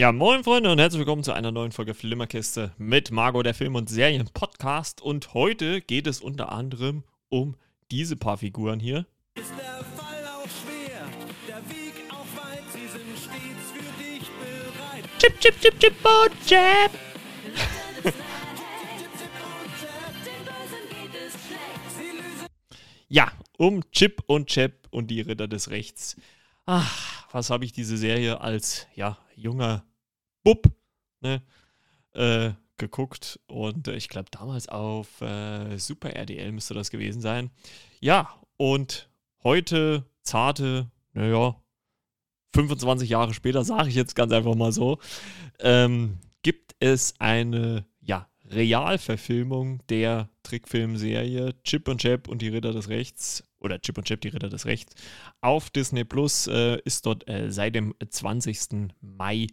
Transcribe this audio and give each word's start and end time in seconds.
Ja, 0.00 0.12
moin 0.12 0.42
Freunde 0.42 0.72
und 0.72 0.78
herzlich 0.78 1.00
willkommen 1.00 1.22
zu 1.22 1.34
einer 1.34 1.52
neuen 1.52 1.72
Folge 1.72 1.92
Flimmerkiste 1.92 2.72
mit 2.78 3.10
Margot, 3.10 3.44
der 3.44 3.52
Film- 3.52 3.74
und 3.74 3.90
Serien-Podcast. 3.90 5.02
Und 5.02 5.34
heute 5.34 5.82
geht 5.82 6.06
es 6.06 6.22
unter 6.22 6.52
anderem 6.52 7.04
um 7.28 7.54
diese 7.90 8.16
paar 8.16 8.38
Figuren 8.38 8.80
hier. 8.80 9.04
Ist 9.34 9.50
der 9.50 9.84
Fall 9.84 10.24
auch 10.24 10.48
schwer, 10.48 11.06
der 11.46 11.68
Weg 11.68 11.92
auch 12.08 12.24
weit, 12.42 12.62
sie 12.72 12.88
sind 12.88 13.14
stets 13.14 13.70
für 13.74 14.02
dich 14.02 14.22
bereit. 14.40 15.04
Chip, 15.18 15.38
chip, 15.38 15.60
chip, 15.60 15.78
chip, 15.78 15.94
oh, 16.02 16.28
Jab. 16.46 16.90
Ja, 23.10 23.32
um 23.58 23.82
Chip 23.92 24.22
und 24.28 24.46
Chap 24.46 24.88
und 24.90 25.08
die 25.08 25.20
Ritter 25.20 25.46
des 25.46 25.68
Rechts. 25.68 26.16
Ach, 26.64 27.26
was 27.32 27.50
habe 27.50 27.66
ich 27.66 27.72
diese 27.72 27.98
Serie 27.98 28.40
als 28.40 28.86
ja, 28.94 29.18
junger 29.36 29.84
Bub 30.42 30.70
ne, 31.20 31.42
äh, 32.12 32.52
geguckt 32.76 33.38
und 33.46 33.88
äh, 33.88 33.94
ich 33.94 34.08
glaube 34.08 34.30
damals 34.30 34.68
auf 34.68 35.20
äh, 35.20 35.76
Super 35.78 36.14
RDL 36.14 36.52
müsste 36.52 36.74
das 36.74 36.90
gewesen 36.90 37.20
sein. 37.20 37.50
Ja, 38.00 38.34
und 38.56 39.08
heute, 39.44 40.04
zarte, 40.22 40.90
naja, 41.12 41.56
25 42.54 43.08
Jahre 43.08 43.34
später, 43.34 43.64
sage 43.64 43.88
ich 43.88 43.94
jetzt 43.94 44.16
ganz 44.16 44.32
einfach 44.32 44.54
mal 44.54 44.72
so, 44.72 44.98
ähm, 45.60 46.18
gibt 46.42 46.74
es 46.80 47.14
eine 47.18 47.86
ja, 48.00 48.28
Realverfilmung 48.50 49.86
der 49.88 50.28
Trickfilmserie 50.42 51.54
Chip 51.62 51.86
und 51.86 52.00
Chap 52.00 52.28
und 52.28 52.42
die 52.42 52.48
Ritter 52.48 52.72
des 52.72 52.88
Rechts 52.88 53.44
oder 53.60 53.80
Chip 53.80 53.98
und 53.98 54.04
Chap, 54.04 54.20
die 54.22 54.28
Ritter 54.28 54.48
des 54.48 54.66
Rechts 54.66 54.94
auf 55.40 55.70
Disney 55.70 56.04
Plus 56.04 56.46
äh, 56.48 56.78
ist 56.84 57.06
dort 57.06 57.28
äh, 57.28 57.52
seit 57.52 57.74
dem 57.74 57.94
20. 58.08 58.90
Mai 59.00 59.46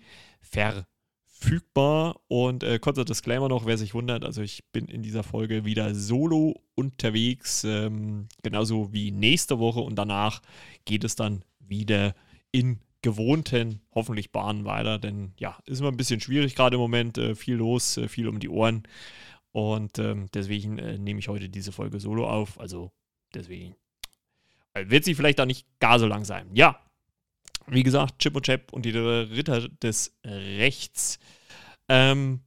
verfügbar. 0.48 2.20
Und 2.28 2.64
äh, 2.64 2.80
kurzer 2.80 3.06
Disclaimer 3.06 3.50
noch, 3.50 3.66
wer 3.66 3.78
sich 3.78 3.94
wundert, 3.94 4.26
also 4.26 4.42
ich 4.42 4.66
bin 4.72 4.86
in 4.88 5.04
dieser 5.04 5.24
Folge 5.24 5.66
wieder 5.66 5.94
solo 5.94 6.62
unterwegs, 6.76 7.64
ähm, 7.64 8.28
genauso 8.44 8.94
wie 8.94 9.12
nächste 9.12 9.60
Woche 9.60 9.80
und 9.80 9.96
danach 9.96 10.42
geht 10.86 11.04
es 11.04 11.16
dann 11.16 11.44
wieder 11.60 12.16
in 12.52 12.80
gewohnten, 13.02 13.82
hoffentlich 13.94 14.32
Bahnen 14.32 14.66
weiter, 14.66 14.98
denn 14.98 15.34
ja, 15.38 15.58
ist 15.66 15.80
immer 15.80 15.92
ein 15.92 15.98
bisschen 15.98 16.20
schwierig 16.20 16.56
gerade 16.56 16.76
im 16.76 16.82
Moment, 16.82 17.18
äh, 17.18 17.36
viel 17.36 17.56
los, 17.56 17.98
äh, 17.98 18.08
viel 18.08 18.28
um 18.28 18.40
die 18.40 18.50
Ohren. 18.50 18.84
Und 19.52 19.98
ähm, 20.00 20.28
deswegen 20.34 20.78
äh, 20.78 20.98
nehme 20.98 21.20
ich 21.20 21.30
heute 21.30 21.50
diese 21.50 21.72
Folge 21.72 22.00
solo 22.00 22.28
auf. 22.28 22.60
Also 22.60 22.92
deswegen 23.34 23.76
äh, 24.74 24.90
wird 24.90 25.04
sie 25.04 25.16
vielleicht 25.16 25.40
auch 25.40 25.46
nicht 25.46 25.66
gar 25.80 26.00
so 26.00 26.08
lang 26.08 26.26
sein. 26.26 26.50
Ja, 26.54 26.80
wie 27.70 27.84
gesagt, 27.84 28.20
Chip 28.20 28.36
und 28.36 28.46
Chap 28.46 28.74
und 28.74 28.86
die 28.86 28.92
Ritter 28.92 29.68
des 29.68 30.18
Rechts. 30.24 31.20
Ähm, 31.90 32.42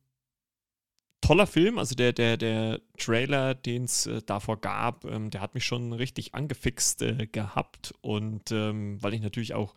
toller 1.21 1.47
Film, 1.47 1.79
also 1.79 1.95
der, 1.95 2.12
der, 2.12 2.37
der 2.37 2.81
Trailer, 2.99 3.55
den 3.55 3.85
es 3.85 4.07
äh, 4.07 4.23
davor 4.25 4.61
gab, 4.61 5.05
ähm, 5.05 5.31
der 5.31 5.41
hat 5.41 5.55
mich 5.55 5.65
schon 5.65 5.93
richtig 5.93 6.35
angefixt 6.35 7.03
äh, 7.03 7.27
gehabt. 7.27 7.95
Und 8.01 8.51
ähm, 8.53 9.03
weil 9.03 9.15
ich 9.15 9.21
natürlich 9.21 9.55
auch 9.55 9.75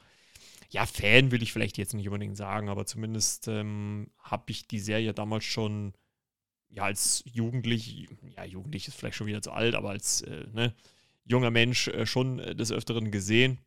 ja, 0.73 0.87
Fan 0.87 1.31
will 1.31 1.43
ich 1.43 1.53
vielleicht 1.53 1.77
jetzt 1.77 1.93
nicht 1.93 2.07
unbedingt 2.07 2.35
sagen, 2.35 2.67
aber 2.67 2.87
zumindest 2.87 3.47
ähm, 3.47 4.09
habe 4.17 4.45
ich 4.47 4.67
die 4.67 4.79
Serie 4.79 5.13
damals 5.13 5.45
schon, 5.45 5.93
ja, 6.69 6.83
als 6.83 7.23
Jugendlich, 7.31 8.07
ja, 8.35 8.43
Jugendlich 8.43 8.87
ist 8.87 8.95
vielleicht 8.95 9.15
schon 9.15 9.27
wieder 9.27 9.43
zu 9.43 9.51
alt, 9.51 9.75
aber 9.75 9.91
als 9.91 10.21
äh, 10.21 10.47
ne, 10.51 10.73
junger 11.25 11.51
Mensch 11.51 11.89
äh, 11.89 12.07
schon 12.07 12.39
äh, 12.39 12.55
des 12.55 12.71
Öfteren 12.71 13.11
gesehen 13.11 13.59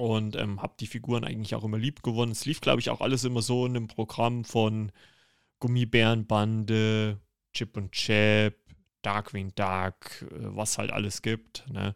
und 0.00 0.34
ähm, 0.36 0.62
habe 0.62 0.74
die 0.80 0.86
Figuren 0.86 1.24
eigentlich 1.24 1.54
auch 1.54 1.62
immer 1.62 1.76
lieb 1.76 2.02
gewonnen. 2.02 2.32
Es 2.32 2.46
lief, 2.46 2.62
glaube 2.62 2.80
ich, 2.80 2.88
auch 2.88 3.02
alles 3.02 3.24
immer 3.24 3.42
so 3.42 3.66
in 3.66 3.76
einem 3.76 3.86
Programm 3.86 4.44
von 4.44 4.92
Gummibärenbande, 5.58 7.20
Chip 7.52 7.76
und 7.76 7.92
Chap, 7.92 8.54
Darkwing 9.02 9.54
Duck, 9.54 10.22
äh, 10.22 10.56
was 10.56 10.78
halt 10.78 10.90
alles 10.90 11.20
gibt. 11.20 11.66
Ne? 11.70 11.94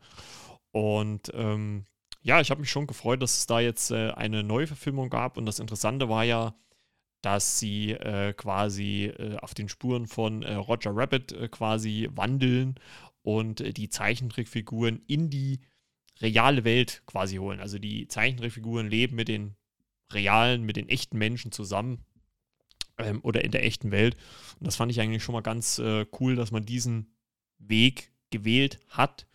Und 0.70 1.32
ähm, 1.34 1.86
ja, 2.20 2.40
ich 2.42 2.50
habe 2.50 2.60
mich 2.60 2.70
schon 2.70 2.86
gefreut, 2.86 3.22
dass 3.22 3.38
es 3.38 3.46
da 3.46 3.60
jetzt 3.60 3.90
äh, 3.90 4.10
eine 4.10 4.42
neue 4.42 4.66
Verfilmung 4.66 5.08
gab. 5.08 5.38
Und 5.38 5.46
das 5.46 5.58
Interessante 5.58 6.10
war 6.10 6.24
ja, 6.24 6.54
dass 7.22 7.58
sie 7.58 7.92
äh, 7.92 8.34
quasi 8.34 9.06
äh, 9.06 9.38
auf 9.38 9.54
den 9.54 9.70
Spuren 9.70 10.06
von 10.06 10.42
äh, 10.42 10.54
Roger 10.54 10.94
Rabbit 10.94 11.32
äh, 11.32 11.48
quasi 11.48 12.10
wandeln 12.12 12.74
und 13.22 13.78
die 13.78 13.88
Zeichentrickfiguren 13.88 15.00
in 15.06 15.30
die 15.30 15.60
reale 16.20 16.64
Welt 16.64 17.02
quasi 17.06 17.36
holen. 17.36 17.60
Also 17.60 17.78
die 17.78 18.08
Zeichentrickfiguren 18.08 18.88
leben 18.88 19.16
mit 19.16 19.28
den 19.28 19.56
realen, 20.12 20.62
mit 20.64 20.76
den 20.76 20.88
echten 20.88 21.18
Menschen 21.18 21.52
zusammen 21.52 22.04
ähm, 22.98 23.20
oder 23.22 23.44
in 23.44 23.50
der 23.50 23.64
echten 23.64 23.90
Welt. 23.90 24.16
Und 24.58 24.66
das 24.66 24.76
fand 24.76 24.92
ich 24.92 25.00
eigentlich 25.00 25.22
schon 25.24 25.32
mal 25.34 25.40
ganz 25.40 25.80
cool, 25.80 26.36
dass 26.36 26.52
man 26.52 26.64
diesen 26.64 27.16
Weg 27.58 28.12
gewählt 28.30 28.80
hat. 28.88 29.26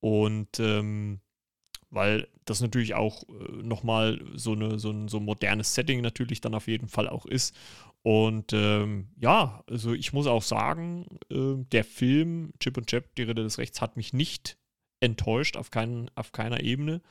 Und 0.00 0.60
ähm, 0.60 1.20
weil 1.90 2.28
das 2.44 2.60
natürlich 2.60 2.94
auch 2.94 3.22
äh, 3.28 3.62
nochmal 3.62 4.20
so, 4.34 4.52
eine, 4.52 4.78
so, 4.78 4.90
ein, 4.90 5.08
so 5.08 5.20
modernes 5.20 5.74
Setting 5.74 6.00
natürlich 6.00 6.40
dann 6.40 6.54
auf 6.54 6.68
jeden 6.68 6.88
Fall 6.88 7.08
auch 7.08 7.26
ist. 7.26 7.54
Und 8.02 8.52
ähm, 8.52 9.08
ja, 9.18 9.64
also 9.68 9.92
ich 9.92 10.12
muss 10.12 10.26
auch 10.26 10.42
sagen, 10.42 11.06
äh, 11.30 11.64
der 11.72 11.84
Film 11.84 12.52
Chip 12.60 12.76
und 12.76 12.86
Chap, 12.86 13.14
die 13.16 13.22
Ritter 13.22 13.42
des 13.42 13.58
Rechts, 13.58 13.80
hat 13.80 13.96
mich 13.96 14.12
nicht 14.12 14.58
enttäuscht 15.00 15.56
auf, 15.56 15.70
keinen, 15.70 16.10
auf 16.14 16.32
keiner 16.32 16.62
Ebene. 16.62 17.02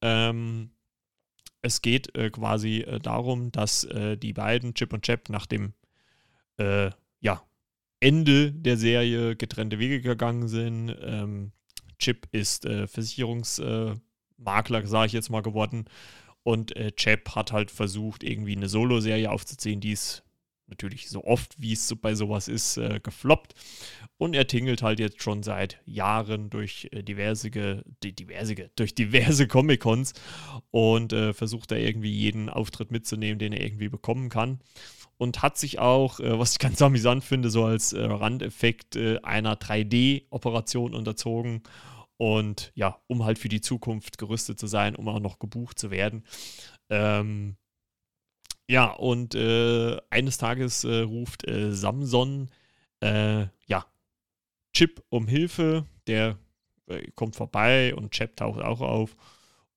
Ähm, 0.00 0.70
es 1.62 1.82
geht 1.82 2.14
äh, 2.16 2.30
quasi 2.30 2.80
äh, 2.80 3.00
darum, 3.00 3.52
dass 3.52 3.84
äh, 3.84 4.16
die 4.16 4.32
beiden, 4.32 4.74
Chip 4.74 4.92
und 4.92 5.04
Chap, 5.04 5.28
nach 5.28 5.46
dem 5.46 5.74
äh, 6.58 6.90
ja, 7.20 7.42
Ende 8.00 8.52
der 8.52 8.76
Serie 8.76 9.36
getrennte 9.36 9.78
Wege 9.78 10.00
gegangen 10.00 10.48
sind. 10.48 10.96
Ähm, 11.00 11.52
Chip 11.98 12.28
ist 12.32 12.66
äh, 12.66 12.86
Versicherungsmakler, 12.86 14.86
sage 14.86 15.06
ich 15.06 15.12
jetzt 15.12 15.30
mal, 15.30 15.42
geworden. 15.42 15.86
Und 16.42 16.76
äh, 16.76 16.92
Chap 16.92 17.34
hat 17.34 17.52
halt 17.52 17.70
versucht, 17.70 18.22
irgendwie 18.22 18.56
eine 18.56 18.68
Solo-Serie 18.68 19.30
aufzuziehen, 19.30 19.80
die 19.80 19.92
ist 19.92 20.22
natürlich 20.68 21.08
so 21.08 21.24
oft, 21.24 21.54
wie 21.60 21.72
es 21.72 21.86
so 21.88 21.96
bei 21.96 22.14
sowas 22.14 22.48
ist, 22.48 22.76
äh, 22.76 23.00
gefloppt. 23.02 23.54
Und 24.18 24.34
er 24.34 24.46
tingelt 24.46 24.82
halt 24.82 24.98
jetzt 24.98 25.22
schon 25.22 25.42
seit 25.42 25.80
Jahren 25.84 26.50
durch 26.50 26.88
äh, 26.92 27.02
diverse, 27.02 27.50
diverse, 27.50 28.70
durch 28.76 28.94
diverse 28.94 29.46
Comic-Cons 29.48 30.14
und 30.70 31.12
äh, 31.12 31.32
versucht 31.32 31.70
da 31.70 31.76
irgendwie 31.76 32.12
jeden 32.12 32.48
Auftritt 32.48 32.90
mitzunehmen, 32.90 33.38
den 33.38 33.52
er 33.52 33.62
irgendwie 33.62 33.88
bekommen 33.88 34.28
kann. 34.28 34.60
Und 35.18 35.42
hat 35.42 35.56
sich 35.56 35.78
auch, 35.78 36.20
äh, 36.20 36.38
was 36.38 36.52
ich 36.52 36.58
ganz 36.60 36.80
amüsant 36.82 37.24
finde, 37.24 37.50
so 37.50 37.64
als 37.64 37.92
äh, 37.92 38.02
Randeffekt 38.02 38.96
einer 38.96 39.56
3D-Operation 39.56 40.94
unterzogen. 40.94 41.62
Und 42.18 42.72
ja, 42.74 42.98
um 43.08 43.24
halt 43.24 43.38
für 43.38 43.50
die 43.50 43.60
Zukunft 43.60 44.16
gerüstet 44.16 44.58
zu 44.58 44.66
sein, 44.66 44.96
um 44.96 45.06
auch 45.08 45.20
noch 45.20 45.38
gebucht 45.38 45.78
zu 45.78 45.90
werden. 45.90 46.24
Ähm, 46.88 47.56
ja, 48.68 48.90
und 48.90 49.34
äh, 49.34 49.96
eines 50.10 50.38
Tages 50.38 50.84
äh, 50.84 51.00
ruft 51.00 51.46
äh, 51.46 51.72
Samson 51.72 52.50
äh, 53.00 53.46
ja, 53.66 53.86
Chip 54.72 55.02
um 55.08 55.28
Hilfe. 55.28 55.86
Der 56.06 56.38
äh, 56.86 57.10
kommt 57.12 57.36
vorbei 57.36 57.94
und 57.94 58.10
Chip 58.10 58.36
taucht 58.36 58.60
auch 58.60 58.80
auf. 58.80 59.16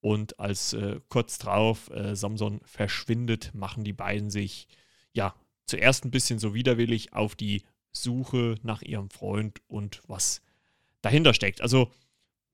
Und 0.02 0.40
als 0.40 0.74
kurz 1.10 1.40
drauf 1.40 1.92
Samson 2.14 2.62
verschwindet, 2.64 3.52
machen 3.54 3.84
die 3.84 3.92
beiden 3.92 4.30
sich 4.30 4.70
ja 5.12 5.36
zuerst 5.66 6.06
ein 6.06 6.12
bisschen 6.12 6.40
so 6.40 6.54
widerwillig 6.54 7.12
auf 7.12 7.36
die 7.36 7.64
Suche 7.92 8.56
nach 8.64 8.82
ihrem 8.82 9.10
Freund 9.10 9.62
und 9.68 10.02
was 10.08 10.42
dahinter 11.02 11.34
steckt. 11.34 11.60
Also 11.60 11.92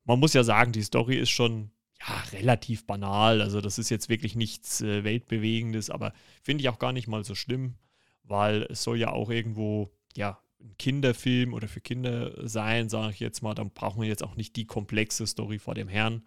man 0.06 0.19
muss 0.19 0.33
ja 0.33 0.44
sagen, 0.44 0.71
die 0.71 0.81
Story 0.81 1.18
ist 1.18 1.30
schon 1.30 1.69
ja, 2.00 2.24
relativ 2.31 2.86
banal. 2.86 3.42
Also 3.42 3.62
das 3.62 3.77
ist 3.77 3.89
jetzt 3.89 4.09
wirklich 4.09 4.36
nichts 4.36 4.81
äh, 4.81 5.03
Weltbewegendes, 5.03 5.89
aber 5.89 6.13
finde 6.42 6.62
ich 6.62 6.69
auch 6.69 6.80
gar 6.80 6.94
nicht 6.94 7.07
mal 7.07 7.24
so 7.24 7.36
schlimm, 7.36 7.75
weil 8.24 8.63
es 8.63 8.83
soll 8.83 8.97
ja 8.97 9.12
auch 9.12 9.30
irgendwo, 9.30 9.92
ja, 10.15 10.39
ein 10.62 10.77
Kinderfilm 10.77 11.53
oder 11.53 11.68
für 11.68 11.81
Kinder 11.81 12.47
sein, 12.47 12.89
sage 12.89 13.13
ich 13.13 13.19
jetzt 13.19 13.42
mal. 13.42 13.53
Dann 13.53 13.71
brauchen 13.71 14.01
wir 14.01 14.07
jetzt 14.07 14.24
auch 14.24 14.36
nicht 14.36 14.56
die 14.56 14.65
komplexe 14.65 15.27
Story 15.27 15.59
vor 15.59 15.75
dem 15.75 15.88
Herrn. 15.88 16.24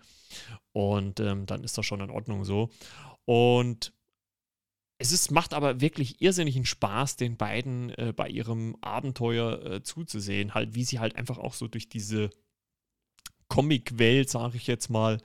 Und 0.72 1.20
ähm, 1.20 1.46
dann 1.46 1.64
ist 1.64 1.76
das 1.76 1.86
schon 1.86 2.00
in 2.00 2.10
Ordnung 2.10 2.44
so. 2.44 2.70
Und 3.24 3.92
es 4.98 5.12
ist, 5.12 5.30
macht 5.30 5.54
aber 5.54 5.80
wirklich 5.80 6.20
irrsinnigen 6.20 6.64
Spaß, 6.64 7.16
den 7.16 7.36
beiden 7.36 7.90
äh, 7.90 8.12
bei 8.14 8.28
ihrem 8.28 8.76
Abenteuer 8.80 9.62
äh, 9.64 9.82
zuzusehen. 9.82 10.54
Halt, 10.54 10.74
wie 10.74 10.84
sie 10.84 10.98
halt 10.98 11.16
einfach 11.16 11.38
auch 11.38 11.54
so 11.54 11.68
durch 11.68 11.88
diese 11.88 12.30
Comic-Welt, 13.48 14.28
sage 14.28 14.56
ich 14.56 14.66
jetzt 14.66 14.90
mal, 14.90 15.18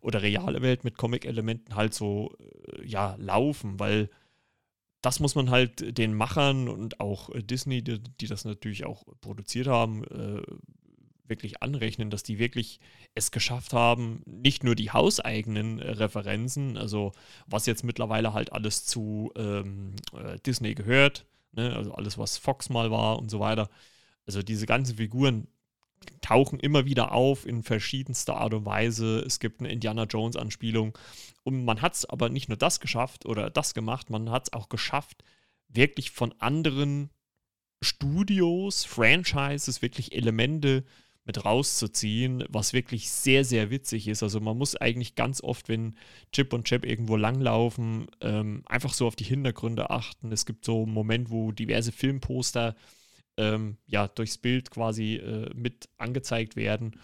oder 0.00 0.22
reale 0.22 0.62
Welt 0.62 0.84
mit 0.84 0.96
Comic-Elementen 0.96 1.76
halt 1.76 1.94
so, 1.94 2.34
äh, 2.72 2.86
ja, 2.86 3.16
laufen, 3.18 3.78
weil 3.78 4.08
das 5.02 5.20
muss 5.20 5.34
man 5.34 5.50
halt 5.50 5.96
den 5.96 6.14
Machern 6.14 6.68
und 6.68 7.00
auch 7.00 7.30
äh, 7.30 7.42
Disney, 7.42 7.82
die, 7.82 7.98
die, 7.98 8.26
das 8.26 8.44
natürlich 8.44 8.84
auch 8.84 9.04
produziert 9.20 9.66
haben, 9.66 10.04
äh, 10.04 10.42
wirklich 11.26 11.62
anrechnen, 11.62 12.10
dass 12.10 12.22
die 12.22 12.38
wirklich 12.38 12.80
es 13.14 13.30
geschafft 13.30 13.72
haben, 13.72 14.22
nicht 14.26 14.64
nur 14.64 14.74
die 14.74 14.90
hauseigenen 14.90 15.78
äh, 15.78 15.90
Referenzen, 15.92 16.76
also 16.76 17.12
was 17.46 17.66
jetzt 17.66 17.84
mittlerweile 17.84 18.34
halt 18.34 18.52
alles 18.52 18.84
zu 18.84 19.32
ähm, 19.36 19.94
äh, 20.12 20.38
Disney 20.40 20.74
gehört, 20.74 21.24
ne, 21.52 21.74
also 21.74 21.94
alles, 21.94 22.18
was 22.18 22.36
Fox 22.36 22.68
mal 22.68 22.90
war 22.90 23.18
und 23.18 23.30
so 23.30 23.40
weiter. 23.40 23.70
Also 24.26 24.42
diese 24.42 24.66
ganzen 24.66 24.96
Figuren 24.96 25.46
tauchen 26.20 26.60
immer 26.60 26.84
wieder 26.84 27.12
auf 27.12 27.46
in 27.46 27.62
verschiedenster 27.62 28.36
Art 28.36 28.54
und 28.54 28.64
Weise. 28.64 29.20
Es 29.20 29.40
gibt 29.40 29.60
eine 29.60 29.70
Indiana 29.70 30.04
Jones-Anspielung. 30.04 30.96
Und 31.42 31.64
man 31.64 31.82
hat 31.82 31.94
es 31.94 32.04
aber 32.04 32.28
nicht 32.28 32.48
nur 32.48 32.58
das 32.58 32.80
geschafft 32.80 33.26
oder 33.26 33.50
das 33.50 33.74
gemacht, 33.74 34.10
man 34.10 34.30
hat 34.30 34.48
es 34.48 34.52
auch 34.52 34.68
geschafft, 34.68 35.24
wirklich 35.68 36.10
von 36.10 36.34
anderen 36.38 37.10
Studios, 37.82 38.84
Franchises, 38.84 39.80
wirklich 39.80 40.14
Elemente 40.14 40.84
mit 41.24 41.44
rauszuziehen, 41.44 42.44
was 42.48 42.72
wirklich 42.72 43.10
sehr, 43.10 43.44
sehr 43.44 43.70
witzig 43.70 44.08
ist. 44.08 44.22
Also 44.22 44.40
man 44.40 44.58
muss 44.58 44.76
eigentlich 44.76 45.14
ganz 45.14 45.42
oft, 45.42 45.68
wenn 45.68 45.94
Chip 46.32 46.52
und 46.52 46.64
Chap 46.64 46.84
irgendwo 46.84 47.16
langlaufen, 47.16 48.08
ähm, 48.20 48.62
einfach 48.66 48.92
so 48.92 49.06
auf 49.06 49.16
die 49.16 49.24
Hintergründe 49.24 49.90
achten. 49.90 50.32
Es 50.32 50.46
gibt 50.46 50.64
so 50.64 50.82
einen 50.82 50.92
Moment, 50.92 51.30
wo 51.30 51.52
diverse 51.52 51.92
Filmposter 51.92 52.74
ähm, 53.36 53.78
ja, 53.86 54.08
durchs 54.08 54.38
Bild 54.38 54.70
quasi 54.70 55.16
äh, 55.16 55.50
mit 55.54 55.88
angezeigt 55.98 56.56
werden 56.56 56.98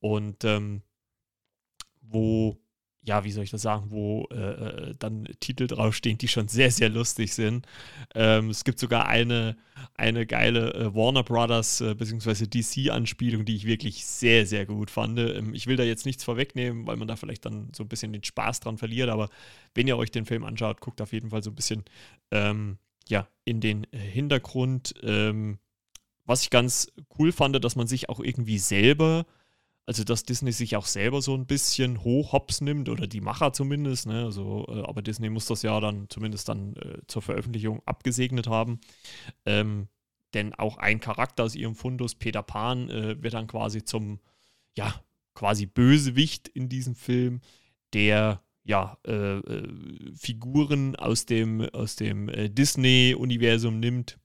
und 0.00 0.44
ähm, 0.44 0.82
wo 2.02 2.58
ja, 3.02 3.24
wie 3.24 3.32
soll 3.32 3.44
ich 3.44 3.50
das 3.50 3.62
sagen, 3.62 3.86
wo 3.90 4.28
äh, 4.30 4.90
äh, 4.90 4.94
dann 4.98 5.26
Titel 5.40 5.66
draufstehen, 5.66 6.18
die 6.18 6.28
schon 6.28 6.48
sehr, 6.48 6.70
sehr 6.70 6.90
lustig 6.90 7.32
sind. 7.32 7.66
Ähm, 8.14 8.50
es 8.50 8.62
gibt 8.64 8.78
sogar 8.78 9.06
eine, 9.06 9.56
eine 9.94 10.26
geile 10.26 10.74
äh, 10.74 10.94
Warner 10.94 11.22
Brothers 11.22 11.80
äh, 11.80 11.94
bzw. 11.94 12.46
DC-Anspielung, 12.46 13.46
die 13.46 13.56
ich 13.56 13.64
wirklich 13.64 14.04
sehr, 14.04 14.44
sehr 14.46 14.66
gut 14.66 14.90
fand. 14.90 15.18
Ähm, 15.18 15.54
ich 15.54 15.66
will 15.66 15.76
da 15.76 15.82
jetzt 15.82 16.04
nichts 16.04 16.24
vorwegnehmen, 16.24 16.86
weil 16.86 16.96
man 16.96 17.08
da 17.08 17.16
vielleicht 17.16 17.46
dann 17.46 17.72
so 17.74 17.84
ein 17.84 17.88
bisschen 17.88 18.12
den 18.12 18.24
Spaß 18.24 18.60
dran 18.60 18.76
verliert, 18.76 19.08
aber 19.08 19.30
wenn 19.74 19.88
ihr 19.88 19.96
euch 19.96 20.10
den 20.10 20.26
Film 20.26 20.44
anschaut, 20.44 20.80
guckt 20.80 21.00
auf 21.00 21.14
jeden 21.14 21.30
Fall 21.30 21.42
so 21.42 21.50
ein 21.50 21.56
bisschen 21.56 21.84
ähm, 22.30 22.76
ja, 23.08 23.26
in 23.46 23.60
den 23.60 23.84
äh, 23.92 23.98
Hintergrund. 23.98 24.94
Ähm, 25.02 25.58
was 26.24 26.42
ich 26.42 26.50
ganz 26.50 26.88
cool 27.18 27.32
fand, 27.32 27.62
dass 27.64 27.76
man 27.76 27.86
sich 27.86 28.08
auch 28.08 28.20
irgendwie 28.20 28.58
selber 28.58 29.26
also 29.90 30.04
dass 30.04 30.22
Disney 30.22 30.52
sich 30.52 30.76
auch 30.76 30.86
selber 30.86 31.20
so 31.20 31.34
ein 31.34 31.46
bisschen 31.46 32.04
hochhops 32.04 32.60
nimmt 32.60 32.88
oder 32.88 33.08
die 33.08 33.20
Macher 33.20 33.52
zumindest. 33.52 34.06
Ne? 34.06 34.24
Also, 34.24 34.64
äh, 34.68 34.82
aber 34.82 35.02
Disney 35.02 35.30
muss 35.30 35.46
das 35.46 35.62
ja 35.62 35.80
dann 35.80 36.08
zumindest 36.08 36.48
dann 36.48 36.76
äh, 36.76 36.98
zur 37.08 37.22
Veröffentlichung 37.22 37.82
abgesegnet 37.86 38.46
haben. 38.46 38.78
Ähm, 39.46 39.88
denn 40.32 40.54
auch 40.54 40.76
ein 40.76 41.00
Charakter 41.00 41.42
aus 41.42 41.56
ihrem 41.56 41.74
Fundus, 41.74 42.14
Peter 42.14 42.44
Pan, 42.44 42.88
äh, 42.88 43.20
wird 43.20 43.34
dann 43.34 43.48
quasi 43.48 43.84
zum, 43.84 44.20
ja, 44.76 44.94
quasi 45.34 45.66
Bösewicht 45.66 46.46
in 46.46 46.68
diesem 46.68 46.94
Film, 46.94 47.40
der 47.92 48.40
ja, 48.62 48.96
äh, 49.04 49.38
äh 49.38 49.68
Figuren 50.14 50.94
aus 50.94 51.26
dem, 51.26 51.62
aus 51.62 51.96
dem 51.96 52.28
äh, 52.28 52.48
Disney-Universum 52.48 53.80
nimmt 53.80 54.20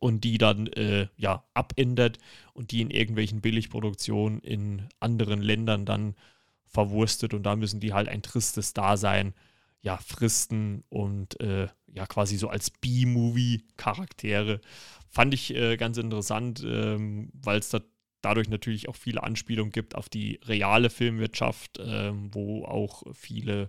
und 0.00 0.24
die 0.24 0.38
dann 0.38 0.66
äh, 0.68 1.06
ja 1.16 1.44
abändert 1.54 2.18
und 2.52 2.72
die 2.72 2.80
in 2.80 2.90
irgendwelchen 2.90 3.40
Billigproduktionen 3.40 4.40
in 4.40 4.88
anderen 4.98 5.40
Ländern 5.40 5.86
dann 5.86 6.16
verwurstet 6.64 7.34
und 7.34 7.44
da 7.44 7.54
müssen 7.54 7.78
die 7.78 7.92
halt 7.92 8.08
ein 8.08 8.22
tristes 8.22 8.72
Dasein 8.72 9.34
ja 9.82 9.96
fristen 9.98 10.82
und 10.88 11.38
äh, 11.40 11.68
ja 11.94 12.06
quasi 12.06 12.36
so 12.36 12.48
als 12.48 12.70
B-Movie-Charaktere. 12.70 14.60
Fand 15.08 15.34
ich 15.34 15.54
äh, 15.54 15.76
ganz 15.76 15.96
interessant, 15.96 16.62
ähm, 16.64 17.30
weil 17.32 17.58
es 17.58 17.70
da 17.70 17.80
dadurch 18.22 18.48
natürlich 18.48 18.88
auch 18.88 18.96
viele 18.96 19.22
Anspielungen 19.22 19.72
gibt 19.72 19.94
auf 19.94 20.08
die 20.08 20.40
reale 20.44 20.90
Filmwirtschaft, 20.90 21.80
ähm, 21.82 22.28
wo 22.32 22.64
auch 22.64 23.02
viele 23.14 23.68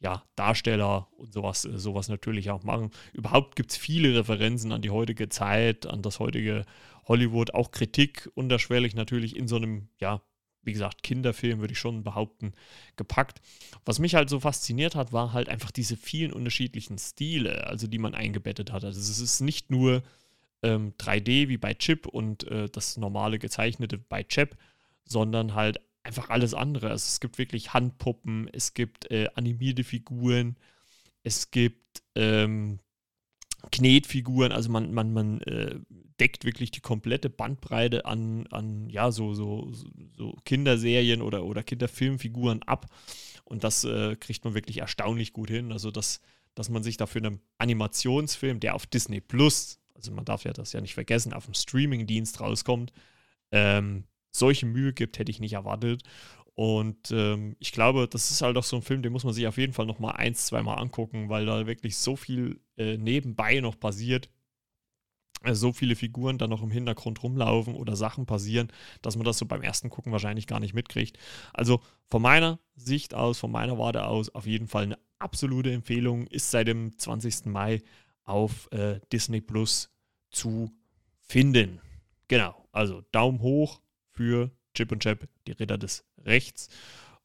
ja, 0.00 0.24
Darsteller 0.34 1.08
und 1.16 1.32
sowas, 1.32 1.64
äh, 1.64 1.78
sowas 1.78 2.08
natürlich 2.08 2.50
auch 2.50 2.64
machen. 2.64 2.90
Überhaupt 3.12 3.54
gibt 3.54 3.70
es 3.70 3.76
viele 3.76 4.18
Referenzen 4.18 4.72
an 4.72 4.82
die 4.82 4.90
heutige 4.90 5.28
Zeit, 5.28 5.86
an 5.86 6.02
das 6.02 6.18
heutige 6.18 6.64
Hollywood, 7.06 7.54
auch 7.54 7.70
Kritik 7.70 8.30
unterschwellig 8.34 8.94
natürlich 8.94 9.36
in 9.36 9.46
so 9.46 9.56
einem, 9.56 9.88
ja, 9.98 10.22
wie 10.62 10.72
gesagt, 10.72 11.02
Kinderfilm, 11.02 11.60
würde 11.60 11.72
ich 11.72 11.78
schon 11.78 12.02
behaupten, 12.02 12.52
gepackt. 12.96 13.40
Was 13.84 13.98
mich 13.98 14.14
halt 14.14 14.28
so 14.28 14.40
fasziniert 14.40 14.94
hat, 14.94 15.12
war 15.12 15.32
halt 15.32 15.48
einfach 15.48 15.70
diese 15.70 15.96
vielen 15.96 16.32
unterschiedlichen 16.32 16.98
Stile, 16.98 17.66
also 17.66 17.86
die 17.86 17.98
man 17.98 18.14
eingebettet 18.14 18.72
hat. 18.72 18.84
Also 18.84 19.00
es 19.00 19.20
ist 19.20 19.40
nicht 19.40 19.70
nur 19.70 20.02
ähm, 20.62 20.92
3D 20.98 21.48
wie 21.48 21.56
bei 21.56 21.74
Chip 21.74 22.06
und 22.06 22.46
äh, 22.48 22.68
das 22.68 22.96
normale 22.96 23.38
gezeichnete 23.38 23.98
bei 23.98 24.22
Chip, 24.22 24.56
sondern 25.04 25.54
halt 25.54 25.80
einfach 26.02 26.30
alles 26.30 26.54
andere. 26.54 26.90
Also 26.90 27.04
es 27.06 27.20
gibt 27.20 27.38
wirklich 27.38 27.72
Handpuppen, 27.72 28.48
es 28.52 28.74
gibt 28.74 29.10
äh, 29.10 29.28
animierte 29.34 29.84
Figuren, 29.84 30.56
es 31.22 31.50
gibt 31.50 32.02
ähm, 32.14 32.78
Knetfiguren, 33.70 34.52
also 34.52 34.70
man, 34.70 34.92
man, 34.92 35.12
man 35.12 35.40
äh, 35.42 35.78
deckt 36.18 36.44
wirklich 36.44 36.70
die 36.70 36.80
komplette 36.80 37.28
Bandbreite 37.28 38.04
an, 38.04 38.46
an 38.48 38.88
ja, 38.88 39.10
so, 39.10 39.34
so, 39.34 39.72
so 40.16 40.36
Kinderserien 40.44 41.22
oder, 41.22 41.44
oder 41.44 41.62
Kinderfilmfiguren 41.62 42.62
ab. 42.62 42.86
Und 43.44 43.64
das 43.64 43.84
äh, 43.84 44.16
kriegt 44.16 44.44
man 44.44 44.54
wirklich 44.54 44.78
erstaunlich 44.78 45.32
gut 45.32 45.50
hin. 45.50 45.72
Also, 45.72 45.90
dass, 45.90 46.20
dass 46.54 46.68
man 46.68 46.82
sich 46.82 46.96
dafür 46.96 47.24
einen 47.24 47.40
Animationsfilm, 47.58 48.60
der 48.60 48.74
auf 48.74 48.86
Disney 48.86 49.20
Plus, 49.20 49.80
also 49.94 50.12
man 50.12 50.24
darf 50.24 50.44
ja 50.44 50.52
das 50.52 50.72
ja 50.72 50.80
nicht 50.80 50.94
vergessen, 50.94 51.32
auf 51.32 51.46
dem 51.46 51.54
Streamingdienst 51.54 52.40
rauskommt, 52.40 52.92
ähm, 53.52 54.04
solche 54.30 54.66
Mühe 54.66 54.92
gibt, 54.92 55.18
hätte 55.18 55.30
ich 55.30 55.40
nicht 55.40 55.54
erwartet. 55.54 56.02
Und 56.54 57.10
ähm, 57.10 57.56
ich 57.58 57.72
glaube, 57.72 58.06
das 58.08 58.30
ist 58.30 58.42
halt 58.42 58.56
auch 58.56 58.64
so 58.64 58.76
ein 58.76 58.82
Film, 58.82 59.02
den 59.02 59.12
muss 59.12 59.24
man 59.24 59.32
sich 59.32 59.46
auf 59.46 59.56
jeden 59.56 59.72
Fall 59.72 59.86
noch 59.86 59.98
mal 59.98 60.12
eins, 60.12 60.46
zweimal 60.46 60.78
angucken, 60.78 61.28
weil 61.28 61.46
da 61.46 61.66
wirklich 61.66 61.96
so 61.96 62.16
viel 62.16 62.60
äh, 62.76 62.96
nebenbei 62.98 63.60
noch 63.60 63.78
passiert. 63.78 64.28
Äh, 65.42 65.54
so 65.54 65.72
viele 65.72 65.96
Figuren 65.96 66.38
da 66.38 66.46
noch 66.46 66.62
im 66.62 66.70
Hintergrund 66.70 67.22
rumlaufen 67.22 67.74
oder 67.74 67.96
Sachen 67.96 68.26
passieren, 68.26 68.68
dass 69.02 69.16
man 69.16 69.24
das 69.24 69.38
so 69.38 69.46
beim 69.46 69.62
ersten 69.62 69.90
Gucken 69.90 70.12
wahrscheinlich 70.12 70.46
gar 70.46 70.60
nicht 70.60 70.74
mitkriegt. 70.74 71.18
Also 71.54 71.80
von 72.08 72.22
meiner 72.22 72.58
Sicht 72.76 73.14
aus, 73.14 73.38
von 73.38 73.50
meiner 73.50 73.78
Warte 73.78 74.06
aus, 74.06 74.34
auf 74.34 74.46
jeden 74.46 74.68
Fall 74.68 74.84
eine 74.84 74.98
absolute 75.18 75.72
Empfehlung. 75.72 76.26
Ist 76.26 76.50
seit 76.50 76.68
dem 76.68 76.96
20. 76.98 77.46
Mai 77.46 77.82
auf 78.24 78.70
äh, 78.72 79.00
Disney 79.12 79.40
Plus 79.40 79.90
zu 80.30 80.70
finden. 81.20 81.80
Genau, 82.28 82.68
also 82.72 83.02
Daumen 83.12 83.40
hoch, 83.40 83.80
für 84.20 84.50
Chip 84.74 84.92
und 84.92 85.02
Chap, 85.02 85.26
die 85.46 85.52
Ritter 85.52 85.78
des 85.78 86.04
Rechts. 86.26 86.68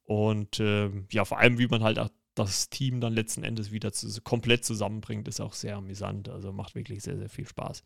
Und 0.05 0.61
äh, 0.61 0.89
ja, 1.11 1.25
vor 1.25 1.39
allem, 1.39 1.59
wie 1.59 1.67
man 1.67 1.83
halt 1.83 1.99
das 2.35 2.69
Team 2.69 3.01
dann 3.01 3.11
letzten 3.11 3.43
Endes 3.43 3.73
wieder 3.73 3.91
zu, 3.91 4.07
komplett 4.21 4.63
zusammenbringt, 4.63 5.27
ist 5.27 5.41
auch 5.41 5.51
sehr 5.51 5.75
amüsant. 5.75 6.29
Also 6.29 6.53
macht 6.53 6.73
wirklich 6.73 7.03
sehr, 7.03 7.17
sehr 7.17 7.27
viel 7.27 7.45
Spaß. 7.45 7.83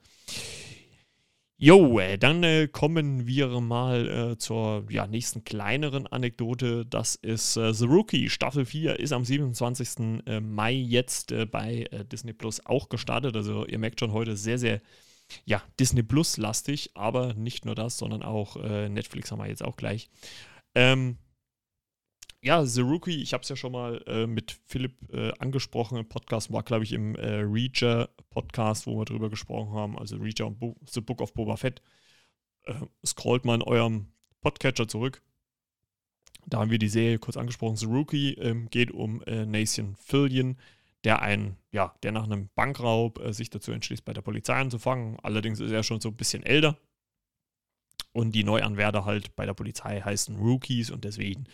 Jo, 1.57 1.97
äh, 1.97 2.19
dann 2.19 2.43
äh, 2.43 2.67
kommen 2.67 3.25
wir 3.25 3.47
mal 3.61 4.07
äh, 4.07 4.37
zur 4.37 4.85
ja, 4.91 5.07
nächsten 5.07 5.43
kleineren 5.43 6.05
Anekdote. 6.05 6.85
Das 6.85 7.15
ist 7.15 7.57
äh, 7.57 7.73
The 7.73 7.85
Rookie. 7.85 8.29
Staffel 8.29 8.63
4 8.63 8.99
ist 8.99 9.11
am 9.11 9.25
27. 9.25 10.21
Äh, 10.27 10.39
Mai 10.39 10.73
jetzt 10.73 11.31
äh, 11.31 11.47
bei 11.47 11.89
Disney 12.11 12.33
Plus 12.33 12.63
auch 12.63 12.89
gestartet. 12.89 13.35
Also 13.35 13.65
ihr 13.65 13.79
merkt 13.79 13.99
schon 14.01 14.13
heute 14.13 14.37
sehr, 14.37 14.59
sehr 14.59 14.81
ja, 15.45 15.61
Disney 15.79 16.03
Plus 16.03 16.37
lastig, 16.37 16.91
aber 16.95 17.33
nicht 17.33 17.65
nur 17.65 17.75
das, 17.75 17.97
sondern 17.97 18.23
auch 18.23 18.55
äh, 18.57 18.89
Netflix 18.89 19.31
haben 19.31 19.39
wir 19.39 19.47
jetzt 19.47 19.63
auch 19.63 19.77
gleich. 19.77 20.09
Ähm, 20.75 21.17
ja, 22.41 22.65
The 22.65 22.81
Rookie, 22.81 23.21
ich 23.21 23.33
habe 23.33 23.43
es 23.43 23.49
ja 23.49 23.57
schon 23.57 23.73
mal 23.73 24.01
äh, 24.07 24.25
mit 24.25 24.57
Philipp 24.65 25.13
äh, 25.13 25.31
angesprochen. 25.39 25.97
Im 25.97 26.07
Podcast 26.07 26.51
war, 26.53 26.63
glaube 26.63 26.85
ich, 26.85 26.93
im 26.93 27.15
äh, 27.15 27.41
Reacher 27.41 28.09
Podcast, 28.29 28.87
wo 28.87 28.97
wir 28.97 29.05
drüber 29.05 29.29
gesprochen 29.29 29.73
haben. 29.73 29.99
Also 29.99 30.15
Reacher 30.15 30.47
und 30.47 30.57
Bo 30.57 30.77
The 30.89 31.01
Book 31.01 31.21
of 31.21 31.33
Boba 31.33 31.57
Fett. 31.57 31.81
Äh, 32.63 32.75
scrollt 33.05 33.43
mal 33.43 33.55
in 33.55 33.61
eurem 33.61 34.07
Podcatcher 34.39 34.87
zurück. 34.87 35.21
Da 36.45 36.59
haben 36.59 36.71
wir 36.71 36.79
die 36.79 36.87
Serie 36.87 37.19
kurz 37.19 37.35
angesprochen. 37.35 37.75
The 37.75 37.87
Rookie 37.87 38.35
ähm, 38.35 38.69
geht 38.69 38.91
um 38.91 39.21
äh, 39.23 39.45
Nathan 39.45 39.95
Fillion, 39.97 40.57
der 41.03 41.21
ein, 41.21 41.55
ja, 41.71 41.95
der 42.03 42.11
nach 42.11 42.25
einem 42.25 42.49
Bankraub 42.55 43.19
äh, 43.19 43.33
sich 43.33 43.49
dazu 43.49 43.71
entschließt, 43.71 44.05
bei 44.05 44.13
der 44.13 44.21
Polizei 44.21 44.55
anzufangen. 44.55 45.17
Allerdings 45.21 45.59
ist 45.59 45.71
er 45.71 45.83
schon 45.83 46.01
so 46.01 46.09
ein 46.09 46.17
bisschen 46.17 46.43
älter. 46.43 46.77
Und 48.11 48.33
die 48.33 48.43
Neuanwärter 48.43 49.05
halt 49.05 49.35
bei 49.35 49.45
der 49.45 49.53
Polizei 49.53 50.01
heißen 50.01 50.35
Rookies 50.35 50.89
und 50.89 51.05
deswegen 51.05 51.45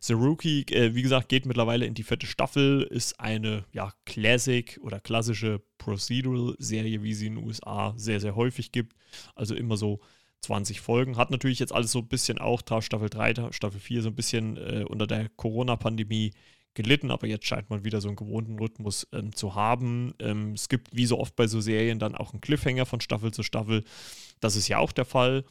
The 0.00 0.14
Rookie, 0.14 0.62
äh, 0.70 0.94
wie 0.94 1.02
gesagt, 1.02 1.28
geht 1.28 1.44
mittlerweile 1.44 1.84
in 1.84 1.94
die 1.94 2.02
vierte 2.02 2.26
Staffel, 2.26 2.82
ist 2.82 3.20
eine 3.20 3.64
ja, 3.72 3.92
Classic 4.06 4.78
oder 4.82 5.00
klassische 5.00 5.60
Procedural-Serie, 5.76 7.02
wie 7.02 7.14
sie 7.14 7.26
in 7.26 7.36
den 7.36 7.44
USA 7.44 7.92
sehr, 7.96 8.20
sehr 8.20 8.36
häufig 8.36 8.72
gibt. 8.72 8.96
Also 9.34 9.54
immer 9.54 9.76
so 9.76 10.00
20 10.42 10.80
Folgen. 10.80 11.16
Hat 11.16 11.30
natürlich 11.30 11.58
jetzt 11.58 11.74
alles 11.74 11.92
so 11.92 11.98
ein 11.98 12.08
bisschen 12.08 12.38
auch, 12.38 12.62
Staffel 12.80 13.10
3, 13.10 13.52
Staffel 13.52 13.80
4, 13.80 14.02
so 14.02 14.08
ein 14.08 14.14
bisschen 14.14 14.56
äh, 14.56 14.84
unter 14.88 15.06
der 15.06 15.28
Corona-Pandemie 15.30 16.32
gelitten, 16.78 17.10
aber 17.10 17.26
jetzt 17.26 17.46
scheint 17.46 17.68
man 17.68 17.84
wieder 17.84 18.00
so 18.00 18.08
einen 18.08 18.16
gewohnten 18.16 18.58
Rhythmus 18.58 19.06
ähm, 19.12 19.34
zu 19.34 19.54
haben. 19.54 20.14
Ähm, 20.20 20.52
es 20.52 20.68
gibt 20.68 20.96
wie 20.96 21.06
so 21.06 21.18
oft 21.18 21.36
bei 21.36 21.46
so 21.46 21.60
Serien 21.60 21.98
dann 21.98 22.14
auch 22.14 22.32
einen 22.32 22.40
Cliffhanger 22.40 22.86
von 22.86 23.00
Staffel 23.00 23.32
zu 23.32 23.42
Staffel. 23.42 23.84
Das 24.40 24.56
ist 24.56 24.68
ja 24.68 24.78
auch 24.78 24.92
der 24.92 25.04
Fall. 25.04 25.44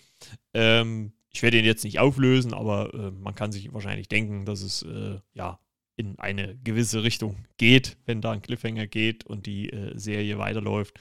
Ähm, 0.53 1.11
ich 1.31 1.43
werde 1.43 1.59
ihn 1.59 1.65
jetzt 1.65 1.83
nicht 1.83 1.99
auflösen, 1.99 2.53
aber 2.53 2.93
äh, 2.93 3.11
man 3.11 3.35
kann 3.35 3.51
sich 3.51 3.71
wahrscheinlich 3.73 4.07
denken, 4.07 4.45
dass 4.45 4.61
es 4.61 4.83
äh, 4.83 5.19
ja 5.33 5.59
in 5.97 6.17
eine 6.19 6.55
gewisse 6.63 7.03
Richtung 7.03 7.35
geht, 7.57 7.97
wenn 8.05 8.21
da 8.21 8.31
ein 8.31 8.43
Cliffhanger 8.43 8.85
geht 8.85 9.25
und 9.25 9.47
die 9.47 9.73
äh, 9.73 9.97
Serie 9.97 10.37
weiterläuft. 10.37 10.93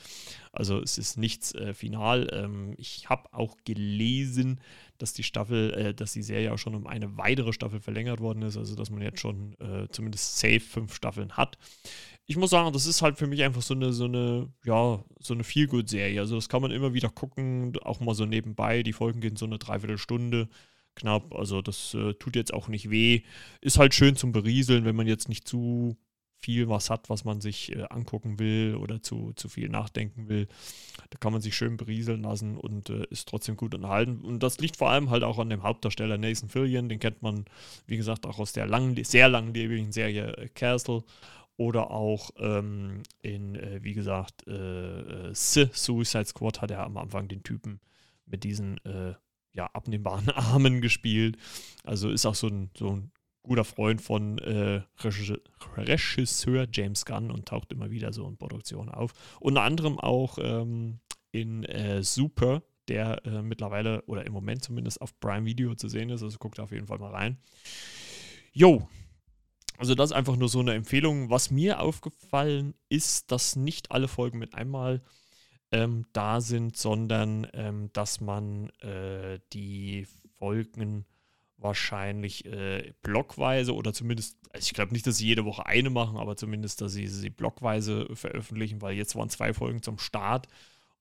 Also 0.52 0.80
es 0.80 0.96
ist 0.96 1.18
nichts 1.18 1.54
äh, 1.54 1.74
final. 1.74 2.28
Ähm, 2.32 2.72
ich 2.78 3.10
habe 3.10 3.32
auch 3.34 3.58
gelesen, 3.66 4.58
dass 4.96 5.12
die 5.12 5.22
Staffel, 5.22 5.74
äh, 5.74 5.94
dass 5.94 6.14
die 6.14 6.22
Serie 6.22 6.50
auch 6.50 6.58
schon 6.58 6.74
um 6.74 6.86
eine 6.86 7.18
weitere 7.18 7.52
Staffel 7.52 7.78
verlängert 7.78 8.20
worden 8.20 8.40
ist, 8.40 8.56
also 8.56 8.74
dass 8.74 8.88
man 8.88 9.02
jetzt 9.02 9.20
schon 9.20 9.52
äh, 9.60 9.86
zumindest 9.90 10.38
safe 10.38 10.60
fünf 10.60 10.94
Staffeln 10.94 11.32
hat. 11.32 11.58
Ich 12.24 12.38
muss 12.38 12.50
sagen, 12.50 12.72
das 12.72 12.86
ist 12.86 13.02
halt 13.02 13.18
für 13.18 13.26
mich 13.26 13.42
einfach 13.42 13.62
so 13.62 13.74
eine, 13.74 13.92
so 13.92 14.06
eine, 14.06 14.48
ja, 14.64 15.04
so 15.20 15.34
eine 15.34 15.44
Feel-Good-Serie. 15.44 16.18
Also 16.18 16.36
das 16.36 16.48
kann 16.48 16.62
man 16.62 16.70
immer 16.70 16.94
wieder 16.94 17.10
gucken, 17.10 17.76
auch 17.82 18.00
mal 18.00 18.14
so 18.14 18.24
nebenbei. 18.24 18.82
Die 18.82 18.94
Folgen 18.94 19.20
gehen 19.20 19.36
so 19.36 19.44
eine 19.44 19.58
Dreiviertelstunde 19.58 20.48
knapp. 20.96 21.34
Also 21.34 21.62
das 21.62 21.94
äh, 21.94 22.14
tut 22.14 22.34
jetzt 22.34 22.52
auch 22.52 22.68
nicht 22.68 22.90
weh. 22.90 23.22
Ist 23.60 23.78
halt 23.78 23.94
schön 23.94 24.16
zum 24.16 24.32
Berieseln, 24.32 24.84
wenn 24.84 24.96
man 24.96 25.06
jetzt 25.06 25.28
nicht 25.28 25.46
zu 25.46 25.96
viel 26.38 26.68
was 26.68 26.90
hat, 26.90 27.08
was 27.08 27.24
man 27.24 27.40
sich 27.40 27.74
äh, 27.74 27.86
angucken 27.90 28.38
will 28.38 28.76
oder 28.76 29.02
zu, 29.02 29.32
zu 29.34 29.48
viel 29.48 29.68
nachdenken 29.68 30.28
will. 30.28 30.48
Da 31.10 31.18
kann 31.18 31.32
man 31.32 31.40
sich 31.40 31.56
schön 31.56 31.76
berieseln 31.76 32.22
lassen 32.22 32.56
und 32.56 32.90
äh, 32.90 33.04
ist 33.10 33.28
trotzdem 33.28 33.56
gut 33.56 33.74
unterhalten. 33.74 34.20
Und 34.20 34.42
das 34.42 34.58
liegt 34.58 34.76
vor 34.76 34.90
allem 34.90 35.10
halt 35.10 35.24
auch 35.24 35.38
an 35.38 35.50
dem 35.50 35.62
Hauptdarsteller 35.62 36.18
Nathan 36.18 36.48
Fillion. 36.48 36.88
Den 36.88 37.00
kennt 37.00 37.22
man, 37.22 37.46
wie 37.86 37.96
gesagt, 37.96 38.26
auch 38.26 38.38
aus 38.38 38.52
der 38.52 38.66
lang, 38.66 39.02
sehr 39.04 39.28
langlebigen 39.28 39.92
Serie 39.92 40.36
äh, 40.36 40.48
Castle 40.48 41.04
oder 41.56 41.90
auch 41.90 42.30
ähm, 42.38 43.02
in, 43.22 43.56
äh, 43.56 43.82
wie 43.82 43.94
gesagt, 43.94 44.46
äh, 44.46 45.30
äh 45.30 45.34
Suicide 45.34 46.26
Squad 46.26 46.60
hat 46.60 46.70
er 46.70 46.84
am 46.84 46.96
Anfang 46.98 47.28
den 47.28 47.42
Typen 47.42 47.80
mit 48.26 48.44
diesen 48.44 48.78
ja, 49.56 49.66
abnehmbaren 49.72 50.30
Armen 50.34 50.80
gespielt. 50.80 51.36
Also 51.84 52.10
ist 52.10 52.26
auch 52.26 52.34
so 52.34 52.48
ein, 52.48 52.70
so 52.76 52.90
ein 52.90 53.10
guter 53.42 53.64
Freund 53.64 54.02
von 54.02 54.38
äh, 54.38 54.82
Regisseur 55.76 56.66
James 56.70 57.04
Gunn 57.04 57.30
und 57.30 57.46
taucht 57.46 57.72
immer 57.72 57.90
wieder 57.90 58.12
so 58.12 58.26
in 58.28 58.36
Produktionen 58.36 58.90
auf. 58.90 59.12
Unter 59.40 59.62
anderem 59.62 59.98
auch 59.98 60.38
ähm, 60.40 61.00
in 61.32 61.64
äh, 61.64 62.02
Super, 62.02 62.62
der 62.88 63.24
äh, 63.24 63.42
mittlerweile 63.42 64.02
oder 64.02 64.26
im 64.26 64.32
Moment 64.32 64.62
zumindest 64.62 65.00
auf 65.00 65.18
Prime 65.20 65.46
Video 65.46 65.74
zu 65.74 65.88
sehen 65.88 66.10
ist. 66.10 66.22
Also 66.22 66.38
guckt 66.38 66.60
auf 66.60 66.72
jeden 66.72 66.86
Fall 66.86 66.98
mal 66.98 67.12
rein. 67.12 67.38
Jo, 68.52 68.88
also 69.78 69.94
das 69.94 70.10
ist 70.10 70.16
einfach 70.16 70.36
nur 70.36 70.48
so 70.48 70.60
eine 70.60 70.74
Empfehlung. 70.74 71.30
Was 71.30 71.50
mir 71.50 71.80
aufgefallen 71.80 72.74
ist, 72.88 73.30
dass 73.30 73.56
nicht 73.56 73.90
alle 73.90 74.08
Folgen 74.08 74.38
mit 74.38 74.54
einmal 74.54 75.02
ähm, 75.76 76.06
da 76.12 76.40
sind, 76.40 76.76
sondern 76.76 77.46
ähm, 77.52 77.90
dass 77.92 78.20
man 78.20 78.70
äh, 78.80 79.38
die 79.52 80.06
Folgen 80.38 81.04
wahrscheinlich 81.58 82.44
äh, 82.46 82.92
blockweise 83.02 83.74
oder 83.74 83.92
zumindest, 83.92 84.38
also 84.52 84.64
ich 84.64 84.74
glaube 84.74 84.92
nicht, 84.92 85.06
dass 85.06 85.18
sie 85.18 85.26
jede 85.26 85.44
Woche 85.44 85.66
eine 85.66 85.90
machen, 85.90 86.16
aber 86.16 86.36
zumindest, 86.36 86.80
dass 86.80 86.92
sie 86.92 87.06
sie 87.08 87.30
blockweise 87.30 88.08
veröffentlichen, 88.14 88.82
weil 88.82 88.96
jetzt 88.96 89.16
waren 89.16 89.30
zwei 89.30 89.52
Folgen 89.52 89.82
zum 89.82 89.98
Start 89.98 90.48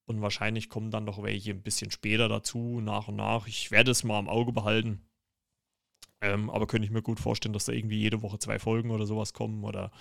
und 0.05 0.21
wahrscheinlich 0.21 0.69
kommen 0.69 0.91
dann 0.91 1.05
noch 1.05 1.23
welche 1.23 1.51
ein 1.51 1.61
bisschen 1.61 1.91
später 1.91 2.27
dazu, 2.29 2.79
nach 2.81 3.07
und 3.07 3.15
nach. 3.15 3.47
Ich 3.47 3.71
werde 3.71 3.91
es 3.91 4.03
mal 4.03 4.19
im 4.19 4.29
Auge 4.29 4.51
behalten. 4.51 5.01
Ähm, 6.21 6.49
aber 6.49 6.67
könnte 6.67 6.85
ich 6.85 6.91
mir 6.91 7.01
gut 7.01 7.19
vorstellen, 7.19 7.53
dass 7.53 7.65
da 7.65 7.73
irgendwie 7.73 7.99
jede 7.99 8.21
Woche 8.21 8.39
zwei 8.39 8.59
Folgen 8.59 8.91
oder 8.91 9.05
sowas 9.05 9.33
kommen 9.33 9.63
oder 9.63 9.91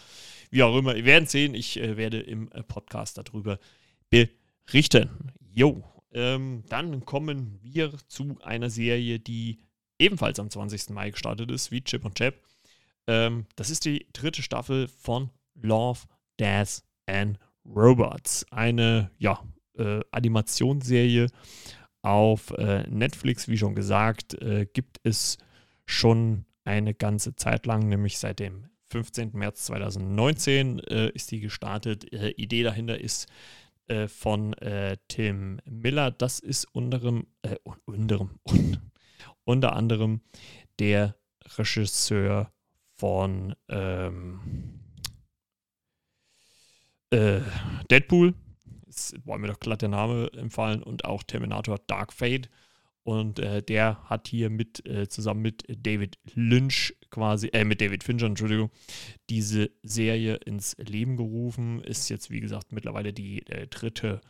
wie 0.51 0.63
auch 0.63 0.77
immer. 0.77 0.95
Wir 0.95 1.05
werden 1.05 1.27
sehen. 1.27 1.55
Ich 1.55 1.79
äh, 1.81 1.97
werde 1.97 2.21
im 2.21 2.51
äh, 2.53 2.63
Podcast 2.63 3.19
darüber 3.19 3.59
berichten 4.11 4.44
richten. 4.73 5.33
Jo, 5.51 5.85
ähm, 6.13 6.65
dann 6.69 7.05
kommen 7.05 7.59
wir 7.63 7.93
zu 8.09 8.39
einer 8.43 8.71
Serie, 8.71 9.19
die 9.19 9.59
ebenfalls 9.99 10.39
am 10.39 10.51
20. 10.51 10.91
Mai 10.91 11.11
gestartet 11.11 11.51
ist, 11.51 11.71
wie 11.71 11.83
Chip 11.83 12.05
und 12.05 12.17
Chap. 12.17 12.35
Ähm, 13.07 13.47
das 13.57 13.71
ist 13.71 13.85
die 13.85 14.07
dritte 14.13 14.43
Staffel 14.43 14.89
von 14.89 15.31
Love, 15.55 16.01
Death 16.39 16.83
and 17.07 17.39
Robots. 17.65 18.47
Eine, 18.51 19.11
ja, 19.19 19.43
äh, 19.77 20.01
Animationsserie 20.11 21.29
auf 22.03 22.51
äh, 22.53 22.85
Netflix, 22.89 23.49
wie 23.49 23.59
schon 23.59 23.75
gesagt, 23.75 24.35
äh, 24.35 24.67
gibt 24.73 25.01
es 25.05 25.39
schon 25.87 26.45
eine 26.65 26.95
ganze 26.95 27.35
Zeit 27.37 27.67
lang, 27.67 27.89
nämlich 27.89 28.19
seit 28.19 28.41
dem 28.41 28.67
15. 28.91 29.31
März 29.33 29.65
2019 29.65 30.79
äh, 30.81 31.11
ist 31.11 31.31
die 31.31 31.41
gestartet. 31.41 32.13
Äh, 32.13 32.31
Idee 32.31 32.63
dahinter 32.63 33.01
ist, 33.01 33.27
äh, 33.89 34.09
von 34.09 34.55
äh, 34.55 34.97
Tim 35.09 35.61
Miller. 35.65 36.11
Das 36.11 36.41
ist 36.41 36.65
unterem, 36.73 37.27
äh, 37.43 37.57
unterem, 37.85 38.39
unter 39.45 39.75
anderem 39.75 40.21
der 40.79 41.17
Regisseur 41.57 42.53
von 42.97 43.55
ähm, 43.69 44.81
äh, 47.11 47.41
Deadpool. 47.91 48.35
Jetzt 48.87 49.27
war 49.27 49.39
mir 49.39 49.49
doch 49.49 49.61
glatt 49.61 49.83
der 49.83 49.89
Name 49.89 50.31
empfallen 50.33 50.83
und 50.83 51.05
auch 51.05 51.23
Terminator 51.23 51.79
Dark 51.87 52.13
Fate. 52.13 52.49
Und 53.05 53.39
äh, 53.39 53.63
der 53.63 54.03
hat 54.09 54.29
hier 54.29 54.49
mit, 54.49 54.87
äh, 54.87 55.09
zusammen 55.09 55.43
mit 55.43 55.65
David 55.69 56.19
Lynch 56.35 56.97
quasi, 57.11 57.49
äh, 57.49 57.65
mit 57.65 57.83
David 57.83 58.03
Fincher, 58.03 58.27
Entschuldigung, 58.27 58.71
diese 59.29 59.71
Serie 59.83 60.37
ins 60.37 60.75
Leben 60.79 61.19
gerufen. 61.19 61.85
Ist 61.85 62.09
jetzt, 62.09 62.31
wie 62.31 62.41
gesagt, 62.41 62.73
mittlerweile 62.73 63.13
die 63.13 63.47
äh, 63.47 63.67
dritte 63.67 64.23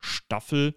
Staffel. 0.00 0.74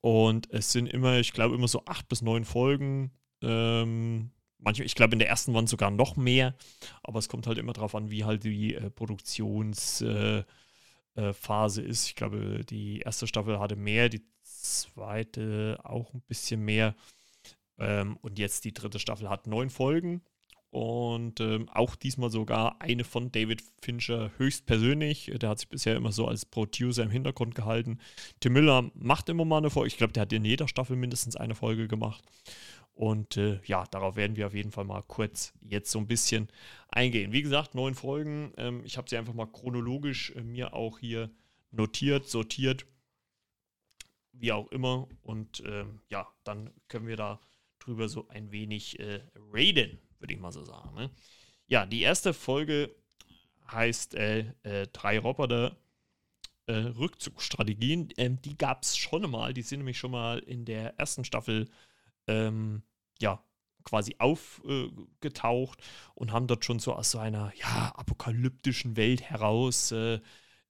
Und 0.00 0.50
es 0.50 0.72
sind 0.72 0.86
immer, 0.86 1.18
ich 1.18 1.34
glaube, 1.34 1.54
immer 1.54 1.68
so 1.68 1.84
acht 1.84 2.08
bis 2.08 2.22
neun 2.22 2.46
Folgen. 2.46 3.10
Ähm, 3.42 4.30
manchmal, 4.56 4.86
ich 4.86 4.94
glaube, 4.94 5.12
in 5.12 5.18
der 5.18 5.28
ersten 5.28 5.52
waren 5.52 5.66
sogar 5.66 5.90
noch 5.90 6.16
mehr. 6.16 6.54
Aber 7.02 7.18
es 7.18 7.28
kommt 7.28 7.46
halt 7.46 7.58
immer 7.58 7.74
darauf 7.74 7.94
an, 7.94 8.10
wie 8.10 8.24
halt 8.24 8.44
die 8.44 8.74
äh, 8.74 8.88
Produktionsphase 8.88 10.46
äh, 11.16 11.86
ist. 11.86 12.06
Ich 12.06 12.14
glaube, 12.14 12.64
die 12.64 13.00
erste 13.00 13.26
Staffel 13.26 13.58
hatte 13.58 13.76
mehr, 13.76 14.08
die 14.08 14.22
zweite 14.62 15.78
auch 15.84 16.14
ein 16.14 16.22
bisschen 16.22 16.64
mehr. 16.64 16.94
Ähm, 17.78 18.16
und 18.18 18.38
jetzt 18.38 18.64
die 18.64 18.72
dritte 18.72 18.98
Staffel 18.98 19.28
hat 19.28 19.46
neun 19.46 19.70
Folgen. 19.70 20.22
Und 20.70 21.40
ähm, 21.40 21.68
auch 21.70 21.96
diesmal 21.96 22.30
sogar 22.30 22.80
eine 22.82 23.04
von 23.04 23.32
David 23.32 23.62
Fincher 23.80 24.30
höchstpersönlich. 24.36 25.32
Der 25.36 25.48
hat 25.48 25.60
sich 25.60 25.68
bisher 25.68 25.96
immer 25.96 26.12
so 26.12 26.26
als 26.26 26.44
Producer 26.44 27.02
im 27.02 27.10
Hintergrund 27.10 27.54
gehalten. 27.54 27.98
Tim 28.40 28.52
Miller 28.52 28.90
macht 28.94 29.30
immer 29.30 29.46
mal 29.46 29.58
eine 29.58 29.70
Folge. 29.70 29.88
Ich 29.88 29.96
glaube, 29.96 30.12
der 30.12 30.22
hat 30.22 30.32
in 30.32 30.44
jeder 30.44 30.68
Staffel 30.68 30.96
mindestens 30.96 31.36
eine 31.36 31.54
Folge 31.54 31.88
gemacht. 31.88 32.22
Und 32.92 33.36
äh, 33.38 33.60
ja, 33.64 33.86
darauf 33.86 34.16
werden 34.16 34.36
wir 34.36 34.46
auf 34.48 34.54
jeden 34.54 34.72
Fall 34.72 34.84
mal 34.84 35.02
kurz 35.02 35.54
jetzt 35.62 35.90
so 35.90 36.00
ein 36.00 36.08
bisschen 36.08 36.48
eingehen. 36.90 37.32
Wie 37.32 37.42
gesagt, 37.42 37.74
neun 37.74 37.94
Folgen. 37.94 38.52
Ähm, 38.58 38.82
ich 38.84 38.98
habe 38.98 39.08
sie 39.08 39.16
einfach 39.16 39.34
mal 39.34 39.46
chronologisch 39.46 40.32
äh, 40.36 40.42
mir 40.42 40.74
auch 40.74 40.98
hier 40.98 41.30
notiert, 41.70 42.28
sortiert 42.28 42.86
wie 44.40 44.52
auch 44.52 44.68
immer. 44.68 45.08
Und 45.22 45.62
ähm, 45.66 46.00
ja, 46.08 46.26
dann 46.44 46.70
können 46.88 47.06
wir 47.06 47.16
da 47.16 47.40
drüber 47.78 48.08
so 48.08 48.28
ein 48.28 48.50
wenig 48.50 48.98
äh, 48.98 49.20
raiden, 49.52 49.98
würde 50.18 50.34
ich 50.34 50.40
mal 50.40 50.52
so 50.52 50.64
sagen. 50.64 50.94
Ne? 50.94 51.10
Ja, 51.66 51.86
die 51.86 52.02
erste 52.02 52.34
Folge 52.34 52.94
heißt 53.70 54.14
äh, 54.14 54.52
äh, 54.62 54.86
Drei 54.92 55.18
Roboter 55.18 55.76
äh, 56.66 56.72
Rückzugsstrategien. 56.72 58.08
Ähm, 58.16 58.40
die 58.42 58.56
gab 58.56 58.82
es 58.82 58.96
schon 58.96 59.28
mal. 59.30 59.54
Die 59.54 59.62
sind 59.62 59.80
nämlich 59.80 59.98
schon 59.98 60.10
mal 60.10 60.38
in 60.40 60.64
der 60.64 60.98
ersten 60.98 61.24
Staffel 61.24 61.68
ähm, 62.26 62.82
ja, 63.20 63.42
quasi 63.84 64.16
aufgetaucht 64.18 65.82
und 66.14 66.32
haben 66.32 66.46
dort 66.46 66.64
schon 66.64 66.78
so 66.78 66.94
aus 66.94 67.10
so 67.10 67.18
einer 67.18 67.52
ja, 67.56 67.92
apokalyptischen 67.96 68.96
Welt 68.96 69.22
heraus 69.22 69.94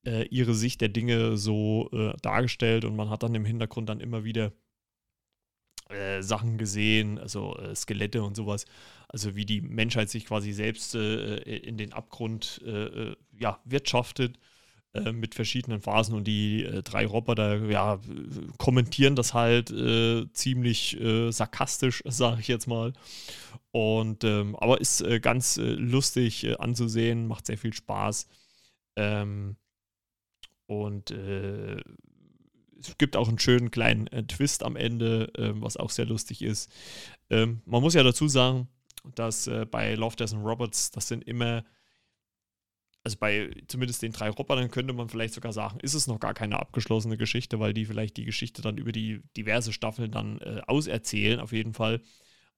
äh, 0.04 0.22
äh, 0.22 0.24
ihre 0.30 0.54
Sicht 0.54 0.80
der 0.80 0.88
Dinge 0.88 1.36
so 1.36 1.90
äh, 1.92 2.14
dargestellt 2.22 2.84
und 2.84 2.96
man 2.96 3.10
hat 3.10 3.22
dann 3.22 3.34
im 3.34 3.44
Hintergrund 3.44 3.88
dann 3.88 4.00
immer 4.00 4.24
wieder 4.24 4.52
äh, 5.90 6.22
Sachen 6.22 6.58
gesehen, 6.58 7.18
also 7.18 7.56
äh, 7.56 7.74
Skelette 7.74 8.22
und 8.22 8.36
sowas, 8.36 8.66
also 9.08 9.36
wie 9.36 9.46
die 9.46 9.60
Menschheit 9.60 10.10
sich 10.10 10.26
quasi 10.26 10.52
selbst 10.52 10.94
äh, 10.94 11.36
in 11.36 11.76
den 11.78 11.92
Abgrund 11.92 12.62
äh, 12.64 13.14
ja, 13.38 13.60
wirtschaftet 13.64 14.38
mit 15.12 15.34
verschiedenen 15.34 15.82
Phasen 15.82 16.14
und 16.14 16.24
die 16.24 16.66
drei 16.82 17.06
Roboter 17.06 17.66
ja, 17.66 18.00
kommentieren 18.56 19.16
das 19.16 19.34
halt 19.34 19.68
ziemlich 20.32 20.96
sarkastisch, 21.28 22.02
sage 22.08 22.40
ich 22.40 22.48
jetzt 22.48 22.66
mal. 22.66 22.94
Und 23.70 24.24
ähm, 24.24 24.56
aber 24.56 24.80
ist 24.80 25.04
ganz 25.20 25.60
lustig 25.62 26.58
anzusehen, 26.58 27.28
macht 27.28 27.46
sehr 27.46 27.58
viel 27.58 27.74
Spaß. 27.74 28.28
Ähm, 28.96 29.56
und 30.68 31.10
äh, 31.10 31.80
es 32.78 32.96
gibt 32.98 33.16
auch 33.16 33.28
einen 33.28 33.38
schönen 33.38 33.70
kleinen 33.70 34.06
äh, 34.08 34.22
Twist 34.24 34.62
am 34.62 34.76
Ende, 34.76 35.32
äh, 35.34 35.52
was 35.60 35.76
auch 35.76 35.90
sehr 35.90 36.06
lustig 36.06 36.42
ist. 36.42 36.70
Ähm, 37.30 37.62
man 37.64 37.82
muss 37.82 37.94
ja 37.94 38.02
dazu 38.02 38.28
sagen, 38.28 38.68
dass 39.14 39.46
äh, 39.46 39.66
bei 39.66 39.94
Love, 39.94 40.14
Death 40.14 40.34
and 40.34 40.44
Robots, 40.44 40.90
das 40.90 41.08
sind 41.08 41.24
immer 41.24 41.64
also 43.04 43.16
bei 43.18 43.50
zumindest 43.68 44.02
den 44.02 44.12
drei 44.12 44.28
Robotern 44.28 44.70
könnte 44.70 44.92
man 44.92 45.08
vielleicht 45.08 45.32
sogar 45.32 45.52
sagen, 45.54 45.80
ist 45.80 45.94
es 45.94 46.06
noch 46.08 46.20
gar 46.20 46.34
keine 46.34 46.58
abgeschlossene 46.58 47.16
Geschichte, 47.16 47.58
weil 47.58 47.72
die 47.72 47.86
vielleicht 47.86 48.18
die 48.18 48.26
Geschichte 48.26 48.60
dann 48.60 48.76
über 48.76 48.92
die 48.92 49.22
diverse 49.36 49.72
Staffeln 49.72 50.10
dann 50.10 50.38
äh, 50.40 50.60
auserzählen, 50.66 51.40
auf 51.40 51.52
jeden 51.52 51.72
Fall. 51.72 52.02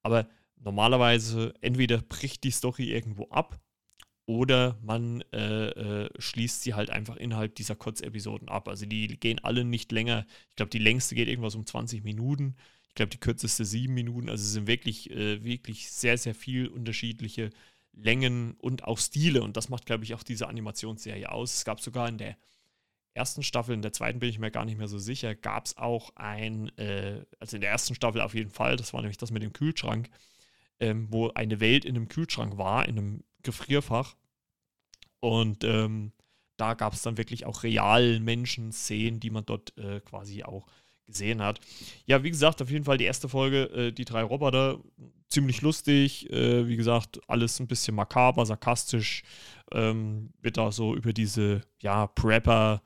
Aber 0.02 0.28
normalerweise 0.56 1.54
entweder 1.60 1.98
bricht 1.98 2.42
die 2.42 2.50
Story 2.50 2.90
irgendwo 2.90 3.28
ab 3.28 3.60
oder 4.30 4.78
man 4.80 5.24
äh, 5.32 5.70
äh, 6.04 6.08
schließt 6.16 6.62
sie 6.62 6.74
halt 6.74 6.88
einfach 6.88 7.16
innerhalb 7.16 7.56
dieser 7.56 7.74
Kurzepisoden 7.74 8.48
ab. 8.48 8.68
Also 8.68 8.86
die 8.86 9.08
gehen 9.18 9.40
alle 9.42 9.64
nicht 9.64 9.90
länger. 9.90 10.24
Ich 10.50 10.54
glaube, 10.54 10.70
die 10.70 10.78
längste 10.78 11.16
geht 11.16 11.26
irgendwas 11.26 11.56
um 11.56 11.66
20 11.66 12.04
Minuten. 12.04 12.54
Ich 12.86 12.94
glaube, 12.94 13.10
die 13.10 13.18
kürzeste 13.18 13.64
sieben 13.64 13.94
Minuten. 13.94 14.28
Also 14.28 14.44
es 14.44 14.52
sind 14.52 14.68
wirklich, 14.68 15.10
äh, 15.10 15.42
wirklich 15.42 15.90
sehr, 15.90 16.16
sehr 16.16 16.36
viel 16.36 16.68
unterschiedliche 16.68 17.50
Längen 17.92 18.54
und 18.58 18.84
auch 18.84 18.98
Stile. 18.98 19.42
Und 19.42 19.56
das 19.56 19.68
macht, 19.68 19.84
glaube 19.84 20.04
ich, 20.04 20.14
auch 20.14 20.22
diese 20.22 20.46
Animationsserie 20.46 21.32
aus. 21.32 21.54
Es 21.56 21.64
gab 21.64 21.80
sogar 21.80 22.08
in 22.08 22.18
der 22.18 22.36
ersten 23.14 23.42
Staffel, 23.42 23.74
in 23.74 23.82
der 23.82 23.92
zweiten 23.92 24.20
bin 24.20 24.30
ich 24.30 24.38
mir 24.38 24.52
gar 24.52 24.64
nicht 24.64 24.78
mehr 24.78 24.86
so 24.86 25.00
sicher, 25.00 25.34
gab 25.34 25.66
es 25.66 25.76
auch 25.76 26.14
ein, 26.14 26.68
äh, 26.78 27.24
also 27.40 27.56
in 27.56 27.62
der 27.62 27.70
ersten 27.70 27.96
Staffel 27.96 28.20
auf 28.20 28.34
jeden 28.34 28.52
Fall, 28.52 28.76
das 28.76 28.92
war 28.92 29.00
nämlich 29.00 29.18
das 29.18 29.32
mit 29.32 29.42
dem 29.42 29.52
Kühlschrank, 29.52 30.08
ähm, 30.78 31.08
wo 31.10 31.30
eine 31.30 31.58
Welt 31.58 31.84
in 31.84 31.96
einem 31.96 32.06
Kühlschrank 32.06 32.58
war, 32.58 32.86
in 32.86 32.96
einem 32.96 33.24
Gefrierfach. 33.42 34.14
Und 35.20 35.64
ähm, 35.64 36.12
da 36.56 36.74
gab 36.74 36.92
es 36.92 37.02
dann 37.02 37.16
wirklich 37.16 37.46
auch 37.46 37.62
real 37.62 38.20
Menschen-Szenen, 38.20 39.20
die 39.20 39.30
man 39.30 39.46
dort 39.46 39.76
äh, 39.78 40.00
quasi 40.00 40.42
auch 40.42 40.66
gesehen 41.06 41.42
hat. 41.42 41.60
Ja, 42.06 42.22
wie 42.22 42.30
gesagt, 42.30 42.62
auf 42.62 42.70
jeden 42.70 42.84
Fall 42.84 42.98
die 42.98 43.04
erste 43.04 43.28
Folge, 43.28 43.64
äh, 43.70 43.92
die 43.92 44.04
drei 44.04 44.22
Roboter, 44.22 44.78
ziemlich 45.28 45.62
lustig. 45.62 46.30
Äh, 46.30 46.68
wie 46.68 46.76
gesagt, 46.76 47.20
alles 47.28 47.60
ein 47.60 47.66
bisschen 47.66 47.94
makaber, 47.94 48.46
sarkastisch. 48.46 49.22
Ähm, 49.72 50.30
wird 50.40 50.56
da 50.56 50.72
so 50.72 50.94
über 50.94 51.12
diese, 51.12 51.62
ja, 51.80 52.06
Prepper 52.08 52.82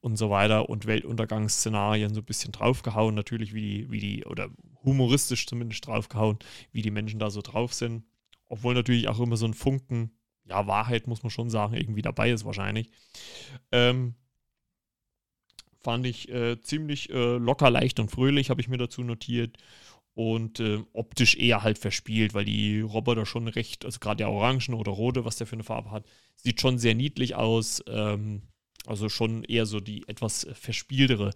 und 0.00 0.16
so 0.16 0.30
weiter 0.30 0.68
und 0.68 0.86
Weltuntergangsszenarien 0.86 2.14
so 2.14 2.20
ein 2.20 2.26
bisschen 2.26 2.52
draufgehauen. 2.52 3.14
Natürlich, 3.14 3.54
wie 3.54 3.60
die, 3.60 3.90
wie 3.90 4.00
die, 4.00 4.24
oder 4.24 4.50
humoristisch 4.84 5.46
zumindest 5.46 5.86
draufgehauen, 5.86 6.38
wie 6.72 6.82
die 6.82 6.90
Menschen 6.90 7.18
da 7.18 7.30
so 7.30 7.42
drauf 7.42 7.72
sind. 7.74 8.04
Obwohl 8.48 8.74
natürlich 8.74 9.08
auch 9.08 9.18
immer 9.18 9.36
so 9.36 9.46
ein 9.46 9.54
Funken, 9.54 10.12
ja, 10.48 10.66
Wahrheit 10.66 11.06
muss 11.06 11.22
man 11.22 11.30
schon 11.30 11.50
sagen, 11.50 11.74
irgendwie 11.74 12.02
dabei 12.02 12.30
ist 12.30 12.44
wahrscheinlich. 12.44 12.90
Ähm, 13.72 14.14
fand 15.82 16.06
ich 16.06 16.28
äh, 16.30 16.60
ziemlich 16.60 17.10
äh, 17.10 17.36
locker, 17.36 17.70
leicht 17.70 18.00
und 18.00 18.10
fröhlich, 18.10 18.50
habe 18.50 18.60
ich 18.60 18.68
mir 18.68 18.78
dazu 18.78 19.02
notiert. 19.02 19.56
Und 20.14 20.60
äh, 20.60 20.82
optisch 20.94 21.36
eher 21.36 21.62
halt 21.62 21.78
verspielt, 21.78 22.32
weil 22.32 22.46
die 22.46 22.80
Roboter 22.80 23.26
schon 23.26 23.48
recht, 23.48 23.84
also 23.84 23.98
gerade 24.00 24.16
der 24.16 24.30
Orangen 24.30 24.74
oder 24.74 24.90
Rote, 24.92 25.26
was 25.26 25.36
der 25.36 25.46
für 25.46 25.56
eine 25.56 25.62
Farbe 25.62 25.90
hat, 25.90 26.06
sieht 26.36 26.60
schon 26.60 26.78
sehr 26.78 26.94
niedlich 26.94 27.34
aus. 27.34 27.82
Ähm, 27.86 28.42
also 28.86 29.08
schon 29.08 29.44
eher 29.44 29.66
so 29.66 29.80
die 29.80 30.08
etwas 30.08 30.46
verspieltere 30.54 31.32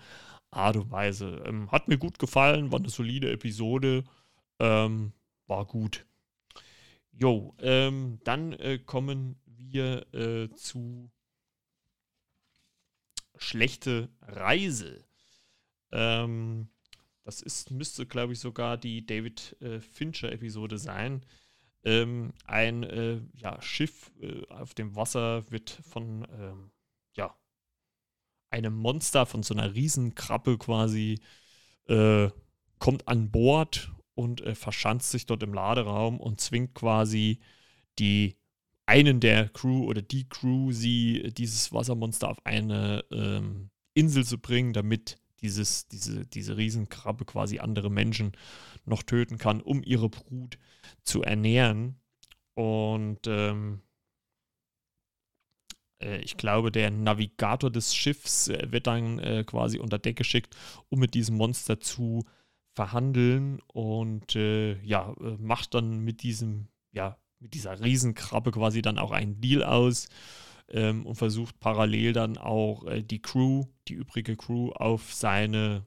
Art 0.51 0.77
und 0.77 0.91
Weise. 0.91 1.43
Ähm, 1.47 1.71
hat 1.71 1.89
mir 1.89 1.99
gut 1.99 2.19
gefallen, 2.19 2.73
war 2.73 2.79
eine 2.79 2.89
solide 2.89 3.31
Episode. 3.31 4.05
Ähm, 4.59 5.13
war 5.47 5.67
gut. 5.67 6.07
Jo, 7.13 7.55
ähm, 7.59 8.21
dann 8.25 8.53
äh, 8.55 8.79
kommen 8.79 9.41
wir 9.45 10.07
äh, 10.15 10.49
zu 10.55 11.11
schlechte 13.37 14.09
Reise. 14.23 15.05
Ähm, 15.93 16.69
das 17.25 17.43
ist, 17.43 17.71
müsste, 17.71 18.07
glaube 18.07 18.33
ich, 18.33 18.41
sogar 18.41 18.77
die 18.77 19.05
David 19.05 19.57
äh, 19.61 19.81
Fincher-Episode 19.81 20.79
sein. 20.79 21.25
Ähm, 21.83 22.33
ein 22.45 22.83
äh, 22.83 23.21
ja, 23.35 23.61
Schiff 23.63 24.13
äh, 24.21 24.47
auf 24.49 24.75
dem 24.75 24.97
Wasser 24.97 25.51
wird 25.51 25.71
von 25.71 26.27
ähm, 26.31 26.71
ja, 27.15 27.35
einem 28.51 28.75
Monster, 28.75 29.27
von 29.27 29.43
so 29.43 29.55
einer 29.55 29.75
Riesenkrabbe 29.75 30.59
quasi, 30.59 31.21
äh, 31.87 32.31
kommt 32.79 33.09
an 33.09 33.31
Bord 33.31 33.91
und 34.21 34.43
äh, 34.43 34.55
verschanzt 34.55 35.11
sich 35.11 35.25
dort 35.25 35.43
im 35.43 35.55
Laderaum 35.55 36.21
und 36.21 36.41
zwingt 36.41 36.75
quasi 36.75 37.41
die 37.99 38.37
einen 38.85 39.21
der 39.21 39.49
Crew 39.49 39.87
oder 39.87 40.03
die 40.03 40.29
Crew, 40.29 40.73
sie 40.73 41.33
dieses 41.33 41.73
Wassermonster 41.73 42.29
auf 42.29 42.45
eine 42.45 43.03
ähm, 43.11 43.71
Insel 43.95 44.25
zu 44.27 44.39
bringen, 44.39 44.75
damit 44.75 45.17
dieses, 45.41 45.89
diese, 45.89 46.27
diese 46.27 46.59
Riesenkrabbe 46.59 47.25
quasi 47.25 47.61
andere 47.61 47.91
Menschen 47.91 48.33
noch 48.85 49.03
töten 49.03 49.39
kann, 49.39 49.63
um 49.63 49.83
ihre 49.83 50.11
Brut 50.11 50.59
zu 51.03 51.23
ernähren. 51.23 51.99
Und 52.55 53.27
ähm, 53.27 53.81
äh, 56.03 56.19
ich 56.19 56.37
glaube, 56.37 56.71
der 56.71 56.91
Navigator 56.91 57.71
des 57.71 57.95
Schiffs 57.95 58.49
äh, 58.49 58.71
wird 58.71 58.87
dann 58.87 59.19
äh, 59.19 59.45
quasi 59.45 59.79
unter 59.79 59.99
Deck 59.99 60.17
geschickt, 60.17 60.55
um 60.91 60.99
mit 60.99 61.15
diesem 61.15 61.37
Monster 61.37 61.81
zu 61.81 62.27
verhandeln 62.75 63.61
und 63.67 64.37
äh, 64.37 64.81
ja, 64.83 65.15
äh, 65.21 65.37
macht 65.39 65.75
dann 65.75 66.01
mit 66.01 66.23
diesem, 66.23 66.69
ja, 66.93 67.19
mit 67.39 67.55
dieser 67.55 67.81
Riesenkrabbe 67.81 68.53
quasi 68.53 68.83
dann 68.83 68.99
auch 68.99 69.11
einen 69.11 69.41
Deal 69.41 69.63
aus 69.63 70.09
ähm, 70.69 71.07
und 71.07 71.17
versucht 71.17 71.59
parallel 71.61 72.13
dann 72.13 72.39
auch 72.39 72.85
äh, 72.87 73.03
die 73.03 73.21
Crew, 73.21 73.65
die 73.89 73.95
übrige 73.95 74.37
Crew 74.37 74.71
auf 74.73 75.13
seine 75.15 75.87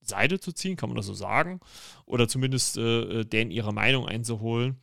Seite 0.00 0.40
zu 0.40 0.52
ziehen, 0.52 0.76
kann 0.76 0.88
man 0.88 0.96
das 0.96 1.06
so 1.06 1.14
sagen, 1.14 1.60
oder 2.06 2.26
zumindest 2.26 2.78
äh, 2.78 3.24
denen 3.24 3.50
ihre 3.50 3.72
Meinung 3.72 4.06
einzuholen. 4.06 4.80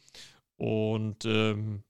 Und 0.56 1.26
ähm, 1.26 1.84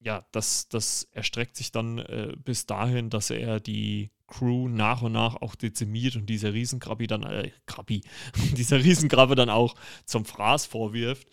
ja, 0.00 0.26
das, 0.32 0.68
das 0.68 1.08
erstreckt 1.12 1.56
sich 1.56 1.72
dann 1.72 1.98
äh, 1.98 2.34
bis 2.38 2.66
dahin, 2.66 3.10
dass 3.10 3.30
er 3.30 3.60
die 3.60 4.10
Crew 4.30 4.68
nach 4.68 5.02
und 5.02 5.12
nach 5.12 5.36
auch 5.42 5.54
dezimiert 5.54 6.16
und 6.16 6.26
dieser 6.26 6.54
Riesenkrabbi 6.54 7.06
dann, 7.06 7.24
äh, 7.24 7.50
Krabbi, 7.66 8.00
dieser 8.56 8.82
Riesenkrabbe 8.82 9.34
dann 9.34 9.50
auch 9.50 9.74
zum 10.06 10.24
Fraß 10.24 10.64
vorwirft. 10.66 11.28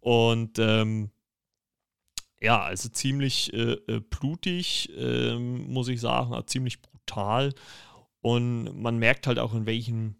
Und 0.00 0.58
ähm, 0.58 1.10
ja, 2.40 2.62
also 2.62 2.88
ziemlich 2.88 3.52
äh, 3.52 3.74
äh 3.86 4.00
blutig, 4.00 4.90
ähm, 4.96 5.70
muss 5.72 5.88
ich 5.88 6.00
sagen, 6.00 6.34
ziemlich 6.46 6.80
brutal. 6.82 7.52
Und 8.22 8.80
man 8.80 8.98
merkt 8.98 9.26
halt 9.26 9.38
auch, 9.38 9.54
in 9.54 9.66
welchem 9.66 10.16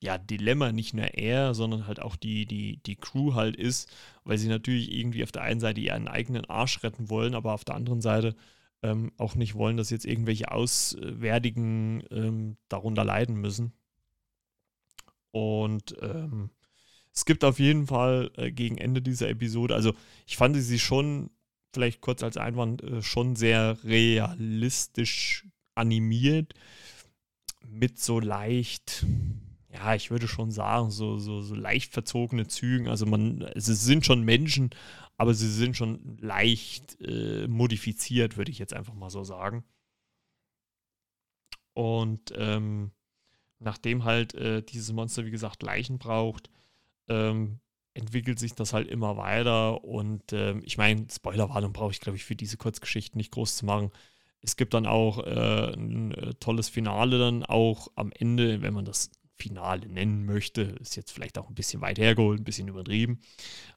ja, 0.00 0.16
Dilemma 0.16 0.70
nicht 0.70 0.94
nur 0.94 1.06
er, 1.06 1.54
sondern 1.54 1.86
halt 1.86 2.00
auch 2.00 2.14
die, 2.16 2.46
die, 2.46 2.80
die 2.84 2.96
Crew 2.96 3.34
halt 3.34 3.56
ist, 3.56 3.90
weil 4.24 4.38
sie 4.38 4.48
natürlich 4.48 4.92
irgendwie 4.92 5.24
auf 5.24 5.32
der 5.32 5.42
einen 5.42 5.60
Seite 5.60 5.80
ihren 5.80 6.06
eigenen 6.06 6.44
Arsch 6.44 6.82
retten 6.84 7.10
wollen, 7.10 7.34
aber 7.34 7.52
auf 7.52 7.64
der 7.64 7.74
anderen 7.74 8.00
Seite 8.00 8.36
ähm, 8.82 9.12
auch 9.16 9.34
nicht 9.34 9.54
wollen, 9.54 9.76
dass 9.76 9.90
jetzt 9.90 10.04
irgendwelche 10.04 10.50
Auswärtigen 10.50 12.04
ähm, 12.10 12.56
darunter 12.68 13.04
leiden 13.04 13.36
müssen. 13.36 13.72
Und 15.30 15.96
ähm, 16.00 16.50
es 17.12 17.24
gibt 17.24 17.44
auf 17.44 17.58
jeden 17.58 17.86
Fall 17.86 18.30
äh, 18.36 18.52
gegen 18.52 18.78
Ende 18.78 19.02
dieser 19.02 19.28
Episode, 19.28 19.74
also 19.74 19.92
ich 20.26 20.36
fand 20.36 20.56
sie 20.56 20.78
schon, 20.78 21.30
vielleicht 21.72 22.00
kurz 22.00 22.22
als 22.22 22.36
Einwand, 22.36 22.82
äh, 22.82 23.02
schon 23.02 23.36
sehr 23.36 23.78
realistisch 23.84 25.46
animiert, 25.74 26.54
mit 27.66 27.98
so 27.98 28.20
leicht 28.20 29.04
ja, 29.72 29.94
ich 29.94 30.10
würde 30.10 30.28
schon 30.28 30.50
sagen, 30.50 30.90
so, 30.90 31.18
so, 31.18 31.42
so 31.42 31.54
leicht 31.54 31.92
verzogene 31.92 32.46
Zügen. 32.46 32.88
Also 32.88 33.06
man, 33.06 33.42
es 33.54 33.66
sind 33.66 34.06
schon 34.06 34.22
Menschen, 34.22 34.70
aber 35.16 35.34
sie 35.34 35.50
sind 35.50 35.76
schon 35.76 36.16
leicht 36.20 37.00
äh, 37.00 37.46
modifiziert, 37.48 38.36
würde 38.36 38.50
ich 38.50 38.58
jetzt 38.58 38.72
einfach 38.74 38.94
mal 38.94 39.10
so 39.10 39.24
sagen. 39.24 39.64
Und 41.74 42.32
ähm, 42.36 42.92
nachdem 43.58 44.04
halt 44.04 44.34
äh, 44.34 44.62
dieses 44.62 44.92
Monster, 44.92 45.26
wie 45.26 45.30
gesagt, 45.30 45.62
Leichen 45.62 45.98
braucht, 45.98 46.50
ähm, 47.08 47.60
entwickelt 47.94 48.38
sich 48.38 48.54
das 48.54 48.72
halt 48.72 48.88
immer 48.88 49.16
weiter. 49.16 49.84
Und 49.84 50.32
ähm, 50.32 50.62
ich 50.64 50.78
meine, 50.78 51.06
Spoilerwarnung 51.10 51.72
brauche 51.72 51.92
ich, 51.92 52.00
glaube 52.00 52.16
ich, 52.16 52.24
für 52.24 52.36
diese 52.36 52.56
Kurzgeschichten 52.56 53.18
nicht 53.18 53.32
groß 53.32 53.56
zu 53.56 53.66
machen. 53.66 53.90
Es 54.40 54.56
gibt 54.56 54.72
dann 54.74 54.86
auch 54.86 55.18
äh, 55.26 55.72
ein 55.74 56.12
äh, 56.14 56.34
tolles 56.34 56.68
Finale 56.68 57.18
dann 57.18 57.44
auch 57.44 57.88
am 57.96 58.12
Ende, 58.12 58.62
wenn 58.62 58.72
man 58.72 58.84
das 58.84 59.10
Finale 59.38 59.88
nennen 59.88 60.24
möchte. 60.24 60.62
Ist 60.80 60.96
jetzt 60.96 61.12
vielleicht 61.12 61.38
auch 61.38 61.48
ein 61.48 61.54
bisschen 61.54 61.80
weit 61.80 61.98
hergeholt, 61.98 62.40
ein 62.40 62.44
bisschen 62.44 62.68
übertrieben. 62.68 63.20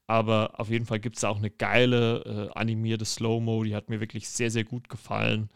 Aber 0.08 0.60
auf 0.60 0.70
jeden 0.70 0.86
Fall 0.86 1.00
gibt 1.00 1.18
es 1.18 1.24
auch 1.24 1.38
eine 1.38 1.52
geile 1.52 2.50
äh, 2.54 2.60
animierte 2.60 3.06
Slow-Mo, 3.06 3.64
die 3.64 3.76
hat 3.76 3.90
mir 3.90 4.00
wirklich 4.00 4.28
sehr, 4.28 4.52
sehr 4.52 4.64
gut 4.64 4.90
gefallen. 4.90 5.50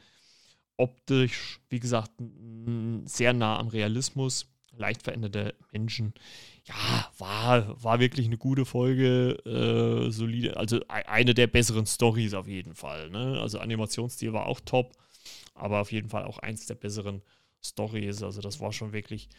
Optisch, 0.78 1.60
wie 1.70 1.80
gesagt, 1.80 2.12
sehr 3.06 3.34
nah 3.34 3.58
am 3.58 3.68
Realismus, 3.68 4.48
leicht 4.78 5.04
veränderte 5.04 5.56
Menschen. 5.72 6.14
Ja, 6.66 7.10
war, 7.18 7.82
war 7.84 8.00
wirklich 8.00 8.26
eine 8.28 8.38
gute 8.38 8.66
Folge, 8.66 9.38
äh, 9.46 10.12
solide, 10.12 10.58
also 10.58 10.82
eine 10.88 11.34
der 11.34 11.48
besseren 11.48 11.86
Stories 11.86 12.34
auf 12.34 12.48
jeden 12.48 12.76
Fall. 12.76 13.10
Ne? 13.10 13.40
Also 13.40 13.60
Animationsstil 13.60 14.34
war 14.34 14.48
auch 14.48 14.60
top, 14.60 14.92
aber 15.54 15.80
auf 15.80 15.92
jeden 15.92 16.10
Fall 16.10 16.26
auch 16.26 16.40
eins 16.40 16.66
der 16.66 16.76
besseren 16.76 17.22
Story 17.70 18.06
ist. 18.06 18.24
Also 18.24 18.42
das 18.42 18.60
war 18.60 18.72
schon 18.72 18.94
wirklich 18.94 19.30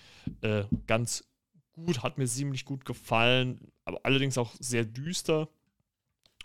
äh, 0.42 0.64
ganz 0.86 1.24
gut, 1.72 2.02
hat 2.02 2.18
mir 2.18 2.26
ziemlich 2.26 2.64
gut 2.64 2.84
gefallen, 2.84 3.72
aber 3.84 4.00
allerdings 4.04 4.38
auch 4.38 4.54
sehr 4.58 4.84
düster. 4.84 5.48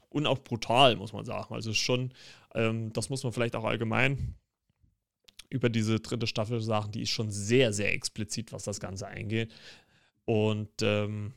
und 0.09 0.27
auch 0.27 0.39
brutal, 0.39 0.97
muss 0.97 1.13
man 1.13 1.25
sagen. 1.25 1.53
Also 1.53 1.73
schon, 1.73 2.13
ähm, 2.53 2.91
das 2.93 3.09
muss 3.09 3.23
man 3.23 3.31
vielleicht 3.33 3.55
auch 3.55 3.63
allgemein 3.63 4.35
über 5.49 5.69
diese 5.69 5.99
dritte 5.99 6.27
Staffel 6.27 6.61
sagen, 6.61 6.91
die 6.91 7.01
ist 7.03 7.09
schon 7.09 7.31
sehr, 7.31 7.73
sehr 7.73 7.93
explizit, 7.93 8.51
was 8.53 8.63
das 8.63 8.79
Ganze 8.79 9.07
eingeht. 9.07 9.53
Und 10.25 10.69
ähm, 10.81 11.33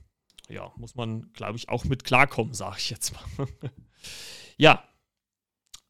ja, 0.49 0.73
muss 0.77 0.95
man, 0.95 1.33
glaube 1.33 1.57
ich, 1.57 1.69
auch 1.69 1.85
mit 1.85 2.05
klarkommen, 2.05 2.55
sage 2.55 2.77
ich 2.79 2.91
jetzt 2.91 3.13
mal. 3.13 3.49
ja, 4.57 4.89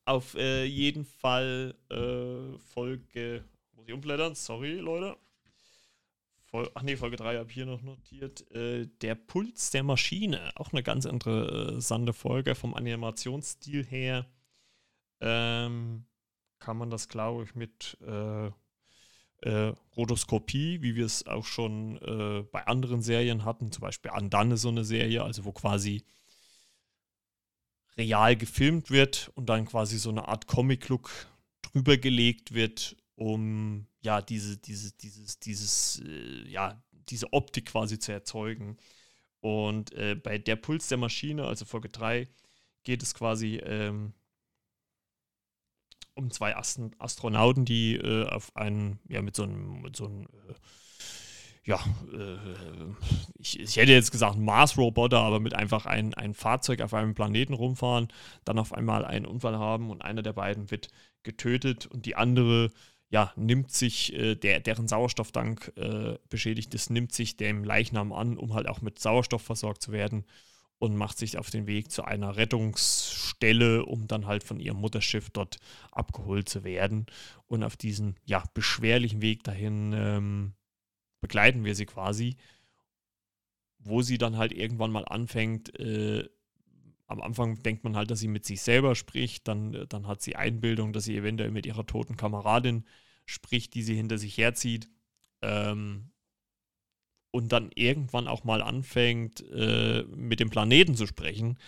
auf 0.07 0.35
äh, 0.37 0.64
jeden 0.64 1.05
Fall 1.05 1.75
äh, 1.90 2.59
Folge, 2.59 3.45
muss 3.85 3.88
ich 3.88 3.94
umblättern, 3.94 4.35
sorry 4.35 4.79
Leute. 4.79 5.16
Vol 6.51 6.70
Ach 6.75 6.83
nee, 6.83 6.97
Folge 6.97 7.16
3 7.16 7.37
habe 7.37 7.51
ich 7.51 7.55
hier 7.55 7.66
noch 7.66 7.83
notiert. 7.83 8.51
Äh, 8.51 8.87
der 9.03 9.14
Puls 9.14 9.70
der 9.73 9.83
Maschine, 9.83 10.53
auch 10.55 10.73
eine 10.73 10.83
ganz 10.83 11.05
interessante 11.05 12.14
Folge 12.14 12.55
vom 12.55 12.75
Animationsstil 12.75 13.85
her. 13.85 14.27
Ähm, 15.20 16.07
kann 16.61 16.79
man 16.79 16.88
das, 16.88 17.09
glaube 17.09 17.44
ich, 17.44 17.55
mit 17.55 17.99
äh, 18.01 18.47
äh, 19.42 19.75
Rotoskopie, 19.97 20.81
wie 20.81 20.97
wir 20.97 21.05
es 21.05 21.27
auch 21.27 21.44
schon 21.44 21.99
äh, 21.99 22.42
bei 22.51 22.66
anderen 22.66 23.03
Serien 23.03 23.44
hatten, 23.44 23.70
zum 23.70 23.83
Beispiel 23.83 24.12
Andane 24.12 24.57
so 24.57 24.68
eine 24.68 24.85
Serie, 24.85 25.23
also 25.23 25.44
wo 25.44 25.53
quasi 25.53 26.05
real 27.99 28.35
gefilmt 28.35 28.90
wird 28.90 29.31
und 29.35 29.47
dann 29.51 29.66
quasi 29.66 29.99
so 29.99 30.09
eine 30.09 30.27
Art 30.27 30.47
Comic-Look 30.47 31.11
drüber 31.61 31.99
gelegt 31.99 32.55
wird, 32.55 32.97
um 33.16 33.87
ja 34.00 34.20
diese, 34.20 34.57
diese, 34.59 34.92
dieses, 34.92 35.38
dieses, 35.40 36.03
äh, 36.05 36.48
ja, 36.48 36.83
diese 37.09 37.33
Optik 37.33 37.66
quasi 37.66 37.98
zu 37.98 38.12
erzeugen. 38.12 38.77
Und 39.40 39.92
äh, 39.92 40.14
bei 40.14 40.38
der 40.38 40.57
Puls 40.57 40.88
der 40.88 40.98
Maschine, 40.98 41.46
also 41.46 41.64
Folge 41.64 41.90
3, 41.90 42.29
geht 42.83 43.03
es 43.03 43.14
quasi 43.14 43.57
ähm, 43.57 44.14
um 46.14 46.31
zwei 46.31 46.57
Ast 46.57 46.81
Astronauten, 46.98 47.64
die 47.64 47.96
äh, 47.96 48.27
auf 48.29 48.55
einen, 48.57 49.00
ja, 49.09 49.20
mit 49.22 49.37
so 49.37 49.42
einem, 49.42 49.83
mit 49.83 49.96
so 49.96 50.07
einem, 50.07 50.22
äh, 50.22 50.55
ja, 51.64 51.81
äh, 52.12 52.37
ich, 53.38 53.59
ich, 53.59 53.77
hätte 53.77 53.92
jetzt 53.92 54.12
gesagt 54.12 54.37
Mars-Roboter, 54.38 55.18
aber 55.18 55.40
mit 55.40 55.55
einfach 55.55 55.87
ein, 55.87 56.14
ein 56.14 56.35
Fahrzeug 56.35 56.83
auf 56.83 56.94
einem 56.94 57.14
Planeten 57.14 57.55
rumfahren, 57.55 58.09
dann 58.44 58.59
auf 58.59 58.72
einmal 58.72 59.05
einen 59.05 59.27
Unfall 59.27 59.59
haben 59.59 59.90
und 59.90 60.03
einer 60.03 60.22
der 60.22 60.35
beiden 60.35 60.70
wird 60.70 60.88
getötet 61.22 61.87
und 61.87 62.07
die 62.07 62.16
andere, 62.16 62.70
ja, 63.14 63.33
nimmt 63.37 63.70
sich, 63.70 64.12
äh, 64.12 64.35
der, 64.35 64.59
deren 64.59 64.88
Sauerstofftank 64.88 65.72
äh, 65.77 66.18
beschädigt 66.31 66.74
ist, 66.74 66.90
nimmt 66.90 67.12
sich 67.12 67.37
dem 67.37 67.62
Leichnam 67.62 68.12
an, 68.12 68.37
um 68.37 68.55
halt 68.55 68.66
auch 68.66 68.81
mit 68.81 68.98
Sauerstoff 68.98 69.40
versorgt 69.40 69.83
zu 69.83 69.92
werden 69.92 70.24
und 70.81 70.96
macht 70.96 71.16
sich 71.16 71.38
auf 71.38 71.48
den 71.48 71.68
Weg 71.68 71.92
zu 71.92 72.03
einer 72.03 72.37
Rettungsstelle, 72.37 73.87
um 73.87 74.09
dann 74.09 74.27
halt 74.27 74.42
von 74.42 74.59
ihrem 74.59 74.79
Mutterschiff 74.79 75.31
dort 75.31 75.59
abgeholt 75.92 76.48
zu 76.48 76.64
werden. 76.64 77.07
Und 77.46 77.62
auf 77.62 77.77
diesen 77.77 78.16
ja, 78.24 78.42
beschwerlichen 78.53 79.22
Weg 79.22 79.44
dahin 79.44 79.92
ähm, 79.96 80.55
begleiten 81.20 81.64
wir 81.64 81.77
sie 81.77 81.87
quasi, 81.87 82.37
wo 83.79 84.03
sie 84.03 84.18
dann 84.18 84.38
halt 84.38 84.50
irgendwann 84.50 84.90
mal 84.90 85.05
anfängt, 85.05 85.79
äh, 85.79 86.29
am 87.07 87.20
Anfang 87.20 87.62
denkt 87.62 87.85
man 87.85 87.94
halt, 87.94 88.11
dass 88.11 88.18
sie 88.18 88.27
mit 88.27 88.44
sich 88.44 88.61
selber 88.61 88.96
spricht, 88.96 89.46
dann, 89.46 89.87
dann 89.88 90.09
hat 90.09 90.20
sie 90.20 90.35
Einbildung, 90.35 90.92
dass 90.92 91.05
sie 91.05 91.16
eventuell 91.16 91.53
mit 91.53 91.64
ihrer 91.64 91.87
toten 91.87 92.16
Kameradin 92.16 92.85
spricht, 93.27 93.75
die 93.75 93.83
sie 93.83 93.95
hinter 93.95 94.19
sich 94.19 94.37
herzieht. 94.37 94.89
Ähm, 95.43 96.11
und 97.31 97.53
dann 97.53 97.71
irgendwann 97.75 98.29
auch 98.29 98.45
mal 98.45 98.63
anfängt, 98.63 99.45
äh, 99.51 100.05
mit 100.15 100.39
dem 100.39 100.51
Planeten 100.51 100.95
zu 100.95 101.07
sprechen, 101.07 101.59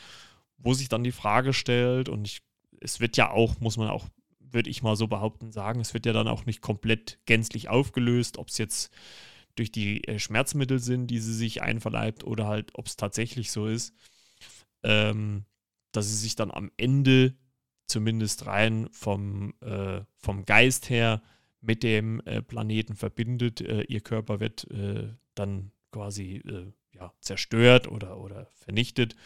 wo 0.59 0.75
sich 0.75 0.89
dann 0.89 1.03
die 1.03 1.13
Frage 1.13 1.53
stellt, 1.53 2.09
und 2.09 2.27
ich, 2.27 2.43
es 2.81 3.01
wird 3.01 3.17
ja 3.17 3.31
auch, 3.31 3.59
muss 3.59 3.77
man 3.77 3.89
auch, 3.89 4.09
würde 4.39 4.71
ich 4.71 4.83
mal 4.83 4.95
so 4.95 5.09
behaupten, 5.09 5.51
sagen, 5.51 5.81
es 5.81 5.93
wird 5.93 6.07
ja 6.07 6.13
dann 6.13 6.29
auch 6.29 6.47
nicht 6.47 6.61
komplett 6.61 7.19
gänzlich 7.27 7.69
aufgelöst, 7.69 8.39
ob 8.39 8.49
es 8.49 8.59
jetzt 8.59 8.93
durch 9.57 9.73
die 9.73 10.07
äh, 10.07 10.21
Schmerzmittel 10.21 10.79
sind, 10.79 11.09
die 11.09 11.19
sie 11.19 11.35
sich 11.35 11.63
einverleibt, 11.63 12.23
oder 12.23 12.47
halt, 12.47 12.71
ob 12.75 12.87
es 12.87 12.97
tatsächlich 12.97 13.51
so 13.51 13.67
ist, 13.67 13.93
ähm, 14.85 15.47
dass 15.91 16.09
sie 16.09 16.17
sich 16.17 16.37
dann 16.37 16.53
am 16.53 16.71
Ende 16.77 17.35
zumindest 17.89 18.47
rein 18.47 18.89
vom, 18.93 19.55
äh, 19.63 20.03
vom 20.17 20.45
Geist 20.45 20.91
her 20.91 21.23
mit 21.67 21.83
dem 21.83 22.21
äh, 22.21 22.43
Planeten 22.43 22.95
verbindet. 22.95 23.61
Äh, 23.61 23.83
ihr 23.83 24.01
Körper 24.01 24.41
wird 24.41 24.71
äh, 24.71 25.09
dann 25.35 25.73
quasi 25.93 26.43
ja, 26.93 27.13
zerstört 27.21 27.89
oder, 27.89 28.19
oder 28.19 28.51
vernichtet 28.55 29.17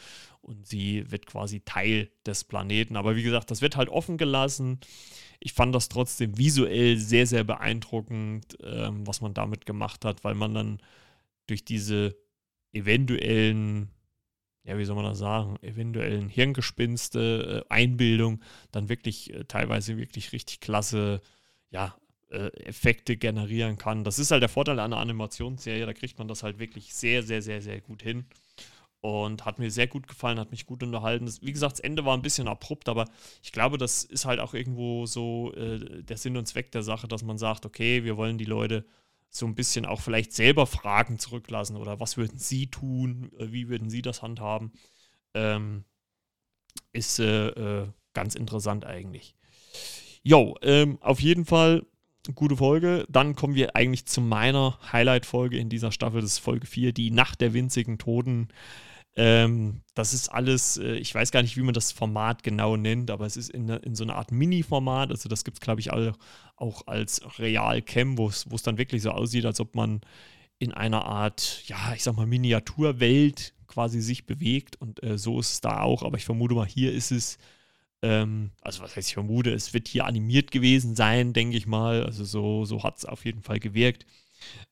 und 0.40 0.66
sie 0.66 1.10
wird 1.10 1.26
quasi 1.26 1.60
Teil 1.60 2.10
des 2.26 2.44
Planeten. 2.44 2.96
Aber 2.96 3.16
wie 3.16 3.22
gesagt, 3.22 3.50
das 3.50 3.60
wird 3.62 3.76
halt 3.76 3.88
offen 3.88 4.18
gelassen. 4.18 4.78
Ich 5.40 5.52
fand 5.52 5.74
das 5.74 5.88
trotzdem 5.88 6.36
visuell 6.38 6.96
sehr, 6.96 7.26
sehr 7.26 7.44
beeindruckend, 7.44 8.56
ähm, 8.62 9.06
was 9.06 9.20
man 9.20 9.34
damit 9.34 9.66
gemacht 9.66 10.04
hat, 10.04 10.22
weil 10.22 10.34
man 10.34 10.54
dann 10.54 10.78
durch 11.46 11.64
diese 11.64 12.16
eventuellen, 12.72 13.90
ja, 14.64 14.78
wie 14.78 14.84
soll 14.84 14.96
man 14.96 15.06
das 15.06 15.18
sagen, 15.18 15.56
eventuellen 15.62 16.28
Hirngespinste, 16.28 17.66
Einbildung, 17.68 18.42
dann 18.70 18.88
wirklich 18.88 19.32
teilweise 19.48 19.96
wirklich 19.96 20.32
richtig 20.32 20.60
klasse, 20.60 21.20
ja, 21.70 21.96
äh, 22.30 22.48
Effekte 22.64 23.16
generieren 23.16 23.78
kann. 23.78 24.04
Das 24.04 24.18
ist 24.18 24.30
halt 24.30 24.42
der 24.42 24.48
Vorteil 24.48 24.78
einer 24.78 24.98
Animationsserie, 24.98 25.86
da 25.86 25.92
kriegt 25.92 26.18
man 26.18 26.28
das 26.28 26.42
halt 26.42 26.58
wirklich 26.58 26.94
sehr, 26.94 27.22
sehr, 27.22 27.42
sehr, 27.42 27.62
sehr 27.62 27.80
gut 27.80 28.02
hin. 28.02 28.24
Und 29.02 29.46
hat 29.46 29.58
mir 29.58 29.70
sehr 29.70 29.86
gut 29.86 30.06
gefallen, 30.06 30.38
hat 30.38 30.50
mich 30.50 30.66
gut 30.66 30.82
unterhalten. 30.82 31.24
Das, 31.24 31.40
wie 31.40 31.52
gesagt, 31.52 31.72
das 31.72 31.80
Ende 31.80 32.04
war 32.04 32.14
ein 32.14 32.22
bisschen 32.22 32.48
abrupt, 32.48 32.86
aber 32.86 33.08
ich 33.42 33.50
glaube, 33.50 33.78
das 33.78 34.04
ist 34.04 34.26
halt 34.26 34.40
auch 34.40 34.52
irgendwo 34.52 35.06
so 35.06 35.54
äh, 35.54 36.02
der 36.02 36.18
Sinn 36.18 36.36
und 36.36 36.46
Zweck 36.46 36.70
der 36.72 36.82
Sache, 36.82 37.08
dass 37.08 37.22
man 37.22 37.38
sagt, 37.38 37.64
okay, 37.64 38.04
wir 38.04 38.18
wollen 38.18 38.36
die 38.36 38.44
Leute 38.44 38.84
so 39.30 39.46
ein 39.46 39.54
bisschen 39.54 39.86
auch 39.86 40.02
vielleicht 40.02 40.32
selber 40.34 40.66
Fragen 40.66 41.18
zurücklassen 41.18 41.76
oder 41.76 41.98
was 41.98 42.18
würden 42.18 42.38
sie 42.38 42.66
tun, 42.66 43.30
äh, 43.38 43.50
wie 43.52 43.70
würden 43.70 43.88
sie 43.88 44.02
das 44.02 44.20
handhaben. 44.20 44.72
Ähm, 45.32 45.84
ist 46.92 47.20
äh, 47.20 47.48
äh 47.48 47.88
ganz 48.12 48.34
interessant 48.34 48.84
eigentlich. 48.84 49.36
Jo, 50.22 50.56
ähm, 50.62 50.98
auf 51.00 51.20
jeden 51.20 51.44
Fall 51.46 51.86
gute 52.34 52.56
Folge. 52.56 53.06
Dann 53.08 53.34
kommen 53.34 53.54
wir 53.54 53.76
eigentlich 53.76 54.06
zu 54.06 54.20
meiner 54.20 54.78
Highlight-Folge 54.92 55.58
in 55.58 55.68
dieser 55.68 55.92
Staffel, 55.92 56.20
das 56.20 56.32
ist 56.32 56.38
Folge 56.38 56.66
4, 56.66 56.92
die 56.92 57.10
Nacht 57.10 57.40
der 57.40 57.52
winzigen 57.54 57.98
Toten. 57.98 58.48
Ähm, 59.16 59.82
das 59.94 60.14
ist 60.14 60.28
alles, 60.28 60.76
äh, 60.76 60.94
ich 60.94 61.14
weiß 61.14 61.32
gar 61.32 61.42
nicht, 61.42 61.56
wie 61.56 61.62
man 61.62 61.74
das 61.74 61.92
Format 61.92 62.42
genau 62.42 62.76
nennt, 62.76 63.10
aber 63.10 63.26
es 63.26 63.36
ist 63.36 63.50
in, 63.50 63.68
in 63.68 63.94
so 63.94 64.04
einer 64.04 64.16
Art 64.16 64.30
Mini-Format. 64.30 65.10
Also, 65.10 65.28
das 65.28 65.44
gibt 65.44 65.56
es, 65.56 65.60
glaube 65.60 65.80
ich, 65.80 65.92
all, 65.92 66.12
auch 66.56 66.86
als 66.86 67.20
Real-Cam, 67.38 68.18
wo 68.18 68.28
es 68.28 68.62
dann 68.62 68.78
wirklich 68.78 69.02
so 69.02 69.10
aussieht, 69.10 69.46
als 69.46 69.60
ob 69.60 69.74
man 69.74 70.00
in 70.58 70.72
einer 70.72 71.06
Art, 71.06 71.62
ja, 71.66 71.94
ich 71.94 72.04
sag 72.04 72.16
mal, 72.16 72.26
Miniaturwelt 72.26 73.54
quasi 73.66 74.00
sich 74.00 74.26
bewegt. 74.26 74.76
Und 74.76 75.02
äh, 75.02 75.18
so 75.18 75.40
ist 75.40 75.52
es 75.52 75.60
da 75.60 75.80
auch. 75.80 76.02
Aber 76.02 76.18
ich 76.18 76.24
vermute 76.24 76.54
mal, 76.54 76.66
hier 76.66 76.92
ist 76.92 77.10
es 77.10 77.38
ähm, 78.02 78.50
also 78.62 78.82
was 78.82 78.96
heißt, 78.96 79.08
ich 79.08 79.14
vermute, 79.14 79.52
es 79.52 79.74
wird 79.74 79.88
hier 79.88 80.06
animiert 80.06 80.50
gewesen 80.50 80.94
sein, 80.96 81.32
denke 81.32 81.56
ich 81.56 81.66
mal. 81.66 82.04
Also 82.04 82.24
so, 82.24 82.64
so 82.64 82.82
hat 82.82 82.98
es 82.98 83.04
auf 83.04 83.24
jeden 83.24 83.42
Fall 83.42 83.58
gewirkt. 83.60 84.06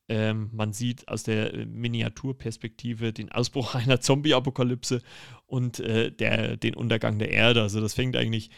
Ähm, 0.07 0.49
man 0.51 0.73
sieht 0.73 1.07
aus 1.07 1.23
der 1.23 1.65
Miniaturperspektive 1.67 3.13
den 3.13 3.31
Ausbruch 3.31 3.75
einer 3.75 4.01
Zombie-Apokalypse 4.01 5.01
und 5.45 5.79
äh, 5.79 6.11
der, 6.11 6.57
den 6.57 6.75
Untergang 6.75 7.19
der 7.19 7.31
Erde. 7.31 7.61
Also 7.61 7.81
das 7.81 7.93
fängt 7.93 8.15
eigentlich 8.15 8.49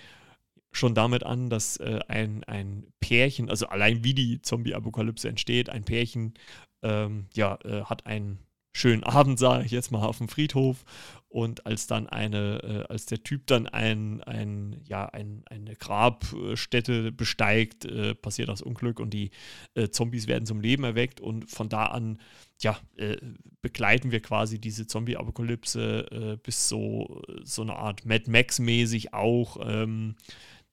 schon 0.72 0.96
damit 0.96 1.24
an, 1.24 1.50
dass 1.50 1.78
äh, 1.78 2.00
ein, 2.08 2.46
ein 2.46 2.88
Pärchen, 3.02 3.50
also 3.50 3.68
allein 3.68 4.06
wie 4.06 4.14
die 4.14 4.42
Zombie-Apokalypse 4.42 5.28
entsteht, 5.28 5.70
ein 5.70 5.84
Pärchen 5.84 6.34
ähm, 6.82 7.28
ja, 7.34 7.60
äh, 7.66 7.84
hat 7.84 8.06
einen 8.06 8.40
schönen 8.74 9.04
Abend, 9.04 9.40
sage 9.40 9.66
ich 9.66 9.72
jetzt 9.72 9.92
mal, 9.92 10.06
auf 10.06 10.18
dem 10.18 10.28
Friedhof. 10.28 10.84
Und 11.30 11.66
als 11.66 11.88
dann 11.88 12.08
eine, 12.08 12.62
äh, 12.62 12.92
als 12.92 13.06
der 13.06 13.24
Typ 13.24 13.48
dann 13.48 13.66
ein, 13.68 14.22
ein, 14.24 14.82
ja, 14.86 15.06
ein, 15.06 15.44
eine 15.50 15.78
Grabstätte 15.78 17.14
besteigt, 17.14 17.86
äh, 17.86 18.16
passiert 18.16 18.50
das 18.50 18.62
Unglück 18.62 19.00
und 19.00 19.12
die 19.12 19.32
äh, 19.76 19.88
Zombies 19.88 20.28
werden 20.28 20.46
zum 20.46 20.60
Leben 20.60 20.84
erweckt. 20.84 21.22
Und 21.22 21.50
von 21.50 21.70
da 21.70 21.86
an, 21.86 22.20
ja, 22.60 22.78
äh, 22.98 23.16
begleiten 23.62 24.12
wir 24.12 24.20
quasi 24.20 24.60
diese 24.60 24.88
Zombie-Apokalypse 24.88 26.12
äh, 26.12 26.38
bis 26.44 26.68
so, 26.68 27.22
so 27.44 27.62
eine 27.62 27.78
Art 27.78 28.06
Mad 28.06 28.30
Max-mäßig 28.30 29.14
auch. 29.14 29.58
Ähm, 29.66 30.16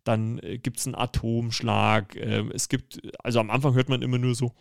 dann 0.02 0.38
äh, 0.40 0.58
gibt 0.58 0.78
es 0.78 0.86
einen 0.86 0.96
Atomschlag. 0.96 2.16
Ähm, 2.16 2.50
es 2.52 2.68
gibt, 2.68 3.00
also 3.22 3.38
am 3.38 3.50
Anfang 3.50 3.74
hört 3.74 3.88
man 3.88 4.02
immer 4.02 4.18
nur 4.18 4.34
so 4.34 4.54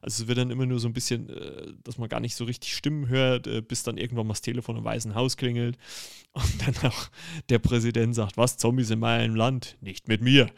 also 0.00 0.22
es 0.22 0.28
wird 0.28 0.38
dann 0.38 0.50
immer 0.50 0.66
nur 0.66 0.78
so 0.78 0.88
ein 0.88 0.92
bisschen, 0.92 1.28
äh, 1.28 1.72
dass 1.84 1.98
man 1.98 2.08
gar 2.08 2.20
nicht 2.20 2.34
so 2.34 2.44
richtig 2.44 2.76
Stimmen 2.76 3.08
hört, 3.08 3.46
äh, 3.46 3.60
bis 3.62 3.82
dann 3.82 3.96
irgendwann 3.96 4.26
mal 4.26 4.32
das 4.32 4.42
Telefon 4.42 4.76
im 4.76 4.84
Weißen 4.84 5.14
Haus 5.14 5.36
klingelt 5.36 5.78
und 6.32 6.66
dann 6.66 6.90
auch 6.90 7.10
der 7.48 7.58
Präsident 7.58 8.14
sagt, 8.14 8.36
was, 8.36 8.56
Zombies 8.56 8.90
in 8.90 9.00
meinem 9.00 9.34
Land? 9.34 9.76
Nicht 9.80 10.08
mit 10.08 10.20
mir. 10.20 10.50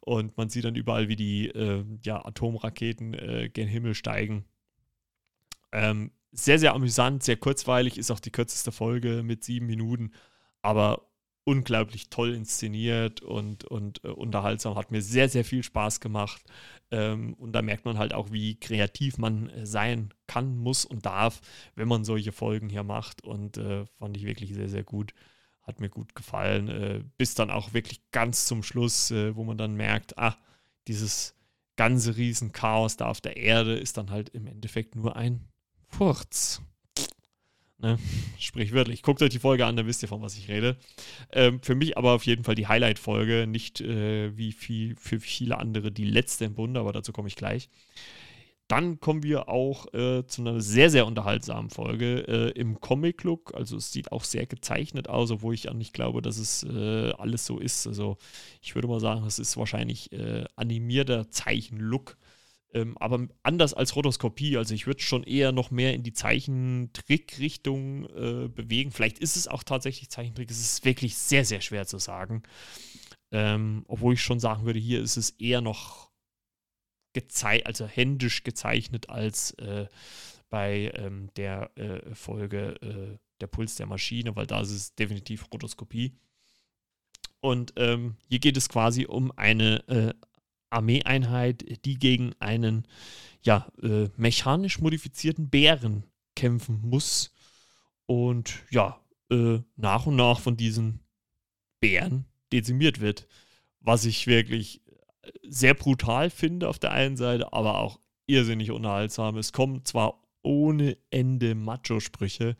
Und 0.00 0.36
man 0.36 0.48
sieht 0.48 0.64
dann 0.64 0.74
überall, 0.74 1.08
wie 1.08 1.16
die 1.16 1.48
äh, 1.48 1.84
ja, 2.02 2.24
Atomraketen 2.24 3.14
äh, 3.14 3.50
gen 3.52 3.68
Himmel 3.68 3.94
steigen. 3.94 4.44
Ähm, 5.72 6.12
sehr, 6.32 6.58
sehr 6.58 6.74
amüsant, 6.74 7.22
sehr 7.22 7.36
kurzweilig, 7.36 7.98
ist 7.98 8.10
auch 8.10 8.20
die 8.20 8.30
kürzeste 8.30 8.72
Folge 8.72 9.22
mit 9.22 9.44
sieben 9.44 9.66
Minuten. 9.66 10.12
aber 10.62 11.07
unglaublich 11.48 12.10
toll 12.10 12.34
inszeniert 12.34 13.22
und, 13.22 13.64
und 13.64 14.04
äh, 14.04 14.08
unterhaltsam. 14.08 14.74
Hat 14.74 14.90
mir 14.90 15.00
sehr, 15.00 15.30
sehr 15.30 15.46
viel 15.46 15.62
Spaß 15.62 16.00
gemacht. 16.00 16.42
Ähm, 16.90 17.32
und 17.38 17.52
da 17.52 17.62
merkt 17.62 17.86
man 17.86 17.96
halt 17.96 18.12
auch, 18.12 18.30
wie 18.30 18.60
kreativ 18.60 19.16
man 19.16 19.48
äh, 19.48 19.64
sein 19.64 20.12
kann, 20.26 20.58
muss 20.58 20.84
und 20.84 21.06
darf, 21.06 21.40
wenn 21.74 21.88
man 21.88 22.04
solche 22.04 22.32
Folgen 22.32 22.68
hier 22.68 22.82
macht. 22.82 23.24
Und 23.24 23.56
äh, 23.56 23.86
fand 23.98 24.18
ich 24.18 24.26
wirklich 24.26 24.52
sehr, 24.52 24.68
sehr 24.68 24.84
gut. 24.84 25.14
Hat 25.62 25.80
mir 25.80 25.88
gut 25.88 26.14
gefallen. 26.14 26.68
Äh, 26.68 27.02
bis 27.16 27.34
dann 27.34 27.50
auch 27.50 27.72
wirklich 27.72 28.02
ganz 28.10 28.44
zum 28.44 28.62
Schluss, 28.62 29.10
äh, 29.10 29.34
wo 29.34 29.42
man 29.42 29.56
dann 29.56 29.74
merkt, 29.74 30.18
ah, 30.18 30.36
dieses 30.86 31.34
ganze 31.76 32.18
Riesenchaos 32.18 32.98
da 32.98 33.06
auf 33.06 33.22
der 33.22 33.38
Erde 33.38 33.78
ist 33.78 33.96
dann 33.96 34.10
halt 34.10 34.28
im 34.30 34.46
Endeffekt 34.46 34.96
nur 34.96 35.16
ein 35.16 35.48
Furz. 35.86 36.60
Ne? 37.80 37.96
Sprichwörtlich. 38.38 39.02
Guckt 39.02 39.22
euch 39.22 39.30
die 39.30 39.38
Folge 39.38 39.64
an, 39.64 39.76
dann 39.76 39.86
wisst 39.86 40.02
ihr, 40.02 40.08
von 40.08 40.20
was 40.20 40.36
ich 40.36 40.48
rede. 40.48 40.76
Ähm, 41.32 41.60
für 41.62 41.76
mich 41.76 41.96
aber 41.96 42.12
auf 42.12 42.26
jeden 42.26 42.42
Fall 42.42 42.56
die 42.56 42.66
Highlight-Folge, 42.66 43.46
nicht 43.46 43.80
äh, 43.80 44.36
wie 44.36 44.50
viel, 44.50 44.96
für 44.96 45.20
viele 45.20 45.58
andere 45.58 45.92
die 45.92 46.04
letzte 46.04 46.46
im 46.46 46.54
Bunde, 46.54 46.80
aber 46.80 46.92
dazu 46.92 47.12
komme 47.12 47.28
ich 47.28 47.36
gleich. 47.36 47.68
Dann 48.66 49.00
kommen 49.00 49.22
wir 49.22 49.48
auch 49.48 49.86
äh, 49.94 50.26
zu 50.26 50.42
einer 50.42 50.60
sehr, 50.60 50.90
sehr 50.90 51.06
unterhaltsamen 51.06 51.70
Folge 51.70 52.26
äh, 52.28 52.50
im 52.50 52.80
Comic-Look. 52.80 53.54
Also 53.54 53.76
es 53.76 53.92
sieht 53.92 54.12
auch 54.12 54.24
sehr 54.24 54.46
gezeichnet 54.46 55.08
aus, 55.08 55.30
obwohl 55.30 55.54
ich 55.54 55.72
nicht 55.72 55.94
glaube, 55.94 56.20
dass 56.20 56.36
es 56.36 56.64
äh, 56.64 57.12
alles 57.12 57.46
so 57.46 57.58
ist. 57.58 57.86
Also 57.86 58.18
ich 58.60 58.74
würde 58.74 58.88
mal 58.88 59.00
sagen, 59.00 59.24
es 59.24 59.38
ist 59.38 59.56
wahrscheinlich 59.56 60.12
äh, 60.12 60.44
animierter 60.56 61.30
Zeichen-Look. 61.30 62.18
Ähm, 62.74 62.98
aber 62.98 63.28
anders 63.42 63.72
als 63.72 63.96
Rotoskopie, 63.96 64.56
also 64.58 64.74
ich 64.74 64.86
würde 64.86 65.00
schon 65.00 65.24
eher 65.24 65.52
noch 65.52 65.70
mehr 65.70 65.94
in 65.94 66.02
die 66.02 66.12
Zeichentrick-Richtung 66.12 68.04
äh, 68.04 68.48
bewegen. 68.48 68.90
Vielleicht 68.90 69.18
ist 69.18 69.36
es 69.36 69.48
auch 69.48 69.62
tatsächlich 69.62 70.10
Zeichentrick. 70.10 70.50
Es 70.50 70.60
ist 70.60 70.84
wirklich 70.84 71.16
sehr, 71.16 71.44
sehr 71.44 71.62
schwer 71.62 71.86
zu 71.86 71.98
sagen. 71.98 72.42
Ähm, 73.30 73.84
obwohl 73.88 74.14
ich 74.14 74.22
schon 74.22 74.40
sagen 74.40 74.64
würde, 74.64 74.78
hier 74.78 75.00
ist 75.00 75.16
es 75.16 75.30
eher 75.30 75.60
noch 75.60 76.10
gezeichnet, 77.14 77.66
also 77.66 77.86
händisch 77.86 78.42
gezeichnet 78.44 79.08
als 79.08 79.52
äh, 79.52 79.86
bei 80.50 80.92
ähm, 80.94 81.30
der 81.36 81.70
äh, 81.76 82.14
Folge 82.14 82.76
äh, 82.82 83.18
Der 83.40 83.46
Puls 83.46 83.76
der 83.76 83.86
Maschine, 83.86 84.34
weil 84.36 84.46
da 84.46 84.60
ist 84.60 84.70
es 84.70 84.94
definitiv 84.94 85.46
Rotoskopie. 85.52 86.18
Und 87.40 87.72
ähm, 87.76 88.16
hier 88.28 88.40
geht 88.40 88.56
es 88.56 88.68
quasi 88.68 89.06
um 89.06 89.30
eine 89.36 89.86
äh, 89.88 90.14
Armeeeinheit, 90.70 91.84
die 91.84 91.98
gegen 91.98 92.34
einen 92.40 92.86
ja, 93.42 93.70
äh, 93.82 94.08
mechanisch 94.16 94.80
modifizierten 94.80 95.48
Bären 95.48 96.04
kämpfen 96.34 96.80
muss. 96.82 97.32
Und 98.06 98.62
ja, 98.70 99.00
äh, 99.30 99.60
nach 99.76 100.06
und 100.06 100.16
nach 100.16 100.40
von 100.40 100.56
diesen 100.56 101.00
Bären 101.80 102.26
dezimiert 102.52 103.00
wird. 103.00 103.26
Was 103.80 104.04
ich 104.04 104.26
wirklich 104.26 104.82
äh, 105.22 105.30
sehr 105.42 105.74
brutal 105.74 106.30
finde 106.30 106.68
auf 106.68 106.78
der 106.78 106.92
einen 106.92 107.16
Seite, 107.16 107.52
aber 107.52 107.78
auch 107.78 108.00
irrsinnig 108.26 108.70
unterhaltsam. 108.70 109.36
Es 109.36 109.52
kommen 109.52 109.84
zwar 109.84 110.22
ohne 110.42 110.96
Ende 111.10 111.54
Macho-Sprüche, 111.54 112.56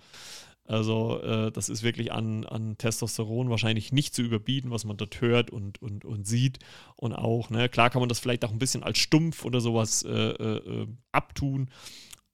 also 0.69 1.21
äh, 1.23 1.51
das 1.51 1.71
ist 1.71 1.83
wirklich 1.83 2.13
an, 2.13 2.45
an 2.45 2.77
Testosteron 2.77 3.49
wahrscheinlich 3.49 3.91
nicht 3.91 4.15
zu 4.15 4.23
überbieten, 4.23 4.71
was 4.71 4.85
man 4.85 4.99
dort 4.99 5.21
hört 5.23 5.51
und, 5.51 5.81
und, 5.81 6.05
und 6.05 6.27
sieht. 6.27 6.59
Und 6.97 7.15
auch, 7.15 7.49
ne, 7.49 7.71
klar 7.71 7.89
kann 7.89 8.01
man 8.01 8.11
das 8.11 8.19
vielleicht 8.19 8.45
auch 8.45 8.53
ein 8.53 8.59
bisschen 8.59 8.83
als 8.83 8.99
stumpf 8.99 9.47
oder 9.47 9.61
sowas 9.61 10.03
äh, 10.03 10.11
äh, 10.11 10.87
abtun, 11.11 11.71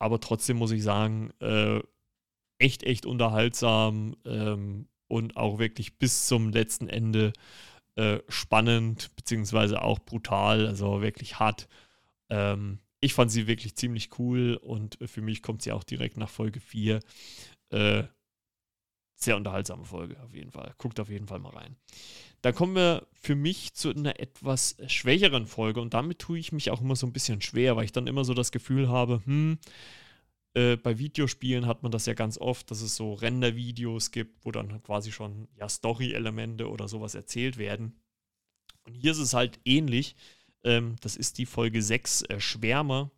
aber 0.00 0.20
trotzdem 0.20 0.56
muss 0.56 0.72
ich 0.72 0.82
sagen, 0.82 1.30
äh, 1.40 1.80
echt, 2.58 2.82
echt 2.82 3.06
unterhaltsam 3.06 4.16
ähm, 4.24 4.88
und 5.06 5.36
auch 5.36 5.60
wirklich 5.60 5.98
bis 5.98 6.26
zum 6.26 6.50
letzten 6.50 6.88
Ende 6.88 7.32
äh, 7.94 8.18
spannend, 8.28 9.14
beziehungsweise 9.14 9.80
auch 9.80 10.00
brutal, 10.00 10.66
also 10.66 11.02
wirklich 11.02 11.38
hart. 11.38 11.68
Ähm, 12.30 12.80
ich 13.00 13.14
fand 13.14 13.30
sie 13.30 13.46
wirklich 13.46 13.76
ziemlich 13.76 14.18
cool 14.18 14.58
und 14.60 14.98
für 15.06 15.20
mich 15.20 15.40
kommt 15.42 15.62
sie 15.62 15.70
auch 15.70 15.84
direkt 15.84 16.16
nach 16.16 16.30
Folge 16.30 16.58
4. 16.58 17.00
Äh, 17.70 18.04
sehr 19.24 19.36
unterhaltsame 19.36 19.84
Folge, 19.84 20.22
auf 20.22 20.34
jeden 20.34 20.50
Fall. 20.50 20.74
Guckt 20.78 21.00
auf 21.00 21.08
jeden 21.08 21.26
Fall 21.26 21.38
mal 21.38 21.54
rein. 21.54 21.76
Dann 22.42 22.54
kommen 22.54 22.76
wir 22.76 23.06
für 23.14 23.34
mich 23.34 23.74
zu 23.74 23.90
einer 23.90 24.20
etwas 24.20 24.76
schwächeren 24.86 25.46
Folge 25.46 25.80
und 25.80 25.94
damit 25.94 26.18
tue 26.18 26.38
ich 26.38 26.52
mich 26.52 26.70
auch 26.70 26.80
immer 26.80 26.96
so 26.96 27.06
ein 27.06 27.12
bisschen 27.12 27.40
schwer, 27.40 27.76
weil 27.76 27.86
ich 27.86 27.92
dann 27.92 28.06
immer 28.06 28.24
so 28.24 28.34
das 28.34 28.52
Gefühl 28.52 28.88
habe, 28.88 29.22
hm, 29.24 29.58
äh, 30.54 30.76
bei 30.76 30.98
Videospielen 30.98 31.66
hat 31.66 31.82
man 31.82 31.90
das 31.90 32.06
ja 32.06 32.14
ganz 32.14 32.38
oft, 32.38 32.70
dass 32.70 32.80
es 32.80 32.96
so 32.96 33.14
Render-Videos 33.14 34.12
gibt, 34.12 34.44
wo 34.44 34.52
dann 34.52 34.82
quasi 34.82 35.10
schon 35.10 35.48
ja, 35.56 35.68
Story-Elemente 35.68 36.68
oder 36.68 36.86
sowas 36.86 37.14
erzählt 37.14 37.58
werden. 37.58 38.00
Und 38.84 38.94
hier 38.94 39.12
ist 39.12 39.18
es 39.18 39.34
halt 39.34 39.58
ähnlich. 39.64 40.14
Ähm, 40.62 40.96
das 41.00 41.16
ist 41.16 41.38
die 41.38 41.46
Folge 41.46 41.82
6 41.82 42.22
äh, 42.22 42.40
Schwärmer. 42.40 43.10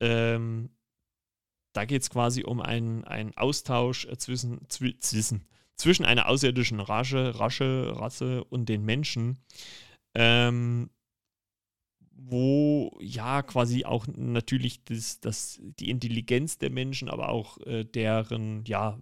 Ähm, 0.00 0.70
da 1.72 1.84
geht 1.84 2.02
es 2.02 2.10
quasi 2.10 2.44
um 2.44 2.60
einen, 2.60 3.04
einen 3.04 3.36
Austausch 3.36 4.06
äh, 4.06 4.16
zwischen, 4.16 4.60
zwischen, 4.68 5.46
zwischen 5.76 6.04
einer 6.04 6.28
außerirdischen 6.28 6.80
Rasche, 6.80 7.38
Rasche, 7.38 7.92
Rasse 7.96 8.44
und 8.44 8.68
den 8.68 8.84
Menschen. 8.84 9.38
Ähm, 10.14 10.90
wo 12.22 12.98
ja 13.00 13.42
quasi 13.42 13.84
auch 13.84 14.06
natürlich 14.06 14.84
das, 14.84 15.20
das, 15.20 15.58
die 15.62 15.90
Intelligenz 15.90 16.58
der 16.58 16.70
Menschen, 16.70 17.08
aber 17.08 17.30
auch 17.30 17.58
äh, 17.66 17.84
deren 17.84 18.64
ja, 18.66 18.98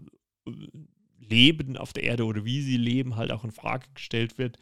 Leben 1.18 1.76
auf 1.76 1.92
der 1.92 2.04
Erde 2.04 2.24
oder 2.24 2.44
wie 2.44 2.62
sie 2.62 2.76
leben, 2.76 3.16
halt 3.16 3.33
auch 3.33 3.44
in 3.44 3.50
Frage 3.50 3.87
gestellt 3.94 4.38
wird. 4.38 4.59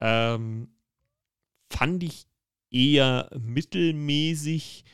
Ähm, 0.00 0.68
fand 1.70 2.02
ich 2.02 2.26
eher 2.70 3.30
mittelmäßig. 3.38 4.84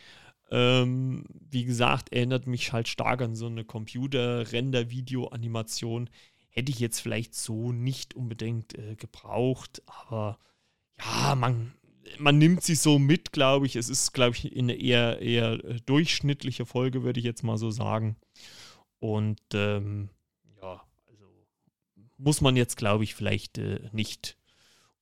Ähm, 0.50 1.24
wie 1.28 1.64
gesagt, 1.64 2.12
erinnert 2.12 2.46
mich 2.46 2.72
halt 2.72 2.86
stark 2.88 3.22
an 3.22 3.34
so 3.34 3.46
eine 3.46 3.64
Computer-Render-Video-Animation. 3.64 6.10
Hätte 6.50 6.72
ich 6.72 6.78
jetzt 6.78 7.00
vielleicht 7.00 7.34
so 7.34 7.72
nicht 7.72 8.14
unbedingt 8.14 8.78
äh, 8.78 8.94
gebraucht, 8.96 9.82
aber 9.86 10.38
ja, 10.98 11.34
man, 11.34 11.74
man 12.18 12.38
nimmt 12.38 12.62
sie 12.62 12.76
so 12.76 12.98
mit, 12.98 13.32
glaube 13.32 13.66
ich. 13.66 13.76
Es 13.76 13.88
ist, 13.88 14.12
glaube 14.12 14.36
ich, 14.36 14.56
eine 14.56 14.74
eher, 14.74 15.20
eher 15.20 15.64
äh, 15.64 15.80
durchschnittliche 15.84 16.64
Folge, 16.64 17.02
würde 17.02 17.20
ich 17.20 17.26
jetzt 17.26 17.42
mal 17.42 17.58
so 17.58 17.70
sagen. 17.70 18.16
Und 18.98 19.40
ähm, 19.52 20.08
ja, 20.62 20.82
also 21.06 21.24
muss 22.16 22.40
man 22.40 22.56
jetzt, 22.56 22.76
glaube 22.76 23.04
ich, 23.04 23.14
vielleicht 23.14 23.58
äh, 23.58 23.90
nicht 23.92 24.38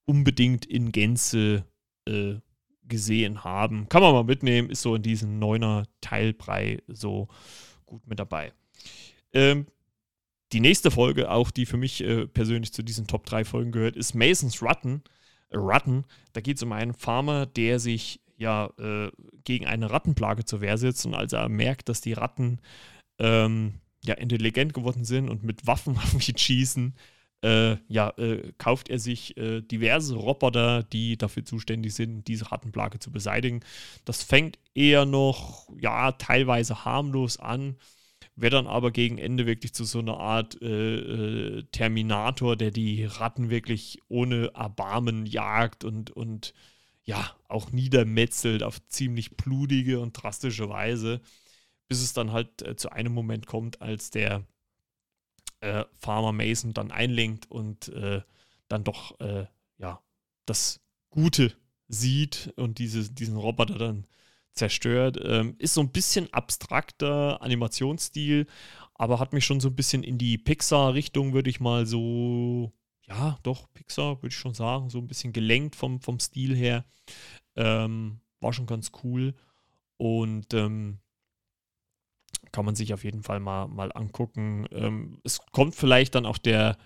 unbedingt 0.05 0.67
in 0.67 0.93
Gänze 0.93 1.65
äh, 2.07 2.37
gesehen 2.87 3.45
haben. 3.45 3.89
Kann 3.89 4.03
man 4.03 4.13
mal 4.13 4.25
mitnehmen, 4.25 4.71
ist 4.71 4.83
so 4.83 4.95
in 4.95 5.03
diesem 5.03 5.39
neuner 5.39 5.85
Teilbrei 6.01 6.79
so 6.87 7.29
gut 7.87 8.07
mit 8.07 8.19
dabei. 8.19 8.53
Ähm, 9.33 9.67
die 10.53 10.61
nächste 10.61 10.91
Folge, 10.91 11.31
auch 11.31 11.51
die 11.51 11.67
für 11.67 11.77
mich 11.77 12.03
äh, 12.03 12.27
persönlich 12.27 12.73
zu 12.73 12.83
diesen 12.83 13.07
Top 13.07 13.27
3 13.27 13.45
Folgen 13.45 13.73
gehört, 13.73 13.97
ist 13.97 14.15
Masons 14.15 14.63
Rutten. 14.63 15.03
Äh, 15.51 15.57
Rutten. 15.57 16.05
Da 16.33 16.41
geht 16.41 16.59
es 16.59 16.63
um 16.63 16.73
einen 16.73 16.95
Farmer, 16.95 17.47
der 17.47 17.81
sich 17.81 18.21
ja 18.37 18.71
äh, 18.79 19.11
gegen 19.45 19.67
eine 19.67 19.91
Rattenplage 19.91 20.45
zur 20.45 20.61
Wehr 20.61 20.79
setzt 20.79 21.07
und 21.07 21.15
als 21.15 21.33
er 21.33 21.49
merkt, 21.49 21.89
dass 21.89 22.01
die 22.01 22.13
Ratten 22.13 22.61
ähm, 23.19 23.75
ja 24.05 24.15
intelligent 24.15 24.75
geworden 24.75 25.05
sind 25.05 25.29
und 25.29 25.43
mit 25.43 25.67
Waffen 25.67 25.97
auf 25.99 26.15
mich 26.15 26.33
schießen, 26.37 26.95
äh, 27.45 27.77
ja, 27.89 28.09
äh, 28.17 28.53
kauft 28.57 28.89
er 28.89 28.99
sich 28.99 29.37
äh, 29.37 29.61
diverse 29.61 30.17
Roboter, 30.17 30.83
die 30.83 31.19
dafür 31.19 31.45
zuständig 31.45 31.95
sind, 31.95 32.27
diese 32.27 32.51
Rattenplage 32.51 32.99
zu 32.99 33.13
beseitigen. 33.13 33.61
Das 34.07 34.23
fängt 34.23 34.59
eher 34.75 35.05
noch, 35.05 35.69
ja, 35.79 36.13
teilweise 36.13 36.87
harmlos 36.87 37.39
an, 37.39 37.77
wird 38.35 38.55
dann 38.55 38.67
aber 38.67 38.91
gegen 38.91 39.19
Ende 39.19 39.47
wirklich 39.47 39.75
zu 39.75 39.85
so 39.85 39.99
einer 39.99 40.17
Art 40.17 40.61
äh, 40.63 40.97
äh, 40.97 41.65
Terminator, 41.71 42.57
der 42.57 42.71
die 42.71 43.05
Ratten 43.05 43.51
wirklich 43.51 44.01
ohne 44.09 44.53
Erbarmen 44.55 45.27
jagt 45.27 45.85
und, 45.85 46.11
und 46.11 46.55
ja, 47.05 47.31
auch 47.49 47.73
niedermetzelt 47.73 48.63
auf 48.63 48.81
ziemlich 48.89 49.37
blutige 49.37 50.01
und 50.01 50.13
drastische 50.15 50.71
Weise, 50.71 51.21
bis 51.89 52.01
es 52.03 52.15
dann 52.15 52.33
halt 52.33 52.63
äh, 52.63 52.75
zu 52.75 52.91
einem 52.91 53.13
Moment 53.13 53.47
kommt, 53.47 53.83
als 53.83 54.11
der 54.11 54.47
äh, 55.65 55.85
Farmer 55.99 56.33
Mason 56.33 56.75
dann 56.75 56.91
einlenkt 56.91 57.51
und 57.51 57.89
äh, 57.89 58.21
dann 58.69 58.85
doch 58.85 59.19
äh, 59.21 59.47
ja 59.79 60.01
das 60.47 60.81
Gute 61.11 61.53
sieht 61.89 62.53
und 62.57 62.79
diese, 62.79 63.11
diesen 63.11 63.37
Roboter 63.37 63.79
dann 63.79 64.07
zerstört. 64.53 65.19
Ähm, 65.23 65.57
ist 65.59 65.75
so 65.75 65.81
ein 65.81 65.91
bisschen 65.91 66.33
abstrakter 66.33 67.43
Animationsstil, 67.43 68.47
aber 68.95 69.19
hat 69.19 69.33
mich 69.33 69.45
schon 69.45 69.61
so 69.61 69.69
ein 69.69 69.77
bisschen 69.77 70.03
in 70.03 70.19
die 70.19 70.39
Pixar-Richtung, 70.39 71.33
würde 71.33 71.51
ich 71.51 71.61
mal 71.61 71.87
so, 71.87 72.73
ja, 73.03 73.39
doch, 73.43 73.67
Pixar, 73.73 74.19
würde 74.19 74.29
ich 74.29 74.37
schon 74.37 74.55
sagen, 74.55 74.91
so 74.91 74.99
ein 74.99 75.09
bisschen 75.09 75.33
gelenkt 75.33 75.77
vom, 75.77 76.01
vom 76.01 76.21
Stil 76.21 76.55
her. 76.55 76.85
Ähm, 77.57 78.21
war 78.41 78.53
schon 78.53 78.67
ganz 78.67 78.93
cool. 79.03 79.35
Und 79.97 80.53
ähm, 80.55 80.99
kann 82.55 82.65
man 82.65 82.77
sich 82.77 82.95
auf 82.95 83.03
jeden 83.03 83.25
Fall 83.25 83.41
mal, 83.41 83.67
mal 83.67 83.91
angucken. 83.93 84.67
Ähm, 84.71 85.19
es 85.25 85.41
kommt 85.51 85.75
vielleicht 85.75 86.15
dann 86.15 86.25
auch 86.25 86.39
der, 86.39 86.79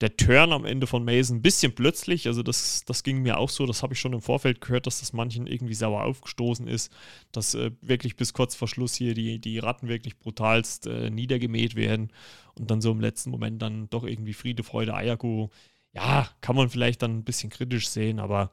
der 0.00 0.16
Turn 0.16 0.52
am 0.52 0.64
Ende 0.64 0.86
von 0.86 1.04
Mason 1.04 1.38
ein 1.38 1.42
bisschen 1.42 1.74
plötzlich. 1.74 2.28
Also 2.28 2.44
das, 2.44 2.84
das 2.86 3.02
ging 3.02 3.22
mir 3.22 3.36
auch 3.36 3.50
so. 3.50 3.66
Das 3.66 3.82
habe 3.82 3.94
ich 3.94 4.00
schon 4.00 4.12
im 4.12 4.22
Vorfeld 4.22 4.60
gehört, 4.60 4.86
dass 4.86 5.00
das 5.00 5.12
manchen 5.12 5.48
irgendwie 5.48 5.74
sauer 5.74 6.04
aufgestoßen 6.04 6.68
ist, 6.68 6.92
dass 7.32 7.56
äh, 7.56 7.72
wirklich 7.80 8.14
bis 8.14 8.32
kurz 8.32 8.54
vor 8.54 8.68
Schluss 8.68 8.94
hier 8.94 9.14
die, 9.14 9.40
die 9.40 9.58
Ratten 9.58 9.88
wirklich 9.88 10.20
brutalst 10.20 10.86
äh, 10.86 11.10
niedergemäht 11.10 11.74
werden 11.74 12.12
und 12.54 12.70
dann 12.70 12.80
so 12.80 12.92
im 12.92 13.00
letzten 13.00 13.30
Moment 13.32 13.60
dann 13.60 13.90
doch 13.90 14.04
irgendwie 14.04 14.34
Friede, 14.34 14.62
Freude, 14.62 14.94
Eierkuh. 14.94 15.48
Ja, 15.94 16.28
kann 16.42 16.54
man 16.54 16.70
vielleicht 16.70 17.02
dann 17.02 17.18
ein 17.18 17.24
bisschen 17.24 17.50
kritisch 17.50 17.88
sehen, 17.88 18.20
aber 18.20 18.52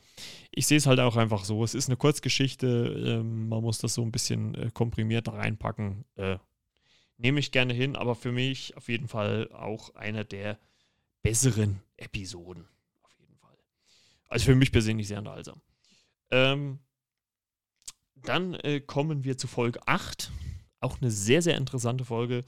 ich 0.50 0.66
sehe 0.66 0.78
es 0.78 0.88
halt 0.88 1.00
auch 1.00 1.16
einfach 1.16 1.46
so. 1.46 1.64
Es 1.64 1.76
ist 1.76 1.90
eine 1.90 1.98
Kurzgeschichte, 1.98 3.20
ähm, 3.22 3.50
man 3.50 3.62
muss 3.62 3.78
das 3.78 3.94
so 3.94 4.02
ein 4.02 4.12
bisschen 4.12 4.56
äh, 4.56 4.72
komprimiert 4.74 5.28
reinpacken. 5.28 6.06
Nehme 7.18 7.40
ich 7.40 7.52
gerne 7.52 7.74
hin, 7.74 7.96
aber 7.96 8.16
für 8.16 8.32
mich 8.32 8.76
auf 8.76 8.90
jeden 8.90 9.08
Fall 9.08 9.50
auch 9.52 9.96
einer 9.96 10.24
der 10.24 10.60
besseren 11.22 11.82
Episoden. 11.98 12.68
Auf 13.02 13.18
jeden 13.20 13.38
Fall. 13.38 13.58
Also 14.28 14.46
für 14.46 14.56
mich 14.56 14.72
persönlich 14.72 15.08
sehr 15.08 15.20
unterhaltsam. 15.20 15.62
Ähm, 16.30 16.80
dann 18.16 18.56
äh, 18.56 18.82
kommen 18.82 19.24
wir 19.24 19.38
zu 19.38 19.48
Folge 19.48 19.88
8. 19.88 20.32
Auch 20.80 21.02
eine 21.02 21.12
sehr, 21.12 21.42
sehr 21.42 21.58
interessante 21.58 22.06
Folge, 22.06 22.44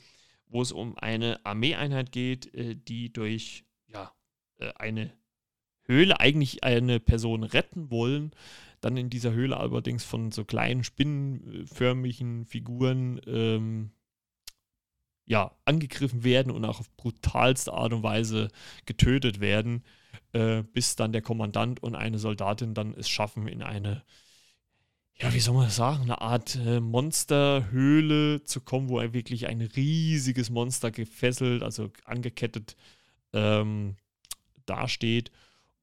wo 0.47 0.62
es 0.62 0.71
um 0.71 0.97
eine 0.97 1.45
Armeeeinheit 1.45 2.12
geht, 2.12 2.53
äh, 2.53 2.75
die 2.75 3.12
durch 3.12 3.65
ja, 3.88 4.13
äh, 4.60 4.73
eine 4.75 5.13
Höhle 5.84 6.19
eigentlich 6.19 6.63
eine 6.63 6.99
Person 6.99 7.43
retten 7.43 7.89
wollen. 7.89 8.32
Dann 8.82 8.97
in 8.97 9.10
dieser 9.10 9.32
Höhle 9.32 9.58
allerdings 9.58 10.03
von 10.03 10.32
so 10.32 10.45
kleinen 10.45 10.84
spinnenförmigen 10.84 12.45
Figuren 12.45 13.19
ähm, 13.25 13.91
ja, 15.28 15.52
angegriffen 15.66 16.24
werden 16.24 16.52
und 16.52 16.66
auch 16.66 16.80
auf 16.80 16.90
brutalste 16.96 17.74
Art 17.74 17.94
und 17.94 18.02
Weise 18.02 18.48
getötet 18.86 19.40
werden, 19.42 19.84
äh, 20.32 20.63
bis 20.63 20.96
dann 20.96 21.12
der 21.12 21.22
Kommandant 21.22 21.84
und 21.84 21.96
eine 21.96 22.18
Soldatin 22.18 22.74
dann 22.74 22.94
es 22.94 23.10
schaffen, 23.10 23.48
in 23.48 23.62
eine, 23.62 24.04
ja, 25.20 25.34
wie 25.34 25.42
soll 25.42 25.56
man 25.56 25.70
sagen, 25.70 26.04
eine 26.04 26.22
Art 26.22 26.56
äh, 26.56 26.80
Monsterhöhle 26.80 28.44
zu 28.44 28.62
kommen, 28.62 28.88
wo 28.88 29.00
er 29.00 29.13
wirklich 29.13 29.48
ein 29.48 29.62
riesiges 29.62 30.50
Monster 30.50 30.92
gefesselt, 30.92 31.62
also 31.62 31.92
angekettet 32.06 32.78
ähm, 33.34 33.98
dasteht 34.66 35.32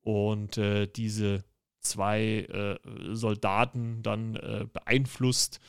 und 0.00 0.57
äh, 0.57 0.87
diese 0.87 1.44
zwei 1.80 2.46
äh, 2.48 2.78
Soldaten 3.14 4.02
dann 4.02 4.37
äh, 4.37 4.66
beeinflusst, 4.72 5.61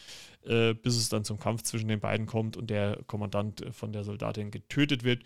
äh, 0.46 0.74
bis 0.74 0.96
es 0.96 1.10
dann 1.10 1.24
zum 1.24 1.40
Kampf 1.40 1.64
zwischen 1.64 1.88
den 1.88 2.00
beiden 2.00 2.26
kommt 2.26 2.58
und 2.58 2.70
der 2.70 3.04
Kommandant 3.08 3.62
äh, 3.62 3.72
von 3.72 3.92
der 3.92 4.04
Soldatin 4.04 4.52
getötet 4.52 5.04
wird. 5.04 5.24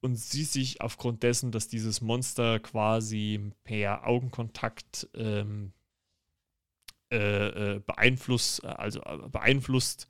Und 0.00 0.16
sie 0.16 0.44
sich 0.44 0.80
aufgrund 0.80 1.22
dessen, 1.22 1.52
dass 1.52 1.68
dieses 1.68 2.00
Monster 2.00 2.58
quasi 2.58 3.52
per 3.62 4.06
Augenkontakt 4.06 5.08
ähm, 5.14 5.72
äh, 7.12 7.74
äh 7.76 7.80
beeinflusst, 7.80 8.64
also 8.64 9.00
beeinflusst 9.30 10.08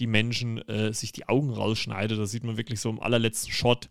die 0.00 0.06
Menschen, 0.06 0.62
sich 0.92 1.10
die 1.10 1.28
Augen 1.28 1.50
rausschneidet. 1.50 2.20
Das 2.20 2.30
sieht 2.30 2.44
man 2.44 2.56
wirklich 2.56 2.78
so 2.78 2.88
im 2.88 3.00
allerletzten 3.00 3.52
Shot. 3.52 3.88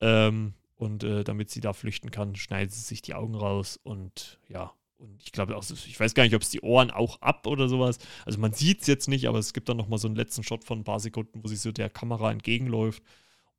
Ähm, 0.00 0.54
und 0.76 1.02
damit 1.02 1.50
sie 1.50 1.60
da 1.60 1.72
flüchten 1.72 2.12
kann, 2.12 2.36
schneidet 2.36 2.72
sie 2.72 2.82
sich 2.82 3.02
die 3.02 3.14
Augen 3.14 3.34
raus 3.34 3.80
und 3.82 4.38
ja, 4.48 4.72
und 5.00 5.22
ich 5.22 5.32
glaube 5.32 5.56
auch, 5.56 5.64
ich 5.68 5.98
weiß 5.98 6.14
gar 6.14 6.24
nicht, 6.24 6.34
ob 6.34 6.42
es 6.42 6.50
die 6.50 6.60
Ohren 6.60 6.90
auch 6.90 7.20
ab 7.22 7.46
oder 7.46 7.68
sowas. 7.68 7.98
Also 8.26 8.38
man 8.38 8.52
sieht 8.52 8.82
es 8.82 8.86
jetzt 8.86 9.08
nicht, 9.08 9.28
aber 9.28 9.38
es 9.38 9.52
gibt 9.52 9.68
dann 9.68 9.76
nochmal 9.76 9.98
so 9.98 10.06
einen 10.06 10.16
letzten 10.16 10.42
Shot 10.42 10.64
von 10.64 10.80
ein 10.80 10.84
paar 10.84 11.00
Sekunden, 11.00 11.42
wo 11.42 11.48
sie 11.48 11.56
so 11.56 11.72
der 11.72 11.88
Kamera 11.88 12.30
entgegenläuft. 12.30 13.02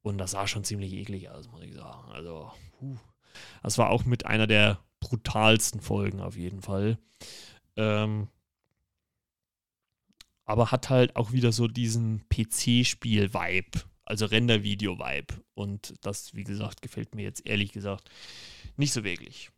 Und 0.03 0.17
das 0.17 0.31
sah 0.31 0.47
schon 0.47 0.63
ziemlich 0.63 0.93
eklig 0.93 1.29
aus, 1.29 1.49
muss 1.49 1.63
ich 1.63 1.73
sagen. 1.73 2.11
Also, 2.11 2.51
puh. 2.77 2.97
das 3.63 3.77
war 3.77 3.89
auch 3.89 4.05
mit 4.05 4.25
einer 4.25 4.47
der 4.47 4.79
brutalsten 4.99 5.81
Folgen 5.81 6.21
auf 6.21 6.37
jeden 6.37 6.61
Fall. 6.61 6.97
Ähm, 7.75 8.27
aber 10.45 10.71
hat 10.71 10.89
halt 10.89 11.15
auch 11.15 11.31
wieder 11.31 11.51
so 11.51 11.67
diesen 11.67 12.27
PC-Spiel-Vibe, 12.29 13.81
also 14.05 14.25
Render-Video-Vibe. 14.25 15.41
Und 15.53 15.93
das, 16.01 16.35
wie 16.35 16.43
gesagt, 16.43 16.81
gefällt 16.81 17.15
mir 17.15 17.23
jetzt 17.23 17.45
ehrlich 17.45 17.71
gesagt 17.71 18.09
nicht 18.77 18.93
so 18.93 19.03
wirklich. 19.03 19.51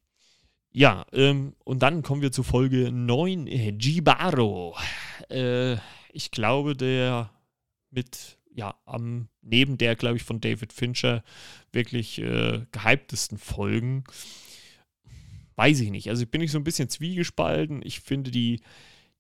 Ja, 0.76 1.06
ähm, 1.14 1.54
und 1.64 1.84
dann 1.84 2.02
kommen 2.02 2.24
wir 2.24 2.32
zu 2.32 2.42
Folge 2.42 2.92
9, 2.92 3.46
äh, 3.46 3.70
Jibaro. 3.78 4.76
Äh, 5.30 5.78
ich 6.12 6.32
glaube, 6.32 6.76
der 6.76 7.30
mit, 7.92 8.40
ja, 8.52 8.76
am, 8.86 9.28
neben 9.44 9.78
der, 9.78 9.96
glaube 9.96 10.18
ich, 10.18 10.24
von 10.24 10.42
David 10.42 10.74
Fincher 10.74 11.24
wirklich 11.72 12.20
äh, 12.20 12.66
gehyptesten 12.72 13.38
Folgen. 13.38 14.04
Weiß 15.56 15.80
ich 15.80 15.92
nicht. 15.92 16.10
Also 16.10 16.26
bin 16.26 16.42
ich 16.42 16.52
so 16.52 16.58
ein 16.58 16.64
bisschen 16.64 16.90
zwiegespalten. 16.90 17.82
Ich 17.84 18.00
finde 18.00 18.32
die, 18.32 18.62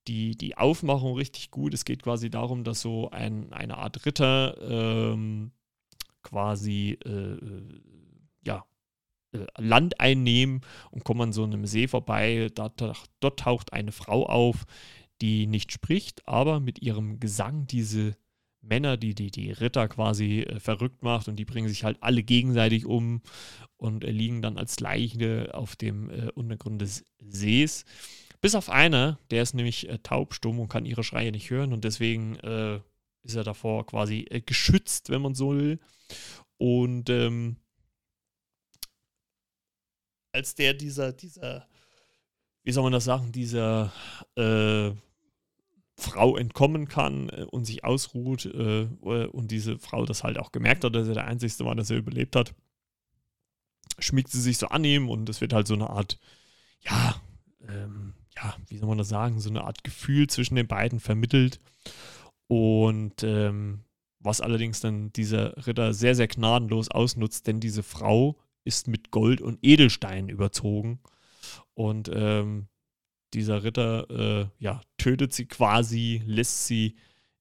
die, 0.07 0.35
die 0.35 0.57
Aufmachung 0.57 1.15
richtig 1.17 1.51
gut. 1.51 1.75
Es 1.75 1.85
geht 1.85 2.01
quasi 2.01 2.31
darum, 2.31 2.63
dass 2.63 2.81
so 2.81 3.11
ein, 3.11 3.53
eine 3.53 3.77
Art 3.77 4.03
Ritter 4.07 4.57
ähm, 4.59 5.51
quasi 6.23 6.97
äh, 7.05 7.09
äh 7.09 7.81
ja, 8.45 8.65
Land 9.57 9.99
einnehmen 9.99 10.61
und 10.91 11.03
kommen 11.03 11.21
an 11.21 11.33
so 11.33 11.43
einem 11.43 11.65
See 11.65 11.87
vorbei. 11.87 12.49
Dort, 12.53 12.83
dort 13.19 13.39
taucht 13.39 13.73
eine 13.73 13.91
Frau 13.91 14.25
auf, 14.25 14.65
die 15.21 15.47
nicht 15.47 15.71
spricht, 15.71 16.27
aber 16.27 16.59
mit 16.59 16.81
ihrem 16.81 17.19
Gesang 17.19 17.67
diese 17.67 18.15
Männer, 18.63 18.97
die 18.97 19.13
die, 19.13 19.29
die 19.29 19.51
Ritter 19.51 19.87
quasi 19.87 20.41
äh, 20.41 20.59
verrückt 20.59 21.03
macht 21.03 21.27
und 21.27 21.35
die 21.37 21.45
bringen 21.45 21.67
sich 21.67 21.83
halt 21.83 21.97
alle 22.01 22.23
gegenseitig 22.23 22.85
um 22.85 23.21
und 23.77 24.03
äh, 24.03 24.11
liegen 24.11 24.41
dann 24.41 24.57
als 24.57 24.79
Leiche 24.79 25.51
auf 25.53 25.75
dem 25.75 26.09
äh, 26.09 26.29
Untergrund 26.33 26.81
des 26.81 27.03
Sees. 27.19 27.85
Bis 28.41 28.55
auf 28.55 28.69
einer, 28.69 29.19
der 29.31 29.43
ist 29.43 29.53
nämlich 29.53 29.89
äh, 29.89 29.99
taubstumm 29.99 30.59
und 30.59 30.69
kann 30.69 30.85
ihre 30.85 31.03
Schreie 31.03 31.31
nicht 31.31 31.49
hören 31.49 31.73
und 31.73 31.83
deswegen 31.83 32.35
äh, 32.39 32.79
ist 33.23 33.35
er 33.35 33.43
davor 33.43 33.85
quasi 33.85 34.25
geschützt, 34.45 35.09
wenn 35.09 35.21
man 35.21 35.35
so 35.35 35.55
will. 35.55 35.79
Und 36.57 37.09
ähm, 37.09 37.57
als 40.33 40.55
der 40.55 40.73
dieser, 40.73 41.13
dieser, 41.13 41.67
wie 42.63 42.71
soll 42.71 42.83
man 42.83 42.91
das 42.91 43.05
sagen, 43.05 43.31
dieser 43.31 43.93
äh, 44.35 44.91
Frau 45.95 46.35
entkommen 46.35 46.87
kann 46.87 47.29
äh, 47.29 47.45
und 47.51 47.65
sich 47.65 47.83
ausruht 47.83 48.45
äh, 48.45 48.87
und 49.01 49.51
diese 49.51 49.79
Frau 49.79 50.05
das 50.05 50.23
halt 50.23 50.37
auch 50.37 50.51
gemerkt 50.51 50.83
hat, 50.83 50.95
dass 50.95 51.07
er 51.07 51.13
der 51.13 51.27
Einzige 51.27 51.65
war, 51.65 51.75
dass 51.75 51.91
er 51.91 51.97
überlebt 51.97 52.35
hat, 52.35 52.53
schmiegt 53.99 54.29
sie 54.29 54.41
sich 54.41 54.57
so 54.57 54.67
an 54.67 54.83
ihm 54.83 55.09
und 55.09 55.29
es 55.29 55.39
wird 55.39 55.53
halt 55.53 55.67
so 55.67 55.75
eine 55.75 55.89
Art, 55.89 56.19
ja, 56.81 57.21
ähm, 57.67 58.15
ja, 58.35 58.55
wie 58.67 58.77
soll 58.77 58.89
man 58.89 58.97
das 58.97 59.09
sagen, 59.09 59.39
so 59.39 59.49
eine 59.49 59.63
Art 59.63 59.83
Gefühl 59.83 60.27
zwischen 60.27 60.55
den 60.55 60.67
beiden 60.67 60.99
vermittelt. 60.99 61.59
Und 62.47 63.23
ähm, 63.23 63.83
was 64.19 64.41
allerdings 64.41 64.79
dann 64.79 65.13
dieser 65.13 65.67
Ritter 65.67 65.93
sehr, 65.93 66.15
sehr 66.15 66.27
gnadenlos 66.27 66.89
ausnutzt, 66.89 67.45
denn 67.45 67.59
diese 67.59 67.83
Frau 67.83 68.37
ist 68.63 68.87
mit 68.87 69.11
Gold 69.11 69.41
und 69.41 69.59
Edelsteinen 69.61 70.29
überzogen. 70.29 70.99
Und 71.73 72.09
ähm, 72.13 72.67
dieser 73.33 73.63
Ritter 73.63 74.09
äh, 74.09 74.47
ja, 74.59 74.81
tötet 74.97 75.33
sie 75.33 75.45
quasi, 75.45 76.21
lässt 76.25 76.67
sie 76.67 76.95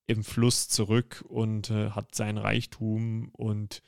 im 0.07 0.25
Fluss 0.25 0.69
zurück 0.69 1.25
und 1.29 1.71
äh, 1.71 1.91
hat 1.91 2.15
sein 2.15 2.39
Reichtum 2.39 3.29
und 3.33 3.83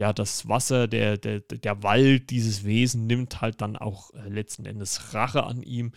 ja, 0.00 0.14
das 0.14 0.48
Wasser, 0.48 0.88
der, 0.88 1.18
der, 1.18 1.40
der 1.40 1.82
Wald, 1.82 2.30
dieses 2.30 2.64
Wesen 2.64 3.06
nimmt 3.06 3.42
halt 3.42 3.60
dann 3.60 3.76
auch 3.76 4.14
äh, 4.14 4.30
letzten 4.30 4.64
Endes 4.64 5.12
Rache 5.12 5.44
an 5.44 5.62
ihm. 5.62 5.92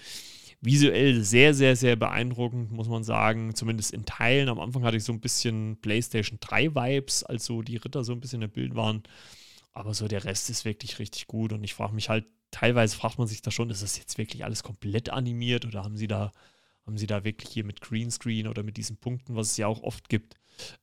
Visuell 0.59 1.23
sehr, 1.23 1.53
sehr, 1.53 1.77
sehr 1.77 1.95
beeindruckend, 1.95 2.71
muss 2.71 2.89
man 2.89 3.05
sagen. 3.05 3.55
Zumindest 3.55 3.93
in 3.93 4.05
Teilen. 4.05 4.49
Am 4.49 4.59
Anfang 4.59 4.83
hatte 4.83 4.97
ich 4.97 5.05
so 5.05 5.13
ein 5.13 5.21
bisschen 5.21 5.77
PlayStation 5.77 6.37
3 6.41 6.75
Vibes, 6.75 7.23
als 7.23 7.45
so 7.45 7.61
die 7.61 7.77
Ritter 7.77 8.03
so 8.03 8.11
ein 8.11 8.19
bisschen 8.19 8.41
im 8.41 8.51
Bild 8.51 8.75
waren. 8.75 9.03
Aber 9.73 9.93
so 9.93 10.07
der 10.07 10.23
Rest 10.23 10.49
ist 10.49 10.65
wirklich 10.65 10.99
richtig 10.99 11.27
gut 11.27 11.51
und 11.51 11.63
ich 11.63 11.73
frage 11.73 11.93
mich 11.93 12.09
halt, 12.09 12.25
teilweise 12.51 12.95
fragt 12.95 13.17
man 13.17 13.27
sich 13.27 13.41
da 13.41 13.51
schon, 13.51 13.69
ist 13.69 13.81
das 13.81 13.97
jetzt 13.97 14.17
wirklich 14.17 14.45
alles 14.45 14.63
komplett 14.63 15.09
animiert 15.09 15.65
oder 15.65 15.83
haben 15.83 15.97
sie 15.97 16.07
da, 16.07 16.31
haben 16.85 16.97
sie 16.97 17.07
da 17.07 17.23
wirklich 17.23 17.49
hier 17.49 17.63
mit 17.63 17.81
Greenscreen 17.81 18.47
oder 18.47 18.63
mit 18.63 18.77
diesen 18.77 18.97
Punkten, 18.97 19.35
was 19.35 19.51
es 19.51 19.57
ja 19.57 19.67
auch 19.67 19.81
oft 19.81 20.09
gibt, 20.09 20.35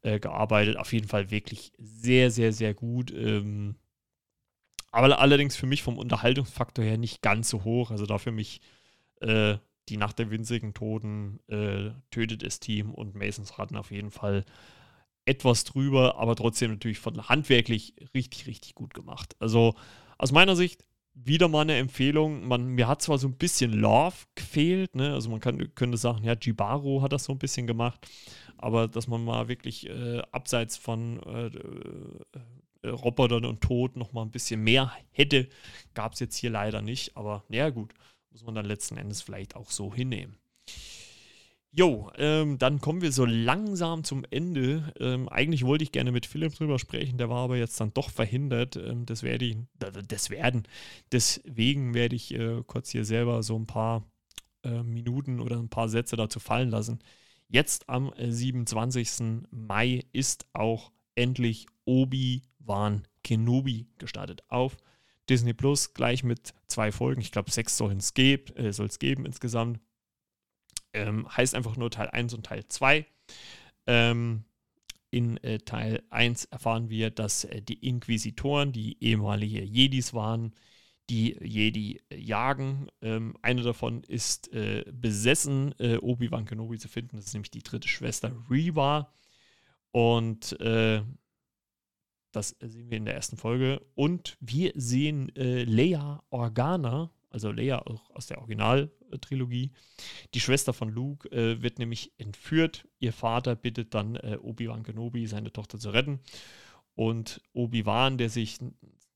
äh, 0.02 0.18
gearbeitet? 0.18 0.76
Auf 0.76 0.92
jeden 0.92 1.08
Fall 1.08 1.30
wirklich 1.30 1.72
sehr, 1.78 2.30
sehr, 2.30 2.52
sehr 2.52 2.74
gut. 2.74 3.12
Ähm, 3.12 3.76
aber 4.90 5.20
allerdings 5.20 5.56
für 5.56 5.66
mich 5.66 5.82
vom 5.82 5.98
Unterhaltungsfaktor 5.98 6.84
her 6.84 6.98
nicht 6.98 7.22
ganz 7.22 7.48
so 7.48 7.62
hoch. 7.62 7.92
Also 7.92 8.06
da 8.06 8.18
für 8.18 8.32
mich 8.32 8.60
äh, 9.20 9.56
die 9.88 9.96
Nacht 9.96 10.18
der 10.18 10.30
winzigen 10.30 10.74
Toten 10.74 11.40
äh, 11.48 11.90
tötet 12.10 12.42
das 12.44 12.60
Team 12.60 12.92
und 12.92 13.14
Masons 13.14 13.58
Ratten 13.58 13.76
auf 13.76 13.90
jeden 13.90 14.10
Fall 14.10 14.44
etwas 15.30 15.62
drüber, 15.62 16.16
aber 16.16 16.34
trotzdem 16.34 16.72
natürlich 16.72 16.98
von 16.98 17.28
handwerklich 17.28 17.94
richtig, 18.14 18.48
richtig 18.48 18.74
gut 18.74 18.94
gemacht. 18.94 19.36
Also 19.38 19.74
aus 20.18 20.32
meiner 20.32 20.56
Sicht 20.56 20.84
wieder 21.14 21.46
mal 21.48 21.62
eine 21.62 21.76
Empfehlung. 21.76 22.48
Man, 22.48 22.66
mir 22.66 22.88
hat 22.88 23.00
zwar 23.00 23.18
so 23.18 23.28
ein 23.28 23.36
bisschen 23.36 23.72
Love 23.72 24.16
gefehlt, 24.34 24.96
ne? 24.96 25.12
also 25.12 25.30
man 25.30 25.38
kann, 25.38 25.72
könnte 25.76 25.98
sagen, 25.98 26.24
ja, 26.24 26.34
Jibaro 26.34 27.00
hat 27.02 27.12
das 27.12 27.24
so 27.24 27.32
ein 27.32 27.38
bisschen 27.38 27.68
gemacht, 27.68 28.08
aber 28.58 28.88
dass 28.88 29.06
man 29.06 29.24
mal 29.24 29.46
wirklich 29.48 29.88
äh, 29.88 30.20
abseits 30.32 30.76
von 30.76 31.22
äh, 31.22 31.46
äh, 32.82 32.88
Robotern 32.88 33.44
und 33.44 33.60
Tod 33.60 33.96
noch 33.96 34.12
mal 34.12 34.22
ein 34.22 34.30
bisschen 34.32 34.62
mehr 34.64 34.92
hätte, 35.12 35.48
gab 35.94 36.14
es 36.14 36.20
jetzt 36.20 36.36
hier 36.36 36.50
leider 36.50 36.82
nicht. 36.82 37.16
Aber 37.16 37.44
naja, 37.48 37.70
gut, 37.70 37.94
muss 38.30 38.42
man 38.42 38.56
dann 38.56 38.66
letzten 38.66 38.96
Endes 38.96 39.22
vielleicht 39.22 39.54
auch 39.54 39.70
so 39.70 39.94
hinnehmen. 39.94 40.38
Jo, 41.72 42.10
ähm, 42.16 42.58
dann 42.58 42.80
kommen 42.80 43.00
wir 43.00 43.12
so 43.12 43.24
langsam 43.24 44.02
zum 44.02 44.24
Ende. 44.28 44.92
Ähm, 44.98 45.28
eigentlich 45.28 45.64
wollte 45.64 45.84
ich 45.84 45.92
gerne 45.92 46.10
mit 46.10 46.26
Philipp 46.26 46.54
drüber 46.56 46.80
sprechen, 46.80 47.16
der 47.16 47.28
war 47.30 47.44
aber 47.44 47.56
jetzt 47.58 47.80
dann 47.80 47.94
doch 47.94 48.10
verhindert. 48.10 48.74
Ähm, 48.74 49.06
das 49.06 49.22
werde 49.22 49.44
ich, 49.44 49.56
das 49.78 50.30
werden. 50.30 50.64
Deswegen 51.12 51.94
werde 51.94 52.16
ich 52.16 52.34
äh, 52.34 52.62
kurz 52.66 52.90
hier 52.90 53.04
selber 53.04 53.44
so 53.44 53.56
ein 53.56 53.66
paar 53.66 54.04
äh, 54.64 54.82
Minuten 54.82 55.38
oder 55.38 55.58
ein 55.58 55.68
paar 55.68 55.88
Sätze 55.88 56.16
dazu 56.16 56.40
fallen 56.40 56.70
lassen. 56.70 56.98
Jetzt 57.48 57.88
am 57.88 58.12
27. 58.18 59.46
Mai 59.50 60.04
ist 60.12 60.46
auch 60.52 60.90
endlich 61.14 61.66
Obi-Wan 61.84 63.06
Kenobi 63.22 63.86
gestartet 63.98 64.42
auf 64.48 64.76
Disney 65.28 65.52
Plus, 65.52 65.94
gleich 65.94 66.24
mit 66.24 66.52
zwei 66.66 66.90
Folgen. 66.90 67.20
Ich 67.20 67.30
glaube, 67.32 67.50
sechs 67.50 67.76
soll 67.76 67.92
es 67.92 68.14
geb, 68.14 68.58
äh, 68.58 68.72
geben 68.98 69.24
insgesamt. 69.24 69.78
Ähm, 70.93 71.28
heißt 71.28 71.55
einfach 71.55 71.76
nur 71.76 71.91
Teil 71.91 72.09
1 72.09 72.34
und 72.34 72.47
Teil 72.47 72.66
2. 72.66 73.07
Ähm, 73.86 74.45
in 75.11 75.36
äh, 75.38 75.59
Teil 75.59 76.03
1 76.11 76.47
erfahren 76.47 76.88
wir, 76.88 77.11
dass 77.11 77.45
äh, 77.45 77.61
die 77.62 77.86
Inquisitoren, 77.86 78.72
die 78.72 78.97
ehemalige 79.03 79.62
Jedis 79.62 80.14
waren, 80.14 80.55
die 81.11 81.36
Jedi 81.43 82.01
äh, 82.09 82.16
jagen. 82.16 82.86
Ähm, 83.03 83.36
eine 83.43 83.62
davon 83.62 84.05
ist 84.05 84.53
äh, 84.53 84.84
besessen, 84.93 85.74
äh, 85.78 85.97
Obi-Wan 85.97 86.45
Kenobi 86.45 86.78
zu 86.78 86.88
finden. 86.88 87.16
Das 87.16 87.26
ist 87.26 87.34
nämlich 87.34 87.51
die 87.51 87.62
dritte 87.62 87.88
Schwester 87.88 88.32
Reva. 88.49 89.12
Und 89.93 90.57
das 92.32 92.57
sehen 92.61 92.91
wir 92.91 92.99
in 92.99 93.07
der 93.07 93.16
ersten 93.16 93.36
Folge. 93.36 93.84
Und 93.97 94.36
wir 94.38 94.70
sehen 94.76 95.32
Leia 95.34 96.22
Organa, 96.30 97.11
also 97.28 97.51
Leia 97.51 97.80
auch 97.80 98.09
aus 98.11 98.28
der 98.28 98.41
Originaltrilogie. 99.11 99.72
Die 100.34 100.40
Schwester 100.40 100.72
von 100.72 100.90
Luke 100.90 101.30
äh, 101.30 101.62
wird 101.62 101.78
nämlich 101.78 102.12
entführt. 102.18 102.88
Ihr 102.98 103.12
Vater 103.12 103.56
bittet 103.56 103.94
dann 103.94 104.16
äh, 104.16 104.38
Obi-Wan 104.40 104.82
Kenobi, 104.82 105.26
seine 105.26 105.52
Tochter 105.52 105.78
zu 105.78 105.90
retten. 105.90 106.20
Und 106.94 107.40
Obi-Wan, 107.52 108.18
der 108.18 108.30
sich 108.30 108.58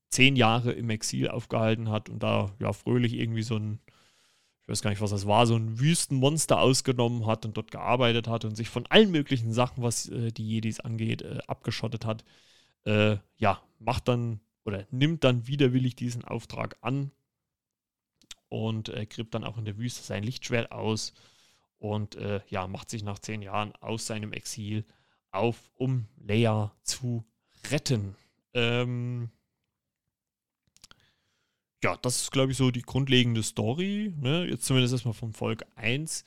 zehn 0.09 0.35
Jahre 0.35 0.71
im 0.71 0.89
Exil 0.89 1.29
aufgehalten 1.29 1.89
hat 1.89 2.09
und 2.09 2.23
da 2.23 2.55
ja 2.59 2.73
fröhlich 2.73 3.13
irgendwie 3.13 3.43
so 3.43 3.57
ein, 3.57 3.79
ich 4.63 4.69
weiß 4.69 4.81
gar 4.81 4.89
nicht, 4.89 5.01
was 5.01 5.11
das 5.11 5.27
war, 5.27 5.45
so 5.45 5.55
ein 5.55 5.79
Wüstenmonster 5.79 6.59
ausgenommen 6.59 7.25
hat 7.25 7.45
und 7.45 7.57
dort 7.57 7.71
gearbeitet 7.71 8.27
hat 8.27 8.45
und 8.45 8.55
sich 8.55 8.69
von 8.69 8.85
allen 8.87 9.11
möglichen 9.11 9.51
Sachen, 9.51 9.83
was 9.83 10.09
äh, 10.09 10.31
die 10.31 10.47
Jedis 10.47 10.79
angeht, 10.79 11.21
äh, 11.21 11.39
abgeschottet 11.47 12.05
hat, 12.05 12.23
äh, 12.85 13.17
ja, 13.37 13.61
macht 13.79 14.07
dann 14.07 14.39
oder 14.63 14.87
nimmt 14.89 15.23
dann 15.23 15.47
widerwillig 15.47 15.95
diesen 15.95 16.23
Auftrag 16.23 16.77
an 16.81 17.11
und 18.49 18.89
äh, 18.89 19.05
gräbt 19.05 19.33
dann 19.33 19.43
auch 19.43 19.57
in 19.57 19.65
der 19.65 19.77
Wüste 19.77 20.03
sein 20.03 20.23
Lichtschwert 20.23 20.71
aus 20.71 21.13
und 21.77 22.15
äh, 22.15 22.41
ja, 22.49 22.67
macht 22.67 22.89
sich 22.89 23.03
nach 23.03 23.19
zehn 23.19 23.41
Jahren 23.41 23.73
aus 23.75 24.07
seinem 24.07 24.33
Exil 24.33 24.85
auf, 25.31 25.69
um 25.75 26.07
Leia 26.17 26.73
zu 26.83 27.25
retten. 27.69 28.15
Ähm, 28.53 29.29
ja, 31.83 31.97
das 31.97 32.21
ist, 32.21 32.31
glaube 32.31 32.51
ich, 32.51 32.57
so 32.57 32.71
die 32.71 32.81
grundlegende 32.81 33.43
Story. 33.43 34.13
Ne? 34.19 34.47
Jetzt 34.49 34.65
zumindest 34.65 34.93
erstmal 34.93 35.13
von 35.13 35.33
Folge 35.33 35.65
1 35.75 36.23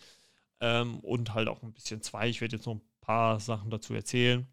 ähm, 0.61 1.01
und 1.01 1.35
halt 1.35 1.49
auch 1.49 1.63
ein 1.63 1.73
bisschen 1.73 2.03
2. 2.03 2.29
Ich 2.29 2.41
werde 2.41 2.57
jetzt 2.57 2.67
noch 2.67 2.75
ein 2.75 2.83
paar 3.01 3.41
Sachen 3.41 3.71
dazu 3.71 3.95
erzählen. 3.95 4.47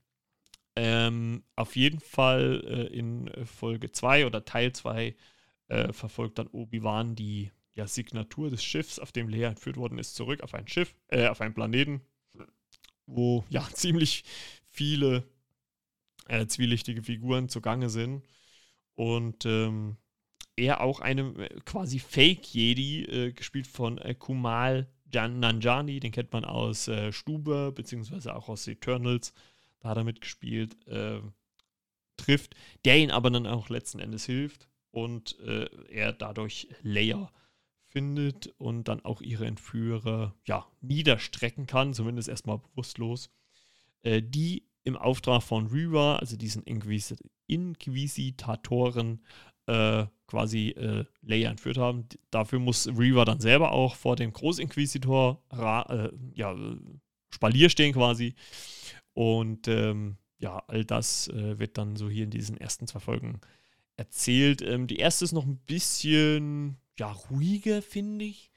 Ähm, 0.76 1.44
auf 1.56 1.76
jeden 1.76 2.00
Fall 2.00 2.64
äh, 2.66 2.98
in 2.98 3.30
Folge 3.46 3.92
2 3.92 4.26
oder 4.26 4.44
Teil 4.46 4.74
2 4.74 5.16
äh, 5.68 5.92
verfolgt 5.94 6.40
dann 6.40 6.48
Obi-Wan 6.48 7.16
die 7.16 7.52
ja, 7.76 7.88
Signatur 7.88 8.50
des 8.50 8.64
Schiffs, 8.64 9.00
auf 9.00 9.12
dem 9.12 9.30
Leia 9.30 9.50
entführt 9.50 9.78
worden 9.78 10.00
ist, 10.00 10.16
zurück 10.16 10.42
auf 10.42 10.54
ein 10.54 10.68
Schiff, 10.68 10.96
äh, 11.10 11.28
auf 11.28 11.42
einen 11.42 11.54
Planeten, 11.54 12.02
wo 13.06 13.46
ja 13.50 13.68
ziemlich 13.74 14.24
viele 14.70 15.24
äh, 16.28 16.48
zwielichtige 16.48 17.04
Figuren 17.04 17.50
zugange 17.50 17.90
sind. 17.90 18.24
Und 18.96 19.46
ähm, 19.46 19.98
er 20.56 20.82
auch 20.82 21.02
eine 21.02 21.22
äh, 21.38 21.60
quasi 21.66 22.00
Fake-Jedi, 22.00 23.04
äh, 23.04 23.32
gespielt 23.34 23.68
von 23.68 23.98
äh, 23.98 24.16
Kumal 24.16 24.88
Jan 25.12 25.40
Nanjani, 25.40 26.00
den 26.00 26.12
kennt 26.12 26.32
man 26.32 26.46
aus 26.46 26.88
äh, 26.88 27.12
Stube, 27.12 27.72
beziehungsweise 27.76 28.36
auch 28.36 28.50
aus 28.50 28.68
Eternals, 28.68 29.34
da 29.80 29.90
hat 29.90 29.98
er 29.98 30.04
mitgespielt, 30.04 30.76
trifft, 32.18 32.56
der 32.86 32.98
ihn 32.98 33.12
aber 33.12 33.30
dann 33.30 33.46
auch 33.46 33.70
letzten 33.70 34.00
Endes 34.00 34.26
hilft 34.26 34.68
und 34.96 35.38
äh, 35.42 35.68
er 35.90 36.14
dadurch 36.14 36.70
Leia 36.82 37.30
findet 37.90 38.48
und 38.58 38.88
dann 38.88 39.04
auch 39.04 39.22
ihre 39.22 39.46
Entführer 39.46 40.34
ja, 40.46 40.66
niederstrecken 40.80 41.68
kann, 41.68 41.94
zumindest 41.94 42.30
erstmal 42.30 42.60
bewusstlos, 42.60 43.30
äh, 44.04 44.22
die 44.22 44.70
im 44.86 44.96
Auftrag 44.96 45.44
von 45.44 45.68
Reva, 45.68 46.16
also 46.16 46.38
diesen 46.38 46.64
Inquis 46.64 47.14
Inquisitatoren, 47.48 49.22
äh, 49.66 50.06
quasi 50.28 50.70
äh, 50.70 51.04
Leia 51.22 51.52
entführt 51.52 51.78
haben. 51.78 52.08
Dafür 52.32 52.60
muss 52.60 52.88
Reva 52.88 53.26
dann 53.26 53.42
selber 53.42 53.74
auch 53.74 53.96
vor 53.96 54.16
dem 54.16 54.32
Großinquisitor 54.32 55.44
äh, 55.52 56.10
ja, 56.36 56.56
Spalier 57.32 57.70
stehen 57.70 57.94
quasi. 57.94 58.36
Und 59.14 59.68
ähm, 59.68 60.16
ja, 60.38 60.64
all 60.68 60.86
das 60.86 61.28
äh, 61.28 61.60
wird 61.60 61.78
dann 61.78 61.98
so 61.98 62.10
hier 62.10 62.24
in 62.24 62.32
diesen 62.32 62.56
ersten 62.56 62.88
zwei 62.88 63.00
Folgen 63.00 63.42
erzählt. 63.98 64.62
Ähm, 64.62 64.88
die 64.88 64.98
erste 64.98 65.26
ist 65.26 65.32
noch 65.32 65.46
ein 65.46 65.60
bisschen 65.60 66.78
ja, 66.98 67.12
ruhiger, 67.12 67.82
finde 67.82 68.26
ich. 68.26 68.52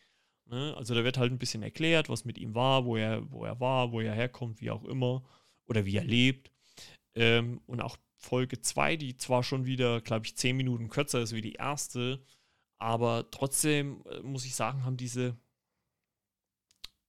Ne? 0.47 0.75
Also 0.77 0.95
da 0.95 1.05
wird 1.05 1.19
halt 1.19 1.33
ein 1.33 1.39
bisschen 1.39 1.63
erklärt, 1.63 2.09
was 2.09 2.25
mit 2.25 2.39
ihm 2.39 2.55
war, 2.55 2.85
wo 2.85 2.97
er, 2.97 3.31
wo 3.31 3.45
er 3.45 3.61
war, 3.61 3.93
wo 3.93 4.01
er 4.01 4.15
herkommt, 4.15 4.61
wie 4.61 4.71
auch 4.71 4.85
immer. 4.85 5.25
Oder 5.67 5.85
wie 5.85 5.97
er 5.97 6.05
lebt. 6.05 6.51
Ähm, 7.15 7.61
und 7.67 7.81
auch 7.81 7.97
Folge 8.17 8.61
2, 8.61 8.97
die 8.97 9.17
zwar 9.17 9.43
schon 9.43 9.65
wieder, 9.65 10.01
glaube 10.01 10.27
ich, 10.27 10.37
10 10.37 10.57
Minuten 10.57 10.89
kürzer 10.89 11.21
ist 11.21 11.35
wie 11.35 11.41
die 11.41 11.55
erste, 11.55 12.23
aber 12.79 13.31
trotzdem 13.31 14.03
äh, 14.07 14.21
muss 14.21 14.45
ich 14.45 14.55
sagen, 14.55 14.85
haben 14.85 14.97
diese 14.97 15.37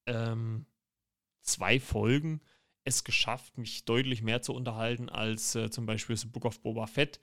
ähm, 0.08 0.66
zwei 1.44 1.80
Folgen 1.80 2.42
es 2.84 3.04
geschafft, 3.04 3.58
mich 3.58 3.86
deutlich 3.86 4.22
mehr 4.22 4.42
zu 4.42 4.54
unterhalten 4.54 5.10
als 5.10 5.56
äh, 5.56 5.70
zum 5.70 5.86
Beispiel 5.86 6.18
The 6.18 6.28
Book 6.28 6.46
of 6.46 6.62
Boba 6.62 6.88
Fett, 6.88 7.20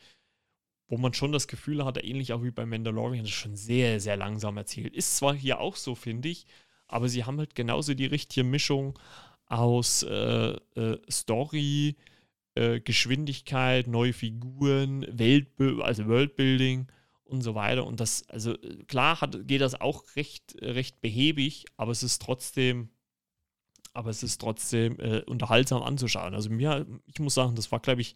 wo 0.88 0.96
man 0.96 1.14
schon 1.14 1.32
das 1.32 1.48
Gefühl 1.48 1.84
hatte, 1.84 2.00
ähnlich 2.00 2.32
auch 2.32 2.42
wie 2.42 2.50
bei 2.50 2.64
Mandalorian, 2.64 3.24
das 3.24 3.32
ist 3.32 3.38
schon 3.38 3.56
sehr, 3.56 4.00
sehr 4.00 4.16
langsam 4.16 4.56
erzählt. 4.56 4.94
Ist 4.94 5.16
zwar 5.16 5.34
hier 5.34 5.60
auch 5.60 5.76
so, 5.76 5.94
finde 5.94 6.28
ich, 6.28 6.46
aber 6.86 7.08
sie 7.08 7.24
haben 7.24 7.38
halt 7.38 7.54
genauso 7.54 7.94
die 7.94 8.06
richtige 8.06 8.44
Mischung 8.44 8.98
aus 9.46 10.02
äh, 10.04 10.56
äh, 10.76 11.00
Story, 11.10 11.96
äh, 12.54 12.80
Geschwindigkeit, 12.80 13.86
neue 13.86 14.12
Figuren, 14.12 15.06
Weltbi 15.10 15.80
also 15.82 16.06
Worldbuilding 16.06 16.86
und 17.24 17.42
so 17.42 17.54
weiter. 17.54 17.84
Und 17.86 18.00
das, 18.00 18.28
also 18.28 18.54
klar 18.86 19.20
hat, 19.20 19.46
geht 19.46 19.60
das 19.60 19.80
auch 19.80 20.04
recht, 20.16 20.56
recht 20.60 21.00
behäbig, 21.00 21.64
aber 21.76 21.92
es 21.92 22.02
ist 22.02 22.22
trotzdem, 22.22 22.90
aber 23.92 24.10
es 24.10 24.22
ist 24.22 24.40
trotzdem 24.40 24.98
äh, 25.00 25.22
unterhaltsam 25.22 25.82
anzuschauen. 25.82 26.34
Also 26.34 26.50
mir, 26.50 26.86
ich 27.06 27.18
muss 27.18 27.34
sagen, 27.34 27.56
das 27.56 27.72
war, 27.72 27.80
glaube 27.80 28.02
ich, 28.02 28.14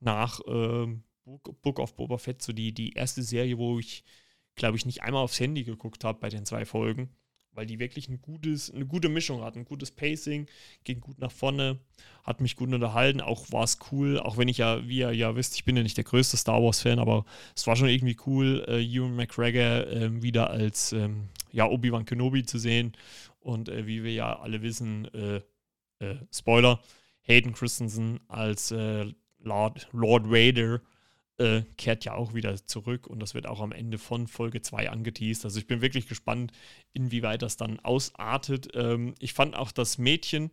nach 0.00 0.40
ähm, 0.46 1.02
Book, 1.24 1.62
Book 1.62 1.78
of 1.78 1.96
Boba 1.96 2.18
Fett, 2.18 2.42
so 2.42 2.52
die, 2.52 2.72
die 2.72 2.92
erste 2.92 3.22
Serie, 3.22 3.58
wo 3.58 3.78
ich, 3.78 4.04
glaube 4.56 4.76
ich, 4.76 4.86
nicht 4.86 5.02
einmal 5.02 5.22
aufs 5.22 5.40
Handy 5.40 5.64
geguckt 5.64 6.04
habe 6.04 6.20
bei 6.20 6.28
den 6.28 6.44
zwei 6.44 6.64
Folgen, 6.64 7.08
weil 7.52 7.66
die 7.66 7.78
wirklich 7.78 8.08
ein 8.08 8.20
gutes, 8.20 8.70
eine 8.70 8.86
gute 8.86 9.08
Mischung 9.08 9.42
hatten, 9.42 9.60
ein 9.60 9.64
gutes 9.64 9.90
Pacing, 9.90 10.46
ging 10.84 11.00
gut 11.00 11.18
nach 11.18 11.32
vorne, 11.32 11.78
hat 12.24 12.40
mich 12.40 12.56
gut 12.56 12.72
unterhalten, 12.72 13.20
auch 13.20 13.50
war 13.52 13.64
es 13.64 13.78
cool, 13.90 14.18
auch 14.18 14.36
wenn 14.36 14.48
ich 14.48 14.58
ja, 14.58 14.86
wie 14.86 14.98
ihr 14.98 15.12
ja 15.12 15.34
wisst, 15.34 15.54
ich 15.54 15.64
bin 15.64 15.76
ja 15.76 15.82
nicht 15.82 15.96
der 15.96 16.04
größte 16.04 16.36
Star 16.36 16.62
Wars-Fan, 16.62 16.98
aber 16.98 17.24
es 17.56 17.66
war 17.66 17.76
schon 17.76 17.88
irgendwie 17.88 18.16
cool, 18.26 18.64
äh, 18.68 18.84
Ewan 18.84 19.16
McGregor 19.16 19.86
äh, 19.86 20.22
wieder 20.22 20.50
als 20.50 20.92
ähm, 20.92 21.28
ja, 21.52 21.66
Obi-Wan 21.66 22.04
Kenobi 22.04 22.44
zu 22.44 22.58
sehen 22.58 22.92
und 23.40 23.68
äh, 23.68 23.86
wie 23.86 24.04
wir 24.04 24.12
ja 24.12 24.38
alle 24.40 24.62
wissen, 24.62 25.06
äh, 25.14 25.40
äh, 26.00 26.16
Spoiler, 26.32 26.82
Hayden 27.22 27.54
Christensen 27.54 28.20
als 28.28 28.70
äh, 28.72 29.06
Lord, 29.38 29.88
Lord 29.92 30.30
Vader 30.30 30.80
äh, 31.38 31.62
kehrt 31.76 32.04
ja 32.04 32.14
auch 32.14 32.34
wieder 32.34 32.54
zurück 32.64 33.06
und 33.06 33.20
das 33.20 33.34
wird 33.34 33.46
auch 33.46 33.60
am 33.60 33.72
Ende 33.72 33.98
von 33.98 34.26
Folge 34.26 34.62
2 34.62 34.90
angeteased. 34.90 35.44
Also 35.44 35.58
ich 35.58 35.66
bin 35.66 35.80
wirklich 35.80 36.06
gespannt, 36.06 36.52
inwieweit 36.92 37.42
das 37.42 37.56
dann 37.56 37.80
ausartet. 37.80 38.68
Ähm, 38.74 39.14
ich 39.18 39.32
fand 39.32 39.56
auch 39.56 39.72
das 39.72 39.98
Mädchen, 39.98 40.50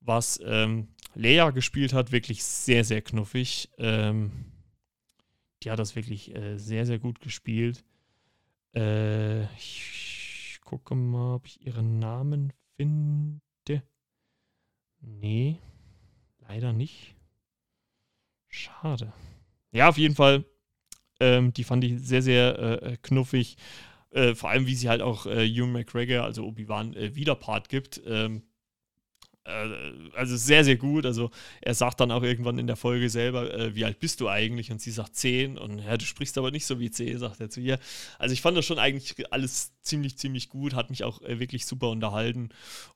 was 0.00 0.40
ähm, 0.44 0.88
Leia 1.14 1.50
gespielt 1.50 1.92
hat, 1.92 2.12
wirklich 2.12 2.44
sehr, 2.44 2.84
sehr 2.84 3.02
knuffig. 3.02 3.70
Ähm, 3.78 4.32
die 5.62 5.70
hat 5.70 5.78
das 5.78 5.96
wirklich 5.96 6.34
äh, 6.34 6.58
sehr, 6.58 6.86
sehr 6.86 6.98
gut 6.98 7.20
gespielt. 7.20 7.84
Äh, 8.74 9.44
ich, 9.54 9.82
ich 10.52 10.60
gucke 10.60 10.94
mal, 10.94 11.36
ob 11.36 11.46
ich 11.46 11.64
ihren 11.64 11.98
Namen 11.98 12.52
finde. 12.76 13.40
Nee, 15.00 15.58
leider 16.40 16.72
nicht. 16.72 17.14
Schade. 18.48 19.12
Ja, 19.72 19.88
auf 19.88 19.98
jeden 19.98 20.14
Fall, 20.14 20.44
ähm, 21.20 21.52
die 21.52 21.64
fand 21.64 21.84
ich 21.84 22.00
sehr, 22.00 22.22
sehr 22.22 22.82
äh, 22.82 22.96
knuffig. 23.02 23.56
Äh, 24.10 24.34
vor 24.34 24.50
allem, 24.50 24.66
wie 24.66 24.74
sie 24.74 24.88
halt 24.88 25.02
auch 25.02 25.26
äh, 25.26 25.46
Ewan 25.46 25.72
McGregor, 25.72 26.24
also 26.24 26.44
Obi-Wan, 26.44 26.94
äh, 26.94 27.14
wieder 27.14 27.34
Part 27.34 27.68
gibt. 27.68 28.00
Ähm, 28.06 28.36
äh, 28.38 28.47
also 30.14 30.36
sehr, 30.36 30.64
sehr 30.64 30.76
gut. 30.76 31.06
Also 31.06 31.30
er 31.60 31.74
sagt 31.74 32.00
dann 32.00 32.10
auch 32.10 32.22
irgendwann 32.22 32.58
in 32.58 32.66
der 32.66 32.76
Folge 32.76 33.08
selber, 33.08 33.52
äh, 33.52 33.74
wie 33.74 33.84
alt 33.84 33.98
bist 34.00 34.20
du 34.20 34.28
eigentlich? 34.28 34.70
Und 34.70 34.80
sie 34.80 34.90
sagt 34.90 35.16
10. 35.16 35.58
Und 35.58 35.78
ja, 35.78 35.96
du 35.96 36.04
sprichst 36.04 36.36
aber 36.38 36.50
nicht 36.50 36.66
so 36.66 36.78
wie 36.78 36.90
10, 36.90 37.18
sagt 37.18 37.40
er 37.40 37.50
zu 37.50 37.60
ihr. 37.60 37.78
Also 38.18 38.32
ich 38.32 38.42
fand 38.42 38.56
das 38.56 38.66
schon 38.66 38.78
eigentlich 38.78 39.32
alles 39.32 39.72
ziemlich, 39.82 40.18
ziemlich 40.18 40.48
gut, 40.48 40.74
hat 40.74 40.90
mich 40.90 41.04
auch 41.04 41.22
äh, 41.22 41.40
wirklich 41.40 41.66
super 41.66 41.88
unterhalten. 41.90 42.50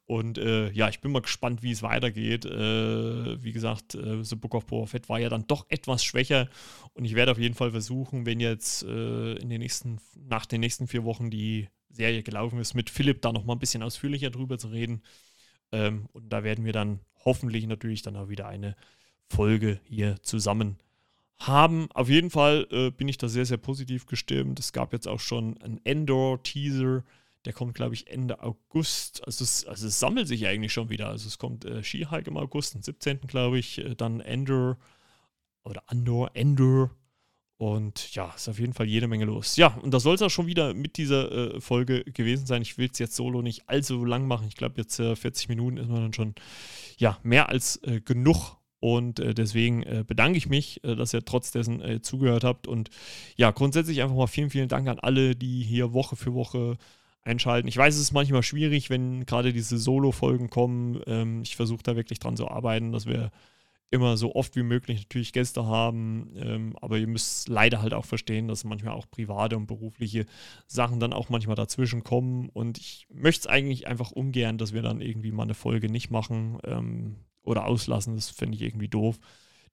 Und 0.05 0.39
äh, 0.39 0.71
ja, 0.73 0.89
ich 0.89 1.01
bin 1.01 1.13
mal 1.13 1.23
gespannt, 1.23 1.63
wie 1.63 1.73
es 1.73 1.83
weitergeht. 1.83 2.45
Äh, 2.45 3.43
wie 3.43 3.53
gesagt, 3.53 3.95
äh, 3.95 4.23
The 4.23 4.37
Book 4.37 4.55
of 4.55 4.67
Boba 4.67 4.87
Fett 4.87 5.09
war 5.09 5.19
ja 5.19 5.29
dann 5.29 5.47
doch 5.47 5.67
etwas 5.69 6.05
schwächer. 6.05 6.49
Und 6.95 7.05
ich 7.05 7.15
werde 7.15 7.33
auf 7.33 7.39
jeden 7.39 7.55
Fall 7.55 7.71
versuchen, 7.71 8.27
wenn 8.27 8.41
jetzt 8.41 8.83
in 8.83 9.49
den 9.49 9.61
nächsten, 9.61 9.99
nach 10.29 10.45
den 10.45 10.61
nächsten 10.61 10.87
vier 10.87 11.05
Wochen 11.05 11.31
die 11.31 11.69
Serie 11.89 12.23
gelaufen 12.23 12.59
ist, 12.59 12.75
mit 12.75 12.91
Philipp 12.91 13.23
da 13.23 13.33
nochmal 13.33 13.57
ein 13.57 13.61
bisschen 13.61 13.83
ausführlicher 13.83 14.31
drüber 14.31 14.59
zu 14.59 14.69
reden. 14.69 15.03
Ähm, 15.73 16.07
und 16.13 16.33
da 16.33 16.45
werden 16.45 16.65
wir 16.65 16.73
dann 16.73 17.01
hoffentlich 17.25 17.67
natürlich 17.67 18.03
dann 18.03 18.17
auch 18.17 18.29
wieder 18.29 18.47
eine 18.47 18.77
Folge 19.29 19.81
hier 19.85 20.23
zusammen 20.23 20.79
haben. 21.39 21.89
Auf 21.93 22.09
jeden 22.09 22.31
Fall 22.31 22.67
äh, 22.71 22.91
bin 22.91 23.09
ich 23.09 23.19
da 23.19 23.29
sehr, 23.29 23.47
sehr 23.47 23.57
positiv 23.57 24.07
gestimmt. 24.07 24.61
Es 24.61 24.73
gab 24.73 24.93
jetzt 24.93 25.09
auch 25.09 25.21
schon 25.21 25.59
einen 25.59 25.81
Endor-Teaser. 25.85 27.03
Der 27.45 27.53
kommt, 27.53 27.75
glaube 27.75 27.95
ich, 27.95 28.09
Ende 28.09 28.43
August. 28.43 29.27
Also 29.27 29.43
es, 29.43 29.67
also 29.67 29.89
es 29.89 29.99
sammelt 29.99 30.29
sich 30.29 30.47
eigentlich 30.47 30.73
schon 30.73 30.91
wieder. 30.91 31.09
Also 31.09 31.27
es 31.27 31.39
kommt 31.39 31.65
äh, 31.65 31.83
She-Hulk 31.83 32.27
im 32.29 32.37
August, 32.37 32.77
am 32.77 32.83
17. 32.83 33.23
glaube 33.23 33.59
ich, 33.59 33.79
äh, 33.79 33.95
dann 33.97 34.21
Endor 34.21 34.79
oder 35.65 35.83
Andor, 35.87 36.31
Endor 36.35 36.91
und 37.63 38.13
ja, 38.17 38.33
ist 38.35 38.49
auf 38.49 38.59
jeden 38.59 38.73
Fall 38.73 38.87
jede 38.87 39.07
Menge 39.07 39.25
los. 39.25 39.55
Ja, 39.55 39.79
und 39.83 39.95
das 39.95 40.03
soll 40.03 40.17
es 40.17 40.23
auch 40.23 40.31
schon 40.31 40.49
wieder 40.49 40.75
mit 40.75 40.97
dieser 40.97 41.31
äh, 41.31 41.61
Folge 41.61 42.03
gewesen 42.03 42.45
sein. 42.45 42.61
Ich 42.61 42.77
will 42.77 42.89
es 42.93 42.99
jetzt 42.99 43.15
solo 43.15 43.41
nicht 43.41 43.69
allzu 43.69 44.05
lang 44.05 44.27
machen. 44.27 44.49
Ich 44.49 44.57
glaube, 44.57 44.75
jetzt 44.79 44.99
äh, 44.99 45.15
40 45.15 45.49
Minuten 45.49 45.77
ist 45.77 45.89
man 45.89 46.03
dann 46.03 46.13
schon 46.13 46.35
ja, 46.99 47.21
mehr 47.23 47.51
als 47.51 47.77
äh, 47.85 48.01
genug. 48.01 48.57
Und 48.81 49.21
äh, 49.21 49.33
deswegen 49.33 49.85
äh, 49.85 50.03
bedanke 50.05 50.39
ich 50.39 50.49
mich, 50.49 50.83
äh, 50.83 50.97
dass 50.97 51.15
ihr 51.15 51.25
trotz 51.25 51.53
dessen 51.53 52.03
zugehört 52.03 52.43
habt. 52.43 52.67
Und 52.67 52.91
ja, 53.37 53.53
grundsätzlich 53.53 54.03
einfach 54.03 54.17
mal 54.17 54.27
vielen, 54.27 54.51
vielen 54.51 54.69
Dank 54.69 54.89
an 54.89 54.99
alle, 54.99 55.37
die 55.37 55.63
hier 55.63 55.93
Woche 55.93 56.17
für 56.17 56.35
Woche 56.35 56.79
einschalten. 57.23 57.69
Ich 57.69 57.77
weiß, 57.77 57.95
es 57.95 58.01
ist 58.01 58.13
manchmal 58.13 58.43
schwierig, 58.43 58.91
wenn 58.91 59.25
gerade 59.25 59.53
diese 59.53 59.79
Solo-Folgen 59.79 60.51
kommen. 60.51 61.01
Ähm, 61.07 61.43
ich 61.43 61.55
versuche 61.55 61.85
da 61.85 61.95
wirklich 61.95 62.19
dran 62.19 62.37
zu 62.37 62.49
arbeiten, 62.49 62.91
dass 62.91 63.07
wir 63.07 63.31
immer 63.93 64.17
so 64.17 64.35
oft 64.35 64.57
wie 64.57 64.63
möglich 64.63 65.03
natürlich 65.03 65.33
Gäste 65.33 65.67
haben, 65.67 66.33
ähm, 66.37 66.77
aber 66.81 66.99
ihr 66.99 67.07
müsst 67.07 67.49
leider 67.49 67.83
halt 67.83 67.93
auch 67.93 68.07
verstehen, 68.07 68.49
dass 68.49 68.65
manchmal 68.65 68.95
auch 68.95 69.09
private 69.11 69.57
und 69.57 69.67
berufliche 69.67 70.25
Sachen 70.67 70.99
dann 70.99 71.13
auch 71.13 71.29
manchmal 71.29 71.57
dazwischen 71.57 72.03
kommen 72.03 72.49
und 72.49 72.79
ich 72.79 73.07
möchte 73.13 73.41
es 73.41 73.47
eigentlich 73.47 73.87
einfach 73.87 74.11
ungern, 74.11 74.57
dass 74.57 74.73
wir 74.73 74.83
dann 74.83 75.03
irgendwie 75.03 75.31
mal 75.31 75.45
eine 75.45 75.55
Folge 75.55 75.91
nicht 75.91 76.11
machen 76.11 76.59
ähm, 76.65 77.17
oder 77.43 77.67
auslassen, 77.67 78.17
das 78.17 78.31
fände 78.31 78.57
ich 78.57 78.63
irgendwie 78.63 78.89
doof. 78.89 79.19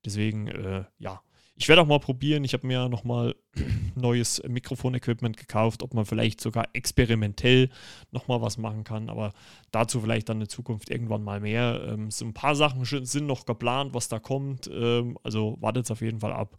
Deswegen, 0.04 0.48
äh, 0.48 0.84
ja, 0.98 1.22
ich 1.60 1.68
werde 1.68 1.82
auch 1.82 1.88
mal 1.88 2.00
probieren. 2.00 2.46
Ich 2.46 2.54
habe 2.54 2.66
mir 2.66 2.88
nochmal 2.88 3.36
neues 3.96 4.42
Mikrofonequipment 4.48 5.36
gekauft, 5.36 5.84
ob 5.84 5.94
man 5.94 6.06
vielleicht 6.06 6.40
sogar 6.40 6.70
experimentell 6.72 7.70
nochmal 8.12 8.42
was 8.42 8.58
machen 8.58 8.86
kann. 8.86 9.10
Aber 9.10 9.34
dazu 9.72 10.00
vielleicht 10.00 10.30
dann 10.30 10.40
in 10.40 10.48
Zukunft 10.48 10.90
irgendwann 10.90 11.22
mal 11.22 11.42
mehr. 11.42 11.86
Ähm, 11.86 12.12
so 12.12 12.24
ein 12.24 12.34
paar 12.34 12.56
Sachen 12.56 12.86
sind 12.86 13.28
noch 13.28 13.46
geplant, 13.46 13.94
was 13.94 14.08
da 14.08 14.20
kommt. 14.20 14.70
Ähm, 14.74 15.18
also 15.22 15.58
wartet 15.60 15.84
es 15.84 15.92
auf 15.92 16.00
jeden 16.00 16.22
Fall 16.22 16.32
ab. 16.32 16.58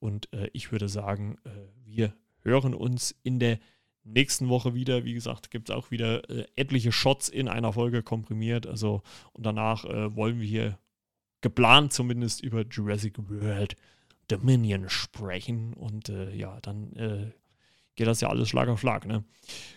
Und 0.00 0.32
äh, 0.32 0.50
ich 0.52 0.72
würde 0.72 0.88
sagen, 0.88 1.38
äh, 1.44 1.50
wir 1.84 2.12
hören 2.42 2.74
uns 2.74 3.14
in 3.22 3.38
der 3.38 3.60
nächsten 4.02 4.48
Woche 4.48 4.74
wieder. 4.74 5.04
Wie 5.04 5.14
gesagt, 5.14 5.52
gibt 5.52 5.70
es 5.70 5.76
auch 5.76 5.92
wieder 5.92 6.28
äh, 6.28 6.46
etliche 6.56 6.90
Shots 6.90 7.28
in 7.28 7.46
einer 7.46 7.72
Folge 7.72 8.02
komprimiert. 8.02 8.66
Also 8.66 9.02
und 9.32 9.46
danach 9.46 9.84
äh, 9.84 10.16
wollen 10.16 10.40
wir 10.40 10.48
hier 10.48 10.78
geplant 11.40 11.92
zumindest 11.92 12.42
über 12.42 12.64
Jurassic 12.68 13.14
World 13.16 13.76
Dominion 14.30 14.88
sprechen. 14.88 15.74
Und 15.74 16.08
äh, 16.08 16.34
ja, 16.34 16.58
dann 16.62 16.92
äh, 16.96 17.32
geht 17.96 18.06
das 18.06 18.20
ja 18.20 18.28
alles 18.28 18.48
Schlag 18.48 18.68
auf 18.68 18.80
Schlag. 18.80 19.06
Ne? 19.06 19.24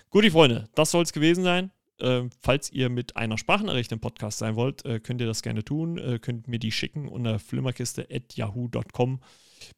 Gut, 0.09 0.23
die 0.23 0.31
Freunde, 0.31 0.69
das 0.75 0.91
soll 0.91 1.03
es 1.03 1.13
gewesen 1.13 1.43
sein. 1.43 1.71
Äh, 1.99 2.23
falls 2.41 2.71
ihr 2.71 2.89
mit 2.89 3.15
einer 3.15 3.37
Sprachnachricht 3.37 3.91
im 3.91 3.99
Podcast 3.99 4.39
sein 4.39 4.55
wollt, 4.55 4.85
äh, 4.85 4.99
könnt 4.99 5.21
ihr 5.21 5.27
das 5.27 5.41
gerne 5.41 5.63
tun. 5.63 5.97
Äh, 5.97 6.19
könnt 6.19 6.47
mir 6.47 6.59
die 6.59 6.71
schicken 6.71 7.07
unter 7.07 7.39
flimmerkiste.yahoo.com. 7.39 9.19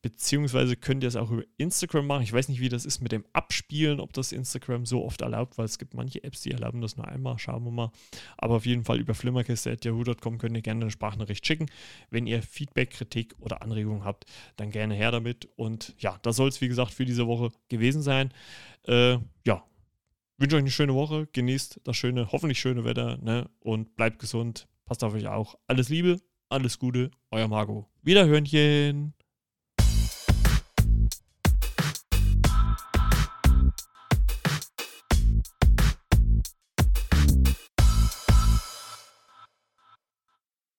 Beziehungsweise 0.01 0.75
könnt 0.75 1.03
ihr 1.03 1.09
es 1.09 1.15
auch 1.15 1.31
über 1.31 1.43
Instagram 1.57 2.07
machen. 2.07 2.23
Ich 2.23 2.33
weiß 2.33 2.49
nicht, 2.49 2.59
wie 2.59 2.69
das 2.69 2.85
ist 2.85 3.01
mit 3.01 3.11
dem 3.11 3.25
Abspielen, 3.33 3.99
ob 3.99 4.13
das 4.13 4.31
Instagram 4.31 4.85
so 4.85 5.03
oft 5.03 5.21
erlaubt, 5.21 5.57
weil 5.57 5.65
es 5.65 5.77
gibt 5.77 5.93
manche 5.93 6.23
Apps, 6.23 6.41
die 6.41 6.51
erlauben 6.51 6.81
das 6.81 6.97
nur 6.97 7.07
einmal. 7.07 7.37
Schauen 7.39 7.63
wir 7.63 7.71
mal. 7.71 7.91
Aber 8.37 8.55
auf 8.55 8.65
jeden 8.65 8.83
Fall 8.83 8.99
über 8.99 9.13
flimmerkiste.yahoo.com 9.13 10.37
könnt 10.37 10.55
ihr 10.55 10.61
gerne 10.61 10.81
eine 10.81 10.91
Sprachnachricht 10.91 11.45
schicken. 11.45 11.67
Wenn 12.09 12.27
ihr 12.27 12.41
Feedback, 12.41 12.91
Kritik 12.91 13.35
oder 13.39 13.61
Anregungen 13.61 14.03
habt, 14.03 14.25
dann 14.55 14.71
gerne 14.71 14.95
her 14.95 15.11
damit. 15.11 15.49
Und 15.55 15.95
ja, 15.99 16.17
das 16.21 16.35
soll 16.35 16.49
es, 16.49 16.61
wie 16.61 16.67
gesagt, 16.67 16.91
für 16.91 17.05
diese 17.05 17.27
Woche 17.27 17.51
gewesen 17.69 18.01
sein. 18.01 18.33
Äh, 18.83 19.17
ja, 19.45 19.63
wünsche 20.37 20.55
euch 20.55 20.61
eine 20.61 20.71
schöne 20.71 20.93
Woche. 20.93 21.27
Genießt 21.31 21.81
das 21.83 21.97
schöne, 21.97 22.31
hoffentlich 22.31 22.59
schöne 22.59 22.83
Wetter 22.83 23.17
ne? 23.17 23.49
und 23.59 23.95
bleibt 23.95 24.19
gesund. 24.19 24.67
Passt 24.85 25.03
auf 25.03 25.13
euch 25.13 25.27
auch. 25.27 25.55
Alles 25.67 25.89
Liebe, 25.89 26.21
alles 26.49 26.79
Gute, 26.79 27.11
euer 27.31 27.47
Marco. 27.47 27.89
Wiederhörnchen. 28.03 29.13